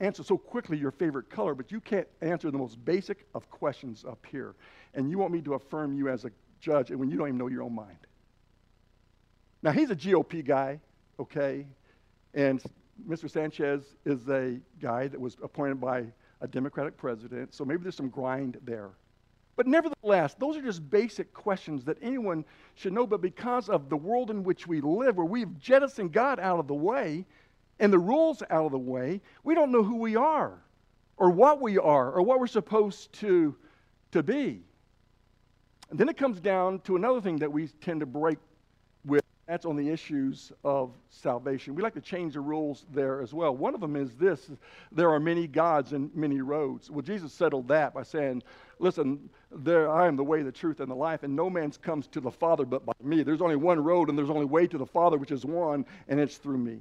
answer 0.00 0.22
so 0.22 0.36
quickly 0.36 0.76
your 0.76 0.90
favorite 0.90 1.30
color, 1.30 1.54
but 1.54 1.72
you 1.72 1.80
can't 1.80 2.06
answer 2.20 2.50
the 2.50 2.58
most 2.58 2.84
basic 2.84 3.26
of 3.34 3.48
questions 3.50 4.04
up 4.06 4.24
here? 4.30 4.54
And 4.92 5.10
you 5.10 5.16
want 5.16 5.32
me 5.32 5.40
to 5.40 5.54
affirm 5.54 5.96
you 5.96 6.10
as 6.10 6.26
a 6.26 6.30
judge 6.60 6.90
and 6.90 7.00
when 7.00 7.10
you 7.10 7.16
don't 7.16 7.28
even 7.28 7.38
know 7.38 7.48
your 7.48 7.62
own 7.62 7.74
mind. 7.74 7.96
Now, 9.62 9.72
he's 9.72 9.88
a 9.88 9.96
GOP 9.96 10.44
guy, 10.44 10.78
okay? 11.18 11.66
And 12.34 12.62
Mr. 13.08 13.30
Sanchez 13.30 13.96
is 14.04 14.28
a 14.28 14.58
guy 14.80 15.08
that 15.08 15.20
was 15.20 15.36
appointed 15.42 15.80
by 15.80 16.06
a 16.40 16.48
Democratic 16.48 16.96
president, 16.96 17.54
so 17.54 17.64
maybe 17.64 17.82
there's 17.82 17.96
some 17.96 18.08
grind 18.08 18.58
there. 18.64 18.90
But 19.56 19.66
nevertheless, 19.66 20.34
those 20.34 20.56
are 20.56 20.62
just 20.62 20.88
basic 20.90 21.32
questions 21.32 21.82
that 21.84 21.96
anyone 22.02 22.44
should 22.74 22.92
know. 22.92 23.06
But 23.06 23.22
because 23.22 23.70
of 23.70 23.88
the 23.88 23.96
world 23.96 24.30
in 24.30 24.44
which 24.44 24.66
we 24.66 24.82
live, 24.82 25.16
where 25.16 25.24
we've 25.24 25.58
jettisoned 25.58 26.12
God 26.12 26.38
out 26.38 26.58
of 26.58 26.68
the 26.68 26.74
way 26.74 27.24
and 27.78 27.90
the 27.90 27.98
rules 27.98 28.42
out 28.50 28.66
of 28.66 28.72
the 28.72 28.78
way, 28.78 29.22
we 29.44 29.54
don't 29.54 29.72
know 29.72 29.82
who 29.82 29.96
we 29.96 30.14
are 30.14 30.62
or 31.16 31.30
what 31.30 31.62
we 31.62 31.78
are 31.78 32.12
or 32.12 32.20
what 32.20 32.38
we're 32.38 32.46
supposed 32.46 33.12
to, 33.14 33.56
to 34.12 34.22
be. 34.22 34.62
And 35.88 35.98
then 35.98 36.10
it 36.10 36.18
comes 36.18 36.38
down 36.38 36.80
to 36.80 36.96
another 36.96 37.22
thing 37.22 37.38
that 37.38 37.50
we 37.50 37.68
tend 37.80 38.00
to 38.00 38.06
break. 38.06 38.38
That's 39.46 39.64
on 39.64 39.76
the 39.76 39.88
issues 39.88 40.50
of 40.64 40.90
salvation. 41.08 41.76
We 41.76 41.82
like 41.82 41.94
to 41.94 42.00
change 42.00 42.34
the 42.34 42.40
rules 42.40 42.84
there 42.92 43.22
as 43.22 43.32
well. 43.32 43.56
One 43.56 43.74
of 43.74 43.80
them 43.80 43.94
is 43.94 44.14
this 44.16 44.50
there 44.90 45.10
are 45.10 45.20
many 45.20 45.46
gods 45.46 45.92
and 45.92 46.12
many 46.16 46.40
roads. 46.40 46.90
Well, 46.90 47.02
Jesus 47.02 47.32
settled 47.32 47.68
that 47.68 47.94
by 47.94 48.02
saying, 48.02 48.42
Listen, 48.78 49.30
there, 49.50 49.90
I 49.90 50.06
am 50.06 50.16
the 50.16 50.24
way, 50.24 50.42
the 50.42 50.52
truth, 50.52 50.80
and 50.80 50.90
the 50.90 50.96
life, 50.96 51.22
and 51.22 51.34
no 51.34 51.48
man 51.48 51.70
comes 51.82 52.08
to 52.08 52.20
the 52.20 52.30
Father 52.30 52.64
but 52.64 52.84
by 52.84 52.92
me. 53.02 53.22
There's 53.22 53.40
only 53.40 53.56
one 53.56 53.82
road, 53.82 54.08
and 54.08 54.18
there's 54.18 54.30
only 54.30 54.44
way 54.44 54.66
to 54.66 54.76
the 54.76 54.84
Father, 54.84 55.16
which 55.16 55.30
is 55.30 55.46
one, 55.46 55.86
and 56.08 56.20
it's 56.20 56.36
through 56.36 56.58
me. 56.58 56.80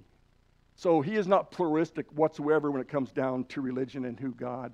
So 0.76 1.00
he 1.02 1.16
is 1.16 1.28
not 1.28 1.52
pluralistic 1.52 2.06
whatsoever 2.14 2.70
when 2.70 2.82
it 2.82 2.90
comes 2.90 3.12
down 3.12 3.46
to 3.46 3.62
religion 3.62 4.06
and 4.06 4.20
who 4.20 4.32
God 4.32 4.74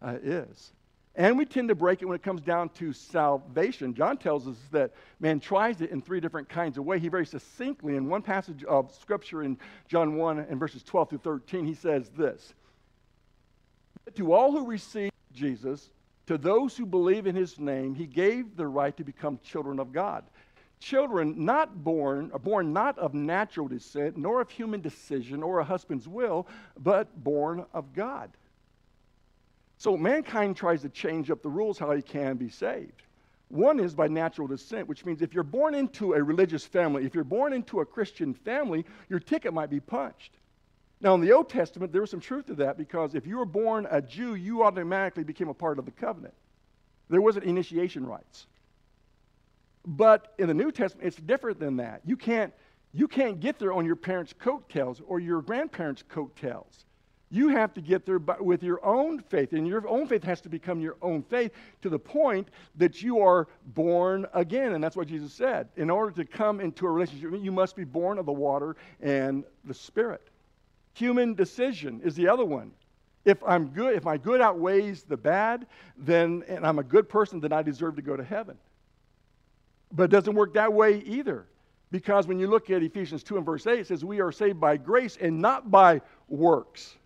uh, 0.00 0.18
is. 0.22 0.72
And 1.16 1.36
we 1.36 1.44
tend 1.44 1.68
to 1.68 1.74
break 1.74 2.02
it 2.02 2.04
when 2.04 2.14
it 2.14 2.22
comes 2.22 2.40
down 2.40 2.68
to 2.70 2.92
salvation. 2.92 3.94
John 3.94 4.16
tells 4.16 4.46
us 4.46 4.56
that 4.70 4.92
man 5.18 5.40
tries 5.40 5.80
it 5.80 5.90
in 5.90 6.00
three 6.00 6.20
different 6.20 6.48
kinds 6.48 6.78
of 6.78 6.84
ways. 6.84 7.02
He 7.02 7.08
very 7.08 7.26
succinctly, 7.26 7.96
in 7.96 8.08
one 8.08 8.22
passage 8.22 8.62
of 8.64 8.94
Scripture 8.94 9.42
in 9.42 9.58
John 9.88 10.14
1 10.14 10.38
and 10.38 10.60
verses 10.60 10.82
12 10.84 11.10
through 11.10 11.18
13, 11.18 11.66
he 11.66 11.74
says 11.74 12.10
this 12.10 12.54
To 14.14 14.32
all 14.32 14.52
who 14.52 14.66
receive 14.66 15.10
Jesus, 15.32 15.90
to 16.26 16.38
those 16.38 16.76
who 16.76 16.86
believe 16.86 17.26
in 17.26 17.34
his 17.34 17.58
name, 17.58 17.94
he 17.94 18.06
gave 18.06 18.56
the 18.56 18.66
right 18.66 18.96
to 18.96 19.02
become 19.02 19.40
children 19.42 19.80
of 19.80 19.92
God. 19.92 20.24
Children 20.78 21.44
not 21.44 21.82
born, 21.82 22.30
born 22.42 22.72
not 22.72 22.96
of 22.98 23.14
natural 23.14 23.68
descent, 23.68 24.16
nor 24.16 24.40
of 24.40 24.48
human 24.48 24.80
decision 24.80 25.42
or 25.42 25.58
a 25.58 25.64
husband's 25.64 26.06
will, 26.08 26.46
but 26.78 27.22
born 27.22 27.66
of 27.74 27.92
God. 27.92 28.30
So 29.80 29.96
mankind 29.96 30.58
tries 30.58 30.82
to 30.82 30.90
change 30.90 31.30
up 31.30 31.42
the 31.42 31.48
rules 31.48 31.78
how 31.78 31.92
he 31.92 32.02
can 32.02 32.36
be 32.36 32.50
saved. 32.50 33.02
One 33.48 33.80
is 33.80 33.94
by 33.94 34.08
natural 34.08 34.46
descent, 34.46 34.86
which 34.86 35.06
means 35.06 35.22
if 35.22 35.32
you're 35.32 35.42
born 35.42 35.74
into 35.74 36.12
a 36.12 36.22
religious 36.22 36.66
family, 36.66 37.06
if 37.06 37.14
you're 37.14 37.24
born 37.24 37.54
into 37.54 37.80
a 37.80 37.86
Christian 37.86 38.34
family, 38.34 38.84
your 39.08 39.18
ticket 39.18 39.54
might 39.54 39.70
be 39.70 39.80
punched. 39.80 40.34
Now, 41.00 41.14
in 41.14 41.22
the 41.22 41.32
Old 41.32 41.48
Testament, 41.48 41.92
there 41.92 42.02
was 42.02 42.10
some 42.10 42.20
truth 42.20 42.44
to 42.48 42.54
that 42.56 42.76
because 42.76 43.14
if 43.14 43.26
you 43.26 43.38
were 43.38 43.46
born 43.46 43.88
a 43.90 44.02
Jew, 44.02 44.34
you 44.34 44.64
automatically 44.64 45.24
became 45.24 45.48
a 45.48 45.54
part 45.54 45.78
of 45.78 45.86
the 45.86 45.92
covenant. 45.92 46.34
There 47.08 47.22
wasn't 47.22 47.46
initiation 47.46 48.04
rites. 48.04 48.48
But 49.86 50.34
in 50.38 50.46
the 50.46 50.52
New 50.52 50.72
Testament, 50.72 51.06
it's 51.06 51.16
different 51.16 51.58
than 51.58 51.78
that. 51.78 52.02
You 52.04 52.18
can't, 52.18 52.52
you 52.92 53.08
can't 53.08 53.40
get 53.40 53.58
there 53.58 53.72
on 53.72 53.86
your 53.86 53.96
parents' 53.96 54.34
coattails 54.38 55.00
or 55.06 55.20
your 55.20 55.40
grandparents' 55.40 56.04
coattails. 56.06 56.84
You 57.32 57.48
have 57.48 57.72
to 57.74 57.80
get 57.80 58.04
there 58.04 58.18
by, 58.18 58.36
with 58.40 58.62
your 58.62 58.84
own 58.84 59.20
faith, 59.20 59.52
and 59.52 59.66
your 59.66 59.86
own 59.88 60.08
faith 60.08 60.24
has 60.24 60.40
to 60.40 60.48
become 60.48 60.80
your 60.80 60.96
own 61.00 61.22
faith 61.22 61.52
to 61.80 61.88
the 61.88 61.98
point 61.98 62.48
that 62.74 63.02
you 63.02 63.20
are 63.20 63.46
born 63.66 64.26
again. 64.34 64.72
And 64.72 64.82
that's 64.82 64.96
what 64.96 65.06
Jesus 65.06 65.32
said. 65.32 65.68
In 65.76 65.90
order 65.90 66.10
to 66.10 66.24
come 66.24 66.60
into 66.60 66.86
a 66.86 66.90
relationship, 66.90 67.32
you 67.40 67.52
must 67.52 67.76
be 67.76 67.84
born 67.84 68.18
of 68.18 68.26
the 68.26 68.32
water 68.32 68.74
and 69.00 69.44
the 69.64 69.74
Spirit. 69.74 70.28
Human 70.94 71.34
decision 71.34 72.00
is 72.02 72.16
the 72.16 72.26
other 72.26 72.44
one. 72.44 72.72
If 73.24 73.38
I'm 73.46 73.68
good, 73.68 73.94
if 73.94 74.02
my 74.02 74.16
good 74.16 74.40
outweighs 74.40 75.04
the 75.04 75.16
bad, 75.16 75.66
then 75.96 76.42
and 76.48 76.66
I'm 76.66 76.80
a 76.80 76.82
good 76.82 77.08
person, 77.08 77.38
then 77.38 77.52
I 77.52 77.62
deserve 77.62 77.94
to 77.96 78.02
go 78.02 78.16
to 78.16 78.24
heaven. 78.24 78.58
But 79.92 80.04
it 80.04 80.10
doesn't 80.10 80.34
work 80.34 80.54
that 80.54 80.72
way 80.72 80.98
either. 81.06 81.46
Because 81.92 82.26
when 82.26 82.38
you 82.38 82.46
look 82.46 82.70
at 82.70 82.82
Ephesians 82.82 83.22
2 83.22 83.36
and 83.36 83.46
verse 83.46 83.66
8, 83.66 83.80
it 83.80 83.86
says, 83.88 84.04
We 84.04 84.20
are 84.20 84.32
saved 84.32 84.60
by 84.60 84.76
grace 84.76 85.18
and 85.20 85.40
not 85.40 85.70
by 85.70 86.00
works 86.28 86.96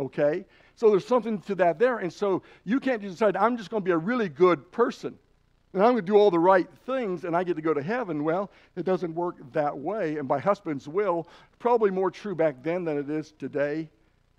okay? 0.00 0.44
So 0.74 0.90
there's 0.90 1.06
something 1.06 1.40
to 1.42 1.54
that 1.56 1.78
there. 1.78 1.98
And 1.98 2.12
so 2.12 2.42
you 2.64 2.80
can't 2.80 3.02
just 3.02 3.14
decide, 3.14 3.36
I'm 3.36 3.56
just 3.56 3.70
going 3.70 3.82
to 3.82 3.84
be 3.84 3.92
a 3.92 3.98
really 3.98 4.28
good 4.28 4.72
person. 4.72 5.18
And 5.72 5.82
I'm 5.82 5.92
going 5.92 6.04
to 6.04 6.12
do 6.12 6.16
all 6.16 6.30
the 6.30 6.38
right 6.38 6.66
things 6.84 7.24
and 7.24 7.36
I 7.36 7.44
get 7.44 7.54
to 7.56 7.62
go 7.62 7.74
to 7.74 7.82
heaven. 7.82 8.24
Well, 8.24 8.50
it 8.76 8.84
doesn't 8.84 9.14
work 9.14 9.36
that 9.52 9.76
way. 9.76 10.16
And 10.16 10.26
by 10.26 10.40
husband's 10.40 10.88
will, 10.88 11.28
probably 11.58 11.90
more 11.90 12.10
true 12.10 12.34
back 12.34 12.62
then 12.62 12.84
than 12.84 12.98
it 12.98 13.08
is 13.08 13.32
today 13.32 13.88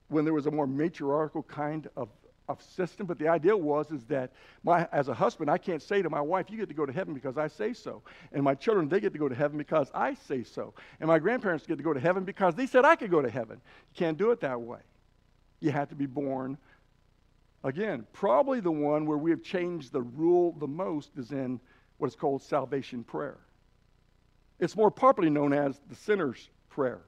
when 0.10 0.26
there 0.26 0.34
was 0.34 0.48
a 0.48 0.52
more 0.52 0.68
matriarchal 0.68 1.44
kind 1.44 1.88
of, 1.96 2.10
of 2.50 2.62
system. 2.62 3.06
But 3.06 3.18
the 3.18 3.30
idea 3.30 3.56
was 3.56 3.92
is 3.92 4.04
that 4.06 4.34
my, 4.64 4.90
as 4.92 5.08
a 5.08 5.14
husband, 5.14 5.50
I 5.50 5.58
can't 5.58 5.82
say 5.82 6.02
to 6.02 6.10
my 6.10 6.20
wife, 6.20 6.48
you 6.50 6.58
get 6.58 6.68
to 6.68 6.76
go 6.76 6.86
to 6.86 6.92
heaven 6.92 7.14
because 7.14 7.38
I 7.38 7.48
say 7.48 7.72
so. 7.72 8.02
And 8.34 8.44
my 8.44 8.56
children, 8.56 8.90
they 8.90 9.00
get 9.00 9.14
to 9.14 9.20
go 9.20 9.30
to 9.30 9.36
heaven 9.36 9.58
because 9.58 9.90
I 9.94 10.16
say 10.16 10.44
so. 10.44 10.74
And 11.00 11.08
my 11.08 11.20
grandparents 11.20 11.66
get 11.66 11.78
to 11.78 11.84
go 11.84 11.94
to 11.94 12.00
heaven 12.00 12.26
because 12.26 12.56
they 12.56 12.66
said 12.66 12.84
I 12.84 12.98
could 12.98 13.12
go 13.12 13.22
to 13.22 13.30
heaven. 13.30 13.62
You 13.94 14.06
can't 14.06 14.18
do 14.18 14.32
it 14.32 14.42
that 14.42 14.60
way 14.60 14.80
you 15.62 15.72
have 15.72 15.88
to 15.90 15.96
be 15.96 16.06
born 16.06 16.58
again. 17.64 18.06
Probably 18.12 18.60
the 18.60 18.72
one 18.72 19.06
where 19.06 19.18
we 19.18 19.32
have 19.32 19.42
changed 19.42 19.94
the 19.94 20.02
rule 20.02 20.54
the 20.60 20.68
most 20.68 21.12
is 21.18 21.32
in 21.32 21.60
what 21.98 22.08
is 22.08 22.16
called 22.16 22.42
salvation 22.42 23.04
prayer. 23.04 23.38
It's 24.60 24.76
more 24.76 24.92
popularly 24.92 25.34
known 25.34 25.54
as 25.54 25.80
the 25.90 25.96
sinner's 25.96 26.50
prayer. 26.70 27.02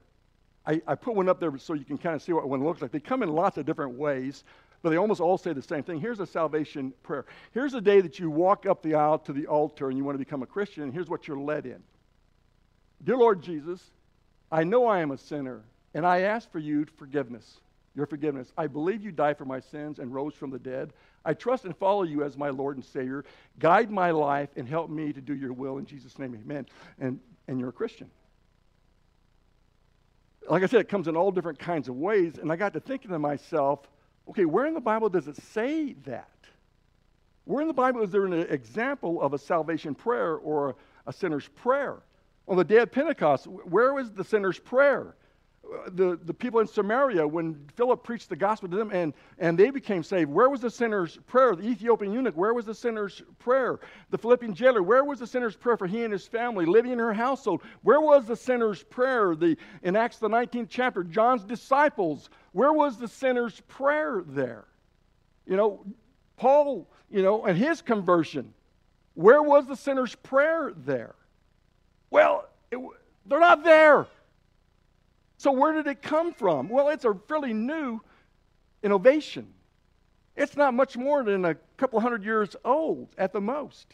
I, 0.66 0.80
I 0.86 0.94
put 0.94 1.14
one 1.14 1.28
up 1.28 1.40
there 1.40 1.56
so 1.58 1.74
you 1.74 1.84
can 1.84 1.98
kind 1.98 2.14
of 2.14 2.22
see 2.22 2.32
what 2.32 2.48
one 2.48 2.64
looks 2.64 2.80
like. 2.80 2.90
They 2.90 3.00
come 3.00 3.22
in 3.22 3.28
lots 3.28 3.58
of 3.58 3.66
different 3.66 3.98
ways, 3.98 4.44
but 4.82 4.90
they 4.90 4.96
almost 4.96 5.20
all 5.20 5.36
say 5.36 5.52
the 5.52 5.62
same 5.62 5.82
thing. 5.82 6.00
Here's 6.00 6.20
a 6.20 6.26
salvation 6.26 6.92
prayer. 7.02 7.26
Here's 7.52 7.72
the 7.72 7.80
day 7.80 8.00
that 8.00 8.18
you 8.18 8.30
walk 8.30 8.66
up 8.66 8.82
the 8.82 8.94
aisle 8.94 9.18
to 9.20 9.32
the 9.32 9.46
altar 9.46 9.88
and 9.88 9.98
you 9.98 10.04
want 10.04 10.14
to 10.14 10.24
become 10.24 10.42
a 10.42 10.46
Christian, 10.46 10.84
and 10.84 10.92
here's 10.92 11.08
what 11.08 11.28
you're 11.28 11.38
led 11.38 11.66
in. 11.66 11.82
Dear 13.02 13.16
Lord 13.16 13.42
Jesus, 13.42 13.90
I 14.50 14.64
know 14.64 14.86
I 14.86 15.00
am 15.00 15.10
a 15.10 15.18
sinner, 15.18 15.62
and 15.92 16.06
I 16.06 16.20
ask 16.20 16.50
for 16.50 16.58
you 16.58 16.86
forgiveness. 16.96 17.60
Your 17.94 18.06
forgiveness. 18.06 18.52
I 18.58 18.66
believe 18.66 19.02
you 19.02 19.12
died 19.12 19.38
for 19.38 19.44
my 19.44 19.60
sins 19.60 19.98
and 19.98 20.12
rose 20.12 20.34
from 20.34 20.50
the 20.50 20.58
dead. 20.58 20.92
I 21.24 21.34
trust 21.34 21.64
and 21.64 21.76
follow 21.76 22.02
you 22.02 22.24
as 22.24 22.36
my 22.36 22.50
Lord 22.50 22.76
and 22.76 22.84
Savior. 22.84 23.24
Guide 23.58 23.90
my 23.90 24.10
life 24.10 24.50
and 24.56 24.68
help 24.68 24.90
me 24.90 25.12
to 25.12 25.20
do 25.20 25.34
your 25.34 25.52
will 25.52 25.78
in 25.78 25.86
Jesus' 25.86 26.18
name. 26.18 26.34
Amen. 26.34 26.66
And, 26.98 27.20
and 27.46 27.58
you're 27.58 27.68
a 27.68 27.72
Christian. 27.72 28.10
Like 30.48 30.62
I 30.62 30.66
said, 30.66 30.80
it 30.80 30.88
comes 30.88 31.08
in 31.08 31.16
all 31.16 31.30
different 31.30 31.58
kinds 31.58 31.88
of 31.88 31.96
ways. 31.96 32.38
And 32.38 32.50
I 32.52 32.56
got 32.56 32.72
to 32.74 32.80
thinking 32.80 33.10
to 33.12 33.18
myself, 33.18 33.88
okay, 34.28 34.44
where 34.44 34.66
in 34.66 34.74
the 34.74 34.80
Bible 34.80 35.08
does 35.08 35.28
it 35.28 35.36
say 35.36 35.94
that? 36.04 36.28
Where 37.44 37.60
in 37.62 37.68
the 37.68 37.74
Bible 37.74 38.02
is 38.02 38.10
there 38.10 38.24
an 38.24 38.32
example 38.32 39.20
of 39.20 39.34
a 39.34 39.38
salvation 39.38 39.94
prayer 39.94 40.36
or 40.36 40.76
a, 41.06 41.12
sinner's 41.12 41.46
prayer? 41.48 41.98
On 42.48 42.56
the 42.56 42.64
day 42.64 42.78
of 42.78 42.90
Pentecost, 42.90 43.46
where 43.46 43.92
was 43.92 44.10
the 44.12 44.24
sinner's 44.24 44.58
prayer? 44.58 45.14
The, 45.92 46.18
the 46.24 46.34
people 46.34 46.60
in 46.60 46.66
Samaria, 46.66 47.26
when 47.26 47.66
Philip 47.74 48.02
preached 48.02 48.28
the 48.28 48.36
gospel 48.36 48.68
to 48.68 48.76
them 48.76 48.90
and, 48.92 49.12
and 49.38 49.58
they 49.58 49.70
became 49.70 50.02
saved, 50.02 50.30
where 50.30 50.48
was 50.48 50.60
the 50.60 50.70
sinner's 50.70 51.18
prayer? 51.26 51.54
The 51.54 51.66
Ethiopian 51.66 52.12
eunuch, 52.12 52.36
where 52.36 52.54
was 52.54 52.64
the 52.64 52.74
sinner's 52.74 53.22
prayer? 53.38 53.80
The 54.10 54.18
Philippian 54.18 54.54
jailer, 54.54 54.82
where 54.82 55.04
was 55.04 55.18
the 55.18 55.26
sinner's 55.26 55.56
prayer 55.56 55.76
for 55.76 55.86
he 55.86 56.02
and 56.04 56.12
his 56.12 56.26
family? 56.26 56.66
living 56.66 56.92
in 56.92 56.98
her 56.98 57.12
household, 57.12 57.62
where 57.82 58.00
was 58.00 58.26
the 58.26 58.36
sinner's 58.36 58.82
prayer? 58.82 59.34
The, 59.36 59.56
in 59.82 59.96
Acts, 59.96 60.18
the 60.18 60.28
19th 60.28 60.68
chapter, 60.68 61.04
John's 61.04 61.44
disciples, 61.44 62.30
where 62.52 62.72
was 62.72 62.98
the 62.98 63.08
sinner's 63.08 63.60
prayer 63.62 64.22
there? 64.26 64.64
You 65.46 65.56
know, 65.56 65.84
Paul, 66.36 66.88
you 67.10 67.22
know, 67.22 67.44
and 67.44 67.56
his 67.56 67.80
conversion, 67.82 68.52
where 69.14 69.42
was 69.42 69.66
the 69.66 69.76
sinner's 69.76 70.14
prayer 70.14 70.72
there? 70.76 71.14
Well, 72.10 72.48
it, 72.70 72.78
they're 73.26 73.40
not 73.40 73.62
there. 73.64 74.06
So, 75.44 75.52
where 75.52 75.74
did 75.74 75.86
it 75.86 76.00
come 76.00 76.32
from? 76.32 76.70
Well, 76.70 76.88
it's 76.88 77.04
a 77.04 77.12
fairly 77.28 77.52
new 77.52 78.00
innovation. 78.82 79.52
It's 80.36 80.56
not 80.56 80.72
much 80.72 80.96
more 80.96 81.22
than 81.22 81.44
a 81.44 81.54
couple 81.76 82.00
hundred 82.00 82.24
years 82.24 82.56
old 82.64 83.08
at 83.18 83.34
the 83.34 83.42
most. 83.42 83.88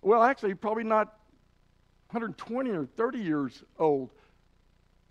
Well, 0.00 0.24
actually, 0.24 0.54
probably 0.54 0.82
not 0.82 1.18
120 2.10 2.70
or 2.70 2.86
30 2.96 3.18
years 3.20 3.62
old. 3.78 4.10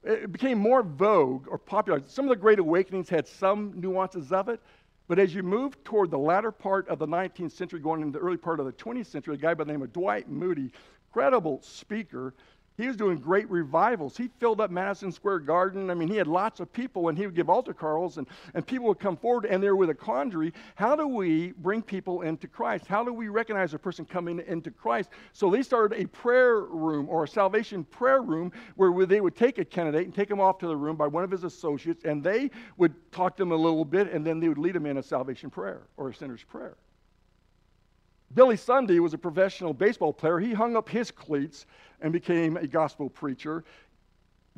It 0.03 0.30
became 0.30 0.57
more 0.57 0.84
vogue 0.84 1.47
or 1.47 1.57
popular. 1.57 2.01
Some 2.05 2.26
of 2.26 2.30
the 2.32 2.36
Great 2.36 2.59
Awakenings 2.59 3.07
had 3.07 3.26
some 3.26 3.72
nuances 3.80 4.34
of 4.34 4.49
it, 4.49 4.59
but 5.07 5.19
as 5.19 5.34
you 5.34 5.41
move 5.41 5.82
toward 5.86 6.11
the 6.11 6.19
latter 6.19 6.51
part 6.51 6.86
of 6.89 6.99
the 6.99 7.07
19th 7.07 7.53
century, 7.53 7.80
going 7.80 8.01
into 8.01 8.19
the 8.19 8.26
early 8.26 8.36
part 8.36 8.59
of 8.59 8.65
the 8.65 8.74
20th 8.74 9.05
century, 9.05 9.36
a 9.36 9.38
guy 9.38 9.53
by 9.53 9.63
the 9.63 9.72
name 9.72 9.84
of 9.84 9.93
Dwight 9.93 10.28
Moody, 10.28 10.69
incredible 11.07 11.61
speaker, 11.61 12.34
he 12.78 12.88
was 12.88 12.95
doing 12.95 13.17
great 13.17 13.49
revivals. 13.49 14.17
He 14.17 14.30
filled 14.39 14.61
up 14.61 14.72
Madison 14.72 15.11
Square 15.11 15.39
Garden. 15.39 15.89
I 15.89 15.93
mean, 15.93 16.07
he 16.07 16.15
had 16.15 16.28
lots 16.28 16.59
of 16.59 16.72
people, 16.72 17.09
and 17.09 17.17
he 17.17 17.26
would 17.26 17.36
give 17.36 17.49
altar 17.49 17.74
calls, 17.74 18.17
and, 18.17 18.28
and 18.53 18.65
people 18.65 18.88
would 18.88 18.99
come 18.99 19.17
forward, 19.17 19.45
and 19.45 19.61
they're 19.61 19.76
with 19.76 19.89
a 19.89 19.93
quandary. 19.93 20.53
How 20.76 20.95
do 20.95 21.07
we 21.07 21.51
bring 21.51 21.82
people 21.82 22.22
into 22.22 22.47
Christ? 22.47 22.88
How 22.88 23.03
do 23.03 23.13
we 23.13 23.28
recognize 23.28 23.74
a 23.74 23.80
person 23.80 24.05
coming 24.05 24.41
into 24.47 24.72
Christ? 24.72 25.09
So 25.34 25.49
they 25.49 25.61
started 25.63 26.01
a 26.01 26.07
prayer 26.07 26.61
room 26.61 27.07
or 27.09 27.26
a 27.26 27.28
salvation 27.28 27.84
prayer 27.84 28.22
room 28.22 28.51
where 28.76 29.05
they 29.05 29.22
would 29.22 29.36
take 29.36 29.57
a 29.57 29.65
candidate 29.65 30.05
and 30.05 30.15
take 30.15 30.32
him 30.32 30.39
off 30.39 30.57
to 30.59 30.67
the 30.67 30.76
room 30.76 30.95
by 30.95 31.07
one 31.07 31.24
of 31.24 31.32
his 31.32 31.43
associates, 31.43 32.05
and 32.05 32.24
they 32.24 32.49
would 32.78 32.93
talk 33.11 33.36
to 33.38 33.43
him 33.43 33.51
a 33.51 33.55
little 33.55 33.86
bit, 33.86 34.11
and 34.11 34.26
then 34.26 34.39
they 34.39 34.47
would 34.47 34.57
lead 34.57 34.76
him 34.76 34.86
in 34.86 34.97
a 34.97 35.03
salvation 35.03 35.49
prayer 35.49 35.82
or 35.97 36.09
a 36.09 36.15
sinner's 36.15 36.43
prayer. 36.43 36.78
Billy 38.34 38.55
Sunday 38.55 38.99
was 38.99 39.13
a 39.13 39.17
professional 39.17 39.73
baseball 39.73 40.13
player. 40.13 40.39
He 40.39 40.53
hung 40.53 40.75
up 40.75 40.88
his 40.88 41.11
cleats 41.11 41.65
and 42.01 42.13
became 42.13 42.57
a 42.57 42.67
gospel 42.67 43.09
preacher. 43.09 43.63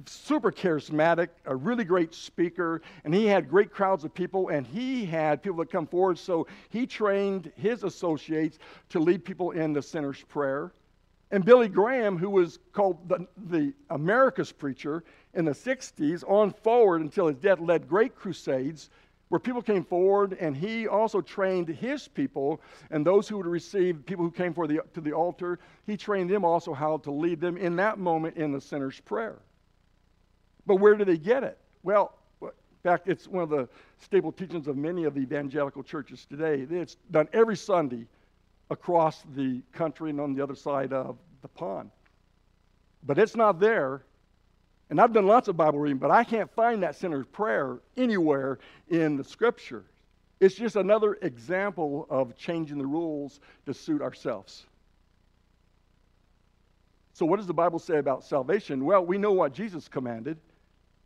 Super 0.06 0.52
charismatic, 0.52 1.30
a 1.46 1.56
really 1.56 1.84
great 1.84 2.14
speaker, 2.14 2.82
and 3.04 3.14
he 3.14 3.26
had 3.26 3.50
great 3.50 3.72
crowds 3.72 4.04
of 4.04 4.14
people, 4.14 4.50
and 4.50 4.66
he 4.66 5.06
had 5.06 5.42
people 5.42 5.60
that 5.60 5.72
come 5.72 5.88
forward. 5.88 6.18
So 6.18 6.48
he 6.70 6.86
trained 6.86 7.52
his 7.56 7.84
associates 7.84 8.60
to 8.90 9.00
lead 9.00 9.24
people 9.24 9.52
in 9.52 9.74
the 9.74 9.82
sinner's 9.82 10.22
prayer. 10.24 10.72
And 11.32 11.44
Billy 11.44 11.68
Graham, 11.68 12.18
who 12.18 12.30
was 12.30 12.60
called 12.74 13.10
the, 13.10 13.28
the 13.50 13.74
America's 13.90 14.52
preacher 14.52 15.04
in 15.34 15.46
the 15.46 15.52
60s, 15.52 16.24
on 16.28 16.52
forward 16.52 17.02
until 17.02 17.28
his 17.28 17.38
death, 17.38 17.60
led 17.60 17.88
great 17.88 18.16
crusades 18.16 18.90
where 19.34 19.40
people 19.40 19.64
came 19.64 19.84
forward 19.84 20.38
and 20.40 20.56
he 20.56 20.88
also 20.88 21.20
trained 21.20 21.68
his 21.68 22.08
people 22.08 22.62
and 22.92 23.04
those 23.04 23.28
who 23.28 23.36
would 23.36 23.48
receive 23.48 24.06
people 24.06 24.24
who 24.24 24.30
came 24.30 24.54
for 24.54 24.68
the, 24.68 24.80
to 24.94 25.02
the 25.02 25.12
altar 25.12 25.58
he 25.88 25.98
trained 25.98 26.30
them 26.30 26.46
also 26.46 26.72
how 26.72 26.98
to 26.98 27.10
lead 27.10 27.42
them 27.42 27.58
in 27.58 27.76
that 27.76 27.98
moment 27.98 28.38
in 28.38 28.52
the 28.52 28.62
sinner's 28.62 29.00
prayer. 29.00 29.40
But 30.68 30.76
where 30.76 30.94
did 30.94 31.08
they 31.08 31.18
get 31.18 31.44
it? 31.44 31.58
Well 31.82 32.14
in 32.44 32.52
fact 32.84 33.08
it's 33.08 33.28
one 33.28 33.42
of 33.42 33.50
the 33.50 33.68
staple 33.98 34.32
teachings 34.32 34.68
of 34.68 34.78
many 34.78 35.04
of 35.06 35.16
the 35.16 35.22
evangelical 35.22 35.82
churches 35.82 36.28
today. 36.30 36.68
It's 36.70 36.98
done 37.10 37.28
every 37.34 37.58
sunday 37.58 38.06
across 38.70 39.24
the 39.36 39.64
country 39.72 40.12
and 40.12 40.22
on 40.22 40.36
the 40.36 40.44
other 40.44 40.54
side 40.54 40.94
of 40.94 41.18
the 41.42 41.48
pond. 41.48 41.90
But 43.02 43.18
it's 43.18 43.36
not 43.36 43.60
there 43.60 44.04
and 44.90 45.00
I've 45.00 45.14
done 45.14 45.26
lots 45.26 45.48
of 45.48 45.58
Bible 45.58 45.80
reading, 45.80 45.98
but 45.98 46.12
I 46.12 46.24
can't 46.24 46.54
find 46.54 46.84
that 46.84 46.96
sinner's 46.96 47.26
prayer 47.26 47.80
anywhere 47.98 48.60
in 48.90 49.16
the 49.16 49.24
scripture. 49.24 49.86
It's 50.40 50.56
just 50.56 50.76
another 50.76 51.18
example 51.22 52.06
of 52.10 52.36
changing 52.36 52.78
the 52.78 52.86
rules 52.86 53.40
to 53.66 53.74
suit 53.74 54.02
ourselves. 54.02 54.66
So, 57.14 57.26
what 57.26 57.38
does 57.38 57.48
the 57.48 57.54
Bible 57.54 57.80
say 57.80 57.98
about 57.98 58.24
salvation? 58.24 58.84
Well, 58.84 59.06
we 59.06 59.18
know 59.18 59.32
what 59.32 59.54
Jesus 59.54 59.88
commanded. 59.88 60.38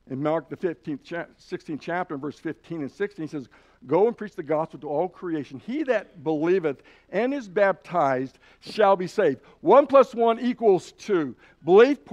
In 0.09 0.23
Mark, 0.23 0.49
the 0.49 0.55
15th, 0.55 1.27
16th 1.37 1.79
chapter, 1.81 2.15
in 2.15 2.21
verse 2.21 2.39
15 2.39 2.81
and 2.81 2.91
16, 2.91 3.23
he 3.23 3.29
says, 3.29 3.49
Go 3.85 4.07
and 4.07 4.17
preach 4.17 4.33
the 4.33 4.41
gospel 4.41 4.79
to 4.79 4.89
all 4.89 5.07
creation. 5.07 5.61
He 5.63 5.83
that 5.83 6.23
believeth 6.23 6.81
and 7.09 7.33
is 7.33 7.47
baptized 7.47 8.39
shall 8.61 8.95
be 8.95 9.05
saved. 9.05 9.41
One 9.61 9.85
plus 9.85 10.15
one 10.15 10.39
equals 10.39 10.93
two. 10.93 11.35
Belief 11.63 12.03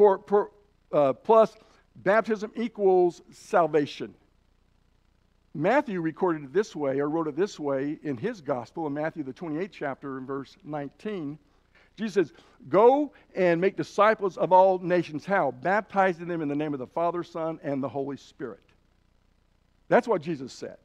uh, 0.95 1.13
plus 1.13 1.57
baptism 1.97 2.53
equals 2.57 3.21
salvation. 3.31 4.15
Matthew 5.55 6.01
recorded 6.01 6.45
it 6.45 6.53
this 6.53 6.75
way, 6.75 6.99
or 6.99 7.09
wrote 7.09 7.29
it 7.29 7.37
this 7.37 7.61
way 7.61 7.99
in 8.03 8.17
his 8.17 8.41
gospel, 8.41 8.87
in 8.87 8.95
Matthew, 8.95 9.23
the 9.23 9.33
28th 9.33 9.71
chapter, 9.71 10.19
in 10.19 10.27
verse 10.27 10.57
19. 10.65 11.39
Jesus 11.97 12.15
says, 12.15 12.33
Go 12.69 13.13
and 13.37 13.61
make 13.61 13.77
disciples 13.77 14.37
of 14.37 14.53
all 14.53 14.79
nations. 14.79 15.25
How? 15.25 15.53
Baptizing 15.53 16.27
them 16.27 16.43
in 16.43 16.49
the 16.49 16.57
name 16.57 16.73
of 16.73 16.81
the 16.81 16.87
Father, 16.87 17.23
Son, 17.23 17.61
and 17.63 17.83
the 17.83 17.89
Holy 17.89 18.17
Spirit. 18.17 18.65
That's 19.89 20.09
what 20.09 20.23
Jesus 20.23 20.53
said. 20.53 20.79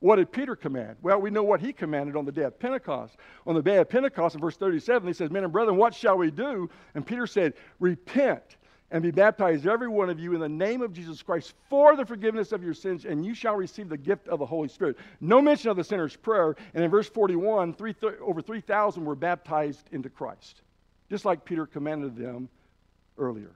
What 0.00 0.16
did 0.16 0.30
Peter 0.30 0.54
command? 0.54 0.96
Well, 1.02 1.20
we 1.20 1.30
know 1.30 1.42
what 1.42 1.60
he 1.60 1.72
commanded 1.72 2.14
on 2.14 2.24
the 2.24 2.30
day 2.30 2.44
of 2.44 2.56
Pentecost. 2.60 3.16
On 3.44 3.56
the 3.56 3.62
day 3.62 3.78
of 3.78 3.88
Pentecost, 3.88 4.36
in 4.36 4.40
verse 4.40 4.56
37, 4.56 5.08
he 5.08 5.12
says, 5.12 5.30
Men 5.30 5.42
and 5.42 5.52
brethren, 5.52 5.76
what 5.76 5.92
shall 5.92 6.16
we 6.16 6.30
do? 6.30 6.70
And 6.94 7.04
Peter 7.04 7.26
said, 7.26 7.54
Repent 7.80 8.56
and 8.90 9.02
be 9.02 9.10
baptized, 9.10 9.66
every 9.66 9.88
one 9.88 10.08
of 10.08 10.18
you, 10.18 10.34
in 10.34 10.40
the 10.40 10.48
name 10.48 10.80
of 10.80 10.92
Jesus 10.92 11.22
Christ 11.22 11.52
for 11.68 11.94
the 11.94 12.06
forgiveness 12.06 12.52
of 12.52 12.62
your 12.62 12.72
sins, 12.72 13.04
and 13.04 13.24
you 13.24 13.34
shall 13.34 13.54
receive 13.54 13.88
the 13.88 13.98
gift 13.98 14.28
of 14.28 14.38
the 14.38 14.46
Holy 14.46 14.68
Spirit. 14.68 14.96
No 15.20 15.42
mention 15.42 15.70
of 15.70 15.76
the 15.76 15.84
sinner's 15.84 16.16
prayer. 16.16 16.56
And 16.74 16.82
in 16.82 16.90
verse 16.90 17.08
41, 17.08 17.74
three, 17.74 17.92
th- 17.92 18.14
over 18.20 18.40
3,000 18.40 19.04
were 19.04 19.14
baptized 19.14 19.88
into 19.92 20.08
Christ, 20.08 20.62
just 21.10 21.26
like 21.26 21.44
Peter 21.44 21.66
commanded 21.66 22.16
them 22.16 22.48
earlier. 23.18 23.52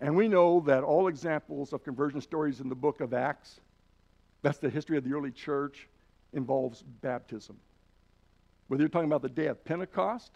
And 0.00 0.16
we 0.16 0.28
know 0.28 0.60
that 0.66 0.82
all 0.82 1.08
examples 1.08 1.72
of 1.72 1.84
conversion 1.84 2.20
stories 2.20 2.60
in 2.60 2.68
the 2.68 2.74
book 2.74 3.00
of 3.00 3.14
Acts, 3.14 3.60
that's 4.42 4.58
the 4.58 4.68
history 4.68 4.98
of 4.98 5.04
the 5.04 5.14
early 5.14 5.30
church, 5.30 5.88
involves 6.34 6.82
baptism. 7.00 7.56
Whether 8.68 8.82
you're 8.82 8.88
talking 8.88 9.08
about 9.08 9.22
the 9.22 9.28
day 9.28 9.46
of 9.46 9.64
Pentecost, 9.64 10.32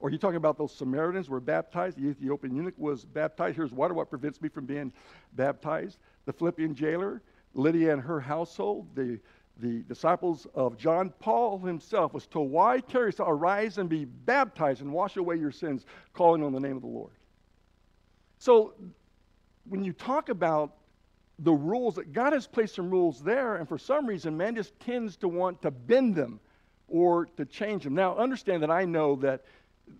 or 0.00 0.08
are 0.08 0.12
you 0.12 0.18
talking 0.18 0.36
about 0.36 0.56
those 0.56 0.74
Samaritans 0.74 1.28
were 1.28 1.40
baptized? 1.40 1.98
The 1.98 2.08
Ethiopian 2.08 2.56
eunuch 2.56 2.74
was 2.78 3.04
baptized. 3.04 3.56
Here's 3.56 3.70
water. 3.70 3.92
What 3.92 4.08
prevents 4.08 4.40
me 4.40 4.48
from 4.48 4.64
being 4.64 4.92
baptized? 5.34 5.98
The 6.24 6.32
Philippian 6.32 6.74
jailer, 6.74 7.20
Lydia 7.52 7.92
and 7.92 8.00
her 8.00 8.18
household, 8.18 8.88
the, 8.94 9.20
the 9.58 9.80
disciples 9.82 10.46
of 10.54 10.78
John. 10.78 11.12
Paul 11.18 11.58
himself 11.58 12.14
was 12.14 12.26
told, 12.26 12.50
Why 12.50 12.80
tarry? 12.80 13.12
So 13.12 13.26
arise 13.26 13.76
and 13.76 13.90
be 13.90 14.06
baptized 14.06 14.80
and 14.80 14.90
wash 14.90 15.18
away 15.18 15.36
your 15.36 15.52
sins, 15.52 15.84
calling 16.14 16.42
on 16.42 16.52
the 16.52 16.60
name 16.60 16.76
of 16.76 16.82
the 16.82 16.88
Lord. 16.88 17.12
So 18.38 18.72
when 19.68 19.84
you 19.84 19.92
talk 19.92 20.30
about 20.30 20.76
the 21.40 21.52
rules, 21.52 21.94
that 21.96 22.14
God 22.14 22.32
has 22.32 22.46
placed 22.46 22.74
some 22.74 22.90
rules 22.90 23.22
there, 23.22 23.56
and 23.56 23.68
for 23.68 23.76
some 23.76 24.06
reason, 24.06 24.34
man 24.34 24.54
just 24.54 24.78
tends 24.80 25.18
to 25.18 25.28
want 25.28 25.60
to 25.60 25.70
bend 25.70 26.14
them 26.14 26.40
or 26.88 27.26
to 27.36 27.44
change 27.44 27.84
them. 27.84 27.94
Now, 27.94 28.16
understand 28.16 28.62
that 28.62 28.70
I 28.70 28.84
know 28.84 29.16
that 29.16 29.44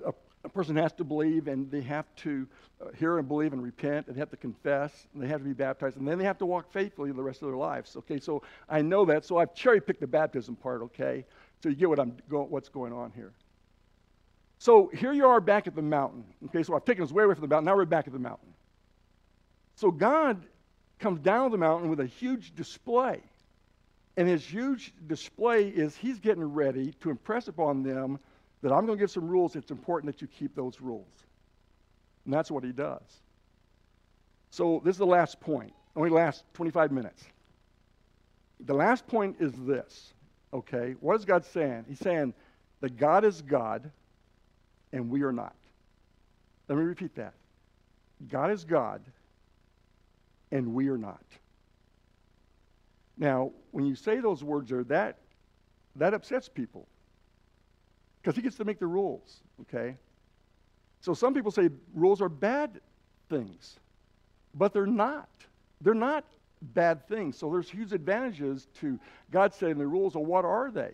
a, 0.05 0.13
a 0.45 0.49
person 0.49 0.77
has 0.77 0.93
to 0.95 1.05
believe 1.05 1.49
and 1.49 1.71
they 1.71 1.83
have 1.83 2.07
to 2.17 2.47
uh, 2.81 2.87
hear 2.99 3.19
and 3.19 3.29
believe 3.29 3.53
and 3.53 3.63
repent 3.63 4.07
and 4.07 4.17
they 4.17 4.21
have 4.21 4.31
to 4.31 4.37
confess 4.37 5.07
and 5.13 5.23
they 5.23 5.29
have 5.29 5.41
to 5.41 5.47
be 5.47 5.53
baptized 5.53 5.97
and 5.97 6.07
then 6.07 6.19
they 6.19 6.25
have 6.25 6.39
to 6.39 6.47
walk 6.47 6.73
faithfully 6.73 7.13
the 7.13 7.23
rest 7.23 7.43
of 7.43 7.49
their 7.49 7.57
lives. 7.57 7.97
Okay, 7.97 8.19
so 8.19 8.43
I 8.69 8.83
know 8.83 9.05
that. 9.05 9.25
So 9.25 9.39
I've 9.39 9.55
cherry 9.55 9.81
picked 9.81 10.01
the 10.01 10.07
baptism 10.07 10.57
part, 10.57 10.83
okay? 10.83 11.25
So 11.63 11.69
you 11.69 11.75
get 11.75 11.89
what 11.89 12.01
I'm 12.01 12.17
go- 12.29 12.47
what's 12.49 12.69
going 12.69 12.93
on 12.93 13.13
here. 13.15 13.33
So 14.59 14.91
here 14.93 15.13
you 15.13 15.27
are 15.27 15.41
back 15.41 15.67
at 15.67 15.75
the 15.75 15.83
mountain. 15.83 16.25
Okay, 16.47 16.63
so 16.63 16.75
I've 16.75 16.85
taken 16.85 17.03
us 17.05 17.13
way 17.13 17.25
away 17.25 17.35
from 17.35 17.43
the 17.43 17.49
mountain. 17.49 17.67
Now 17.67 17.77
we're 17.77 17.85
back 17.85 18.07
at 18.07 18.13
the 18.13 18.19
mountain. 18.19 18.53
So 19.77 19.91
God 19.91 20.45
comes 20.99 21.21
down 21.21 21.51
the 21.51 21.59
mountain 21.59 21.89
with 21.89 22.01
a 22.01 22.07
huge 22.07 22.55
display. 22.55 23.21
And 24.17 24.29
his 24.29 24.45
huge 24.45 24.93
display 25.07 25.69
is 25.69 25.97
he's 25.97 26.19
getting 26.19 26.45
ready 26.45 26.93
to 27.01 27.11
impress 27.11 27.49
upon 27.49 27.83
them 27.83 28.19
that 28.63 28.73
I'm 28.73 28.87
going 28.87 28.99
to 28.99 29.03
give 29.03 29.11
some 29.11 29.29
rules. 29.29 29.57
It's 29.57 29.71
important 29.71 30.13
that 30.15 30.21
you 30.21 30.29
keep 30.29 30.55
those 30.55 30.81
rules. 30.81 31.25
And 32.25 32.35
that's 32.35 32.51
what 32.51 32.65
he 32.65 32.73
does. 32.73 33.23
So 34.51 34.81
this 34.85 34.95
is 34.95 34.99
the 34.99 35.07
last 35.07 35.41
point. 35.41 35.73
Only 35.97 36.11
last 36.11 36.45
25 36.55 36.93
minutes. 36.93 37.25
The 38.61 38.75
last 38.75 39.07
point 39.07 39.37
is 39.41 39.53
this. 39.53 40.13
Okay, 40.53 40.95
what 41.01 41.17
is 41.17 41.25
God 41.25 41.45
saying? 41.45 41.85
He's 41.89 42.01
saying 42.01 42.35
that 42.81 42.97
God 42.97 43.25
is 43.25 43.41
God 43.41 43.91
and 44.93 45.09
we 45.09 45.23
are 45.23 45.33
not. 45.33 45.55
Let 46.69 46.77
me 46.77 46.85
repeat 46.85 47.15
that. 47.15 47.35
God 48.29 48.51
is 48.51 48.65
God 48.65 49.01
and 50.51 50.75
we 50.75 50.89
are 50.89 50.99
not. 50.99 51.25
Now, 53.17 53.53
when 53.71 53.85
you 53.85 53.95
say 53.95 54.21
those 54.21 54.43
words 54.43 54.71
there, 54.71 54.85
that, 54.85 55.19
that 55.97 56.15
upsets 56.15 56.49
people 56.49 56.87
because 58.21 58.37
he 58.37 58.43
gets 58.43 58.57
to 58.57 58.65
make 58.65 58.79
the 58.79 58.87
rules, 58.87 59.41
okay? 59.63 59.97
So 61.01 61.15
some 61.15 61.35
people 61.35 61.51
say 61.51 61.71
rules 61.95 62.21
are 62.21 62.29
bad 62.29 62.81
things, 63.29 63.79
but 64.55 64.73
they're 64.73 64.87
not. 64.87 65.29
They're 65.81 65.95
not 65.95 66.25
bad 66.61 67.09
things. 67.09 67.39
So 67.39 67.51
there's 67.51 67.71
huge 67.71 67.93
advantages 67.93 68.69
to 68.81 68.99
God 69.31 69.55
setting 69.55 69.79
the 69.79 69.87
rules. 69.87 70.15
Well, 70.15 70.25
what 70.25 70.45
are 70.45 70.71
they? 70.71 70.93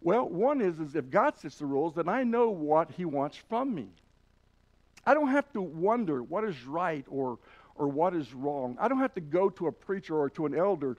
Well, 0.00 0.28
one 0.28 0.60
is, 0.60 0.78
is 0.78 0.94
if 0.94 1.10
God 1.10 1.38
sets 1.38 1.56
the 1.58 1.66
rules, 1.66 1.94
then 1.94 2.08
I 2.08 2.22
know 2.22 2.48
what 2.50 2.90
he 2.90 3.04
wants 3.04 3.36
from 3.48 3.74
me. 3.74 3.88
I 5.04 5.14
don't 5.14 5.28
have 5.28 5.50
to 5.52 5.62
wonder 5.62 6.22
what 6.22 6.44
is 6.44 6.64
right 6.64 7.04
or, 7.08 7.38
or 7.76 7.88
what 7.88 8.14
is 8.14 8.34
wrong. 8.34 8.76
I 8.80 8.88
don't 8.88 8.98
have 8.98 9.14
to 9.14 9.20
go 9.20 9.48
to 9.50 9.68
a 9.68 9.72
preacher 9.72 10.16
or 10.16 10.30
to 10.30 10.46
an 10.46 10.54
elder 10.54 10.96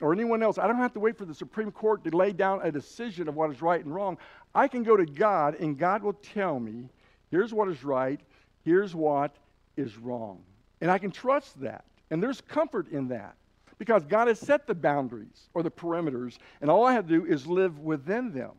or 0.00 0.12
anyone 0.12 0.42
else. 0.42 0.58
I 0.58 0.66
don't 0.66 0.76
have 0.76 0.94
to 0.94 1.00
wait 1.00 1.16
for 1.18 1.24
the 1.26 1.34
Supreme 1.34 1.70
Court 1.70 2.02
to 2.04 2.16
lay 2.16 2.32
down 2.32 2.60
a 2.62 2.72
decision 2.72 3.28
of 3.28 3.36
what 3.36 3.50
is 3.50 3.60
right 3.60 3.84
and 3.84 3.94
wrong. 3.94 4.16
I 4.54 4.68
can 4.68 4.82
go 4.82 4.96
to 4.96 5.06
God, 5.06 5.54
and 5.60 5.78
God 5.78 6.02
will 6.02 6.14
tell 6.14 6.58
me 6.58 6.88
here's 7.30 7.54
what 7.54 7.68
is 7.68 7.84
right, 7.84 8.20
here's 8.64 8.94
what 8.94 9.34
is 9.76 9.96
wrong. 9.96 10.42
And 10.80 10.90
I 10.90 10.98
can 10.98 11.10
trust 11.10 11.60
that. 11.60 11.84
And 12.10 12.22
there's 12.22 12.40
comfort 12.40 12.90
in 12.90 13.08
that 13.08 13.36
because 13.78 14.04
God 14.04 14.28
has 14.28 14.38
set 14.38 14.66
the 14.66 14.74
boundaries 14.74 15.48
or 15.54 15.62
the 15.62 15.70
perimeters, 15.70 16.38
and 16.60 16.70
all 16.70 16.84
I 16.84 16.92
have 16.92 17.06
to 17.06 17.20
do 17.20 17.26
is 17.26 17.46
live 17.46 17.78
within 17.78 18.32
them. 18.32 18.52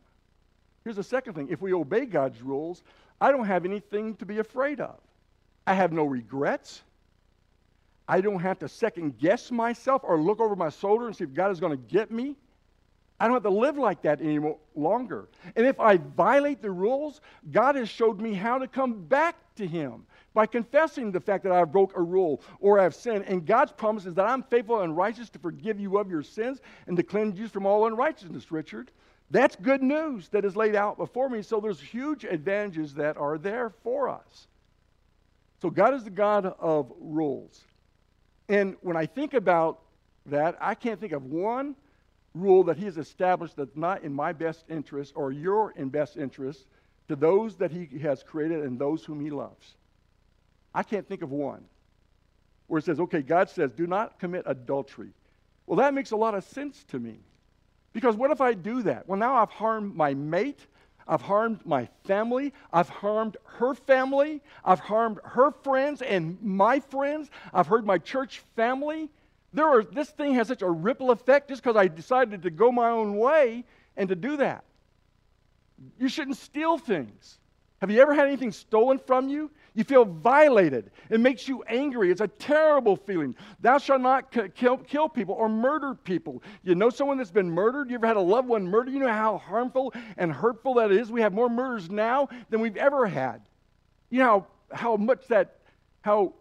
Here's 0.84 0.96
the 0.96 1.04
second 1.04 1.34
thing 1.34 1.50
if 1.50 1.62
we 1.62 1.74
obey 1.74 2.06
God's 2.06 2.42
rules, 2.42 2.84
I 3.20 3.32
don't 3.32 3.46
have 3.46 3.66
anything 3.66 4.16
to 4.16 4.26
be 4.26 4.40
afraid 4.40 4.80
of. 4.80 4.98
I 5.68 5.74
have 5.74 5.92
no 5.92 6.06
regrets. 6.06 6.82
I 8.08 8.20
don't 8.20 8.40
have 8.40 8.60
to 8.60 8.68
second 8.68 9.20
guess 9.20 9.52
myself 9.52 10.02
or 10.04 10.20
look 10.20 10.40
over 10.40 10.56
my 10.56 10.70
shoulder 10.70 11.08
and 11.08 11.16
see 11.16 11.24
if 11.24 11.34
God 11.34 11.52
is 11.52 11.60
going 11.60 11.72
to 11.72 11.94
get 11.94 12.12
me. 12.12 12.36
I 13.22 13.26
don't 13.26 13.36
have 13.36 13.44
to 13.44 13.52
live 13.52 13.78
like 13.78 14.02
that 14.02 14.20
any 14.20 14.40
longer. 14.74 15.30
And 15.56 15.68
if 15.68 15.80
I 15.80 15.98
violate 15.98 16.60
the 16.60 16.72
rules, 16.72 17.22
God 17.52 17.76
has 17.76 17.88
showed 17.88 18.20
me 18.20 18.34
how 18.34 18.58
to 18.58 18.68
come 18.68 19.04
back 19.04 19.36
to 19.58 19.68
Him 19.68 20.08
by 20.34 20.48
confessing 20.48 21.12
the 21.12 21.20
fact 21.20 21.44
that 21.44 21.54
I 21.54 21.64
broke 21.66 21.96
a 21.96 22.02
rule 22.02 22.42
or 22.62 22.80
I 22.80 22.84
have 22.84 22.96
sinned. 22.96 23.26
And 23.28 23.46
God's 23.46 23.74
promise 23.74 24.08
is 24.08 24.16
that 24.16 24.26
I'm 24.26 24.42
faithful 24.42 24.82
and 24.82 24.98
righteous 24.98 25.30
to 25.30 25.40
forgive 25.40 25.80
you 25.80 26.00
of 26.00 26.10
your 26.10 26.24
sins 26.24 26.62
and 26.88 26.98
to 26.98 27.04
cleanse 27.04 27.38
you 27.38 27.48
from 27.48 27.68
all 27.68 27.86
unrighteousness, 27.86 28.52
Richard. 28.52 28.90
That's 29.30 29.56
good 29.56 29.84
news 29.84 30.30
that 30.30 30.44
is 30.44 30.56
laid 30.56 30.74
out 30.76 30.98
before 30.98 31.30
me. 31.30 31.44
So 31.44 31.60
there's 31.60 31.80
huge 31.80 32.24
advantages 32.24 32.96
that 32.96 33.18
are 33.18 33.38
there 33.38 33.70
for 33.84 34.10
us. 34.10 34.48
So 35.62 35.70
God 35.70 35.94
is 35.94 36.04
the 36.04 36.10
God 36.10 36.56
of 36.58 36.92
rules. 37.00 37.62
And 38.50 38.78
when 38.82 38.98
I 38.98 39.06
think 39.06 39.36
about 39.36 39.82
that, 40.26 40.58
I 40.60 40.74
can't 40.74 41.00
think 41.00 41.14
of 41.14 41.26
one 41.26 41.76
rule 42.34 42.64
that 42.64 42.78
He 42.78 42.86
has 42.86 42.98
established 42.98 43.56
that's 43.56 43.76
not 43.76 44.04
in 44.04 44.14
my 44.14 44.34
best 44.34 44.66
interest 44.70 45.14
or 45.16 45.32
your 45.32 45.72
in 45.72 45.90
best 45.90 46.18
interest 46.18 46.66
to 47.08 47.16
those 47.16 47.56
that 47.58 47.72
He 47.72 47.88
has 48.00 48.24
created 48.24 48.64
and 48.64 48.80
those 48.80 49.04
whom 49.04 49.20
He 49.20 49.30
loves. 49.30 49.76
I 50.74 50.84
can't 50.84 51.08
think 51.08 51.22
of 51.22 51.32
one 51.32 51.66
where 52.68 52.80
it 52.80 52.86
says, 52.86 53.02
okay, 53.02 53.22
God 53.22 53.50
says, 53.50 53.74
do 53.74 53.86
not 53.86 54.18
commit 54.18 54.44
adultery. 54.46 55.10
Well, 55.68 55.78
that 55.78 55.94
makes 55.94 56.12
a 56.12 56.16
lot 56.16 56.36
of 56.36 56.46
sense 56.46 56.86
to 56.86 57.00
me. 57.00 57.20
Because 57.92 58.16
what 58.16 58.32
if 58.32 58.40
I 58.40 58.54
do 58.54 58.84
that? 58.84 59.08
Well, 59.10 59.20
now 59.20 59.36
I've 59.36 59.50
harmed 59.50 59.94
my 59.96 60.14
mate. 60.14 60.66
I've 61.08 61.22
harmed 61.22 61.66
my 61.66 61.90
family. 62.06 62.54
I've 62.72 62.88
harmed 62.88 63.36
her 63.44 63.74
family. 63.74 64.42
I've 64.64 64.80
harmed 64.80 65.20
her 65.24 65.52
friends 65.52 66.02
and 66.02 66.42
my 66.42 66.80
friends. 66.80 67.30
I've 67.54 67.68
hurt 67.68 67.86
my 67.86 67.98
church 67.98 68.42
family. 68.56 69.10
There 69.54 69.68
are, 69.68 69.84
this 69.84 70.10
thing 70.10 70.34
has 70.36 70.48
such 70.48 70.62
a 70.62 70.70
ripple 70.70 71.12
effect 71.12 71.50
just 71.50 71.62
because 71.62 71.76
I 71.76 71.88
decided 71.88 72.44
to 72.44 72.50
go 72.50 72.72
my 72.72 72.90
own 72.90 73.18
way 73.18 73.66
and 73.98 74.08
to 74.10 74.16
do 74.16 74.38
that. 74.38 74.64
You 76.00 76.08
shouldn't 76.08 76.38
steal 76.38 76.78
things. 76.78 77.40
Have 77.82 77.90
you 77.90 78.00
ever 78.00 78.14
had 78.14 78.28
anything 78.28 78.52
stolen 78.52 79.00
from 79.00 79.28
you? 79.28 79.50
You 79.74 79.84
feel 79.84 80.06
violated. 80.06 80.92
It 81.10 81.20
makes 81.20 81.48
you 81.48 81.64
angry. 81.64 82.12
It's 82.12 82.22
a 82.22 82.28
terrible 82.28 82.96
feeling. 82.96 83.36
Thou 83.60 83.80
shalt 83.80 84.02
not 84.02 84.32
kill, 84.54 84.78
kill 84.78 85.10
people 85.10 85.34
or 85.34 85.50
murder 85.50 85.96
people. 85.96 86.44
You 86.62 86.76
know 86.76 86.92
someone 86.92 87.18
that's 87.18 87.32
been 87.32 87.50
murdered? 87.50 87.90
You 87.90 87.96
ever 87.96 88.06
had 88.06 88.18
a 88.18 88.22
loved 88.22 88.48
one 88.48 88.68
murdered? 88.68 88.94
You 88.94 89.00
know 89.00 89.08
how 89.08 89.40
harmful 89.40 89.94
and 90.18 90.32
hurtful 90.32 90.76
that 90.76 90.92
is? 90.92 91.12
We 91.12 91.22
have 91.22 91.34
more 91.34 91.50
murders 91.50 91.90
now 91.90 92.30
than 92.50 92.60
we've 92.60 92.78
ever 92.78 93.08
had. 93.08 93.42
You 94.12 94.20
know 94.20 94.26
how, 94.70 94.78
how 94.78 94.96
much 94.98 95.28
that, 95.30 95.58
how, 96.02 96.34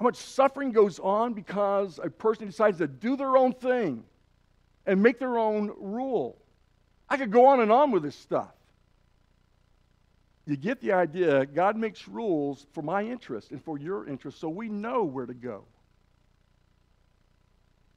how 0.00 0.04
much 0.04 0.16
suffering 0.16 0.72
goes 0.72 0.98
on 0.98 1.34
because 1.34 2.00
a 2.02 2.10
person 2.10 2.46
decides 2.46 2.78
to 2.78 2.88
do 2.88 3.16
their 3.16 3.36
own 3.36 3.52
thing 3.52 4.02
and 4.86 5.00
make 5.00 5.20
their 5.20 5.38
own 5.38 5.72
rule. 5.78 6.36
I 7.08 7.16
could 7.16 7.30
go 7.30 7.46
on 7.46 7.60
and 7.60 7.70
on 7.70 7.92
with 7.92 8.02
this 8.02 8.16
stuff 8.16 8.50
you 10.50 10.56
get 10.56 10.80
the 10.80 10.92
idea. 10.92 11.46
God 11.46 11.76
makes 11.76 12.08
rules 12.08 12.66
for 12.72 12.82
my 12.82 13.04
interest 13.04 13.52
and 13.52 13.62
for 13.62 13.78
your 13.78 14.08
interest 14.08 14.40
so 14.40 14.48
we 14.48 14.68
know 14.68 15.04
where 15.04 15.24
to 15.24 15.32
go. 15.32 15.62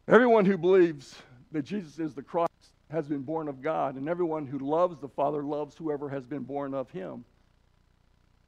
Everyone 0.08 0.46
who 0.46 0.56
believes 0.56 1.16
that 1.52 1.64
Jesus 1.64 1.98
is 1.98 2.14
the 2.14 2.22
Christ 2.22 2.52
has 2.92 3.08
been 3.08 3.22
born 3.24 3.48
of 3.48 3.64
God, 3.64 3.96
and 3.96 4.08
everyone 4.08 4.46
who 4.46 4.60
loves 4.60 5.00
the 5.00 5.08
Father 5.08 5.44
loves 5.44 5.76
whoever 5.76 6.10
has 6.10 6.28
been 6.28 6.44
born 6.44 6.76
of 6.76 6.92
him. 6.92 7.26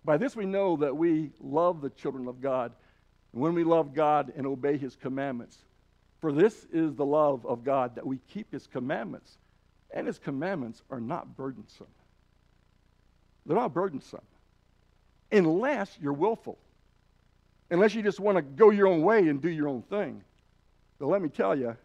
By 0.03 0.17
this 0.17 0.35
we 0.35 0.45
know 0.45 0.77
that 0.77 0.95
we 0.95 1.31
love 1.39 1.81
the 1.81 1.89
children 1.89 2.27
of 2.27 2.41
God 2.41 2.73
when 3.35 3.53
we 3.53 3.65
love 3.65 3.93
God 3.93 4.31
and 4.37 4.47
obey 4.47 4.77
his 4.77 4.95
commandments. 4.95 5.57
For 6.21 6.31
this 6.31 6.65
is 6.71 6.95
the 6.95 7.05
love 7.05 7.45
of 7.45 7.65
God, 7.65 7.95
that 7.95 8.07
we 8.07 8.19
keep 8.29 8.49
his 8.49 8.65
commandments, 8.65 9.37
and 9.91 10.07
his 10.07 10.17
commandments 10.17 10.83
are 10.89 11.01
not 11.01 11.35
burdensome. 11.35 11.91
They're 13.45 13.57
not 13.57 13.73
burdensome. 13.73 14.21
Unless 15.33 15.97
you're 16.01 16.13
willful. 16.13 16.57
Unless 17.69 17.93
you 17.93 18.01
just 18.01 18.21
want 18.21 18.37
to 18.37 18.41
go 18.41 18.69
your 18.69 18.87
own 18.87 19.01
way 19.01 19.27
and 19.27 19.41
do 19.41 19.49
your 19.49 19.67
own 19.67 19.81
thing. 19.81 20.23
But 20.97 21.07
let 21.07 21.21
me 21.21 21.27
tell 21.27 21.57
you, 21.57 21.75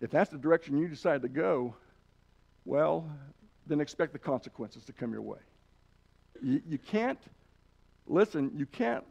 if 0.00 0.10
that's 0.10 0.30
the 0.30 0.38
direction 0.38 0.78
you 0.78 0.88
decide 0.88 1.22
to 1.22 1.28
go, 1.28 1.76
well, 2.64 3.08
then 3.68 3.80
expect 3.80 4.12
the 4.14 4.18
consequences 4.18 4.84
to 4.86 4.92
come 4.92 5.12
your 5.12 5.22
way. 5.22 5.38
You, 6.42 6.60
you 6.68 6.78
can't, 6.78 7.20
listen, 8.08 8.50
you 8.56 8.66
can't 8.66 9.04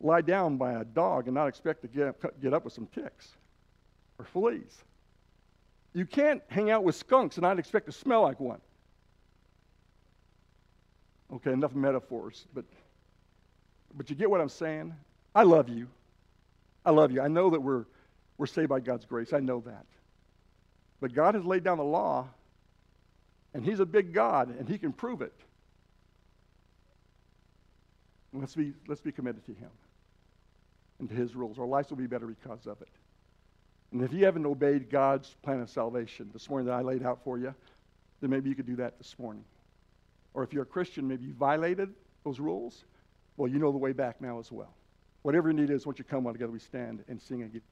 lie 0.00 0.20
down 0.20 0.56
by 0.56 0.72
a 0.72 0.84
dog 0.84 1.26
and 1.26 1.34
not 1.34 1.48
expect 1.48 1.82
to 1.82 1.88
get 1.88 2.08
up, 2.08 2.40
get 2.40 2.54
up 2.54 2.64
with 2.64 2.72
some 2.72 2.86
ticks 2.86 3.28
or 4.18 4.24
fleas. 4.24 4.84
You 5.92 6.06
can't 6.06 6.42
hang 6.48 6.70
out 6.70 6.84
with 6.84 6.94
skunks 6.94 7.36
and 7.36 7.42
not 7.42 7.58
expect 7.58 7.86
to 7.86 7.92
smell 7.92 8.22
like 8.22 8.38
one. 8.38 8.60
Okay, 11.32 11.52
enough 11.52 11.74
metaphors, 11.74 12.46
but 12.54 12.64
but 13.94 14.08
you 14.08 14.16
get 14.16 14.30
what 14.30 14.40
I'm 14.40 14.48
saying? 14.48 14.94
I 15.34 15.42
love 15.42 15.68
you. 15.68 15.88
I 16.84 16.90
love 16.90 17.10
you. 17.10 17.20
I 17.20 17.28
know 17.28 17.50
that 17.50 17.60
we're 17.60 17.84
we're 18.38 18.46
saved 18.46 18.68
by 18.68 18.80
God's 18.80 19.04
grace. 19.04 19.32
I 19.32 19.40
know 19.40 19.60
that. 19.66 19.84
But 21.00 21.12
God 21.12 21.34
has 21.34 21.44
laid 21.44 21.64
down 21.64 21.78
the 21.78 21.84
law, 21.84 22.28
and 23.52 23.64
He's 23.64 23.80
a 23.80 23.86
big 23.86 24.12
God, 24.12 24.56
and 24.58 24.68
He 24.68 24.78
can 24.78 24.92
prove 24.92 25.22
it. 25.22 25.34
let's 28.32 28.54
be 28.54 28.72
let's 28.86 29.00
be 29.00 29.10
committed 29.10 29.44
to 29.46 29.52
Him 29.52 29.70
and 30.98 31.08
to 31.08 31.14
His 31.14 31.34
rules. 31.34 31.58
Our 31.58 31.66
lives 31.66 31.90
will 31.90 31.96
be 31.96 32.06
better 32.06 32.26
because 32.26 32.66
of 32.66 32.80
it. 32.82 32.88
And 33.92 34.02
if 34.02 34.12
you 34.12 34.24
haven't 34.24 34.46
obeyed 34.46 34.90
God's 34.90 35.34
plan 35.42 35.60
of 35.60 35.70
salvation 35.70 36.30
this 36.32 36.48
morning 36.50 36.66
that 36.66 36.74
I 36.74 36.82
laid 36.82 37.02
out 37.02 37.22
for 37.24 37.38
you, 37.38 37.54
then 38.20 38.30
maybe 38.30 38.48
you 38.48 38.54
could 38.54 38.66
do 38.66 38.76
that 38.76 38.98
this 38.98 39.14
morning. 39.18 39.44
Or 40.34 40.42
if 40.42 40.52
you're 40.52 40.64
a 40.64 40.66
Christian, 40.66 41.08
maybe 41.08 41.24
you 41.24 41.32
violated 41.32 41.94
those 42.24 42.38
rules. 42.38 42.84
Well, 43.36 43.50
you 43.50 43.58
know 43.58 43.72
the 43.72 43.78
way 43.78 43.92
back 43.92 44.20
now 44.20 44.38
as 44.38 44.52
well. 44.52 44.74
Whatever 45.22 45.48
your 45.48 45.58
need 45.58 45.70
is, 45.70 45.86
once 45.86 45.98
you 45.98 46.04
come 46.04 46.26
all 46.26 46.32
together, 46.32 46.52
we 46.52 46.58
stand 46.58 47.02
and 47.08 47.20
sing 47.20 47.42
again. 47.42 47.62